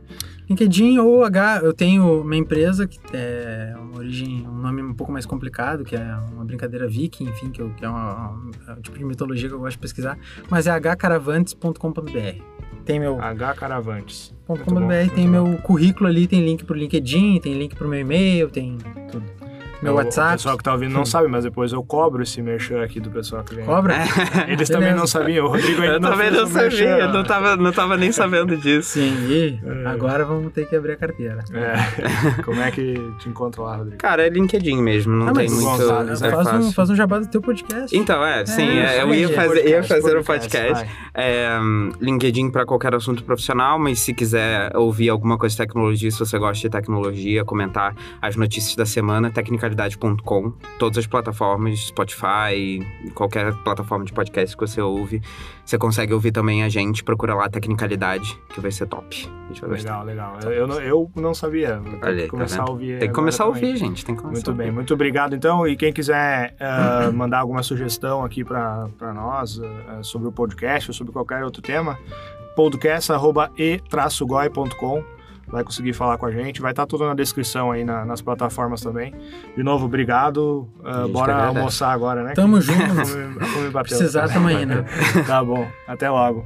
LinkedIn 0.49 0.99
ou 0.99 1.25
H, 1.25 1.61
eu 1.63 1.73
tenho 1.73 2.21
uma 2.23 2.37
empresa 2.37 2.87
que 2.87 2.99
é 3.13 3.75
uma 3.79 3.99
origem, 3.99 4.47
um 4.47 4.57
nome 4.57 4.83
um 4.83 4.93
pouco 4.95 5.13
mais 5.13 5.25
complicado, 5.25 5.85
que 5.85 5.97
é 5.97 6.17
uma 6.33 6.45
brincadeira 6.45 6.87
viking, 6.89 7.25
enfim, 7.29 7.51
que, 7.51 7.63
eu- 7.63 7.71
que 7.71 7.85
é 7.85 7.89
uma- 7.89 8.31
um, 8.33 8.51
é 8.69 8.73
um 8.73 8.81
tipo 8.81 8.99
de 8.99 9.05
mitologia 9.05 9.49
que 9.49 9.55
eu 9.55 9.59
gosto 9.61 9.73
de 9.77 9.79
pesquisar, 9.79 10.19
mas 10.51 10.67
é 10.67 10.71
hcaravantes.com.br. 10.73 12.43
Tem 12.85 13.01
meu 13.01 13.19
H 13.23 13.55
Caravantes. 13.55 14.35
.com.br, 14.47 14.59
Muito 14.71 14.81
bom, 14.81 15.15
tem 15.15 15.27
muito 15.29 15.49
meu 15.53 15.59
currículo 15.63 16.07
ali, 16.09 16.27
tem 16.27 16.45
link 16.45 16.65
pro 16.65 16.77
LinkedIn, 16.77 17.41
tem 17.41 17.55
link 17.59 17.75
pro 17.75 17.89
meu 17.89 18.01
e-mail, 18.01 18.51
tem 18.51 18.77
tudo. 19.11 19.25
Meu 19.85 19.93
O- 19.93 19.97
O 19.97 19.99
WhatsApp. 19.99 20.33
pessoal 20.33 20.57
que 20.57 20.65
tá 20.65 20.73
ouvindo 20.73 20.93
não 20.93 21.05
sabe, 21.05 21.29
mas 21.29 21.45
depois 21.45 21.73
eu 21.73 21.83
cobro 21.85 22.23
esse 22.23 22.41
merchan 22.43 22.83
aqui 22.83 22.99
do 22.99 23.11
pessoal 23.11 23.45
que 23.45 23.55
vem. 23.55 23.65
Cobra? 23.65 23.95
Eles 24.49 24.69
também 24.69 24.89
Beleza. 24.89 24.97
não 25.01 25.07
sabiam. 25.07 25.47
O 25.47 25.49
Rodrigo 25.51 25.83
ainda 25.83 25.95
Eu 25.95 26.01
também 26.01 26.19
fez 26.19 26.33
não 26.33 26.43
o 26.45 26.47
sabia, 26.47 26.61
merchan. 26.71 26.85
eu 26.99 27.09
não 27.13 27.25
tava, 27.25 27.57
não 27.57 27.73
tava 27.73 27.97
nem 27.97 28.11
sabendo 28.11 28.57
disso. 28.57 28.91
Sim, 28.95 29.15
e 29.29 29.61
É. 29.65 29.87
agora 29.87 30.25
vamos 30.25 30.53
ter 30.53 30.67
que 30.69 30.75
abrir 30.75 30.93
a 30.93 30.97
carteira. 30.97 31.45
É. 31.53 31.75
Como 32.43 32.61
é 32.61 32.71
que 32.71 32.95
te 33.19 33.29
encontra 33.29 33.63
lá, 33.63 33.77
Rodrigo? 33.77 33.99
Cara, 33.99 34.27
é 34.27 34.29
LinkedIn 34.31 34.83
mesmo, 34.83 35.15
não 35.15 35.29
Ah, 35.29 35.33
tem 35.33 35.49
muito. 35.51 35.83
É 36.25 36.31
faz, 36.31 36.49
um, 36.67 36.73
faz 36.73 36.91
um 36.91 36.97
jabá 36.97 37.19
do 37.19 37.27
teu 37.29 37.41
podcast. 37.43 37.97
Então, 37.97 38.25
é, 38.25 38.45
sim, 38.47 38.63
É, 38.79 38.97
é, 38.99 39.03
eu 39.03 39.15
ia 39.15 39.29
fazer, 39.29 39.69
ia 39.69 39.83
fazer 39.83 40.17
um 40.19 40.23
podcast. 40.25 40.87
É, 41.13 41.59
hum, 41.61 41.93
LinkedIn 42.01 42.51
para 42.51 42.65
qualquer 42.65 42.95
assunto 42.95 43.23
profissional, 43.23 43.79
mas 43.79 44.01
se 44.01 44.13
quiser 44.15 44.75
ouvir 44.77 45.09
alguma 45.11 45.37
coisa 45.39 45.53
de 45.53 45.59
tecnologia, 45.59 46.11
se 46.11 46.19
você 46.19 46.39
gosta 46.39 46.61
de 46.63 46.69
tecnologia, 46.71 47.45
comentar 47.45 47.95
as 48.23 48.37
notícias 48.37 48.75
da 48.77 48.87
semana, 48.87 49.31
tecnicalidade.com, 49.75 50.53
todas 50.79 50.99
as 50.99 51.07
plataformas, 51.07 51.79
Spotify, 51.81 52.81
qualquer 53.15 53.53
plataforma 53.63 54.05
de 54.05 54.13
podcast 54.13 54.57
que 54.57 54.67
você 54.67 54.81
ouve, 54.81 55.21
você 55.65 55.77
consegue 55.77 56.15
ouvir 56.15 56.31
também 56.33 56.63
a 56.63 56.69
gente, 56.69 57.03
procura 57.03 57.35
lá 57.35 57.49
Tecnicalidade, 57.49 58.39
que 58.51 58.61
vai 58.61 58.71
ser 58.71 58.87
top. 58.87 59.29
A 59.45 59.49
gente 59.49 59.61
vai 59.61 59.71
gostar. 59.71 60.03
Legal, 60.03 60.35
legal. 60.35 60.51
Eu, 60.51 60.53
eu 60.53 60.67
não, 60.67 60.81
eu 60.81 61.11
não 61.17 61.35
sabia. 61.35 61.81
Olha 62.03 62.23
tá 62.23 62.29
começar 62.29 62.59
vendo? 62.59 62.69
a 62.69 62.73
ouvir. 62.73 62.99
Tem 62.99 63.09
que 63.09 63.15
começar 63.15 63.45
a 63.45 63.47
também. 63.47 63.65
ouvir, 63.65 63.77
gente, 63.77 64.05
tem 64.05 64.15
que 64.15 64.23
começar 64.23 64.51
Muito 64.51 64.61
a 64.61 64.65
bem, 64.65 64.73
muito 64.73 64.93
obrigado. 64.95 65.35
Então, 65.35 65.67
e 65.67 65.77
quem 65.77 65.93
quiser 65.93 66.55
eh, 66.59 67.11
mandar 67.13 67.41
alguma 67.41 67.63
sugestão 67.63 68.25
aqui 68.25 68.43
para 68.45 69.13
nós 69.15 69.59
eh, 69.59 70.03
sobre 70.03 70.29
o 70.29 70.33
podcast 70.33 70.91
ou 70.91 70.95
sobre 70.95 71.13
qualquer 71.13 71.45
outro 71.45 71.61
tema, 71.61 71.99
podcast.e-goi.com 72.57 75.14
vai 75.55 75.65
conseguir 75.65 75.93
falar 75.93 76.19
com 76.19 76.27
a 76.27 76.31
gente. 76.31 76.61
Vai 76.61 76.73
estar 76.73 76.85
tudo 76.87 77.07
na 77.07 77.15
descrição 77.15 77.71
aí 77.71 77.85
na- 77.85 78.05
nas 78.05 78.21
plataformas 78.21 78.81
também. 78.83 79.15
De 79.57 79.63
novo, 79.63 79.87
obrigado. 79.87 80.69
Que 81.07 81.13
bora 81.13 81.33
almoçar 81.47 81.91
agora, 81.93 82.23
né? 82.23 82.33
Tamo 82.35 82.61
junto. 82.61 82.79
Precisar, 83.83 84.29
tamo 84.29 84.49
aí, 84.49 84.67
né? 84.67 84.85
Tá 85.27 85.43
bom. 85.43 85.67
Até 85.89 86.11
logo. 86.11 86.45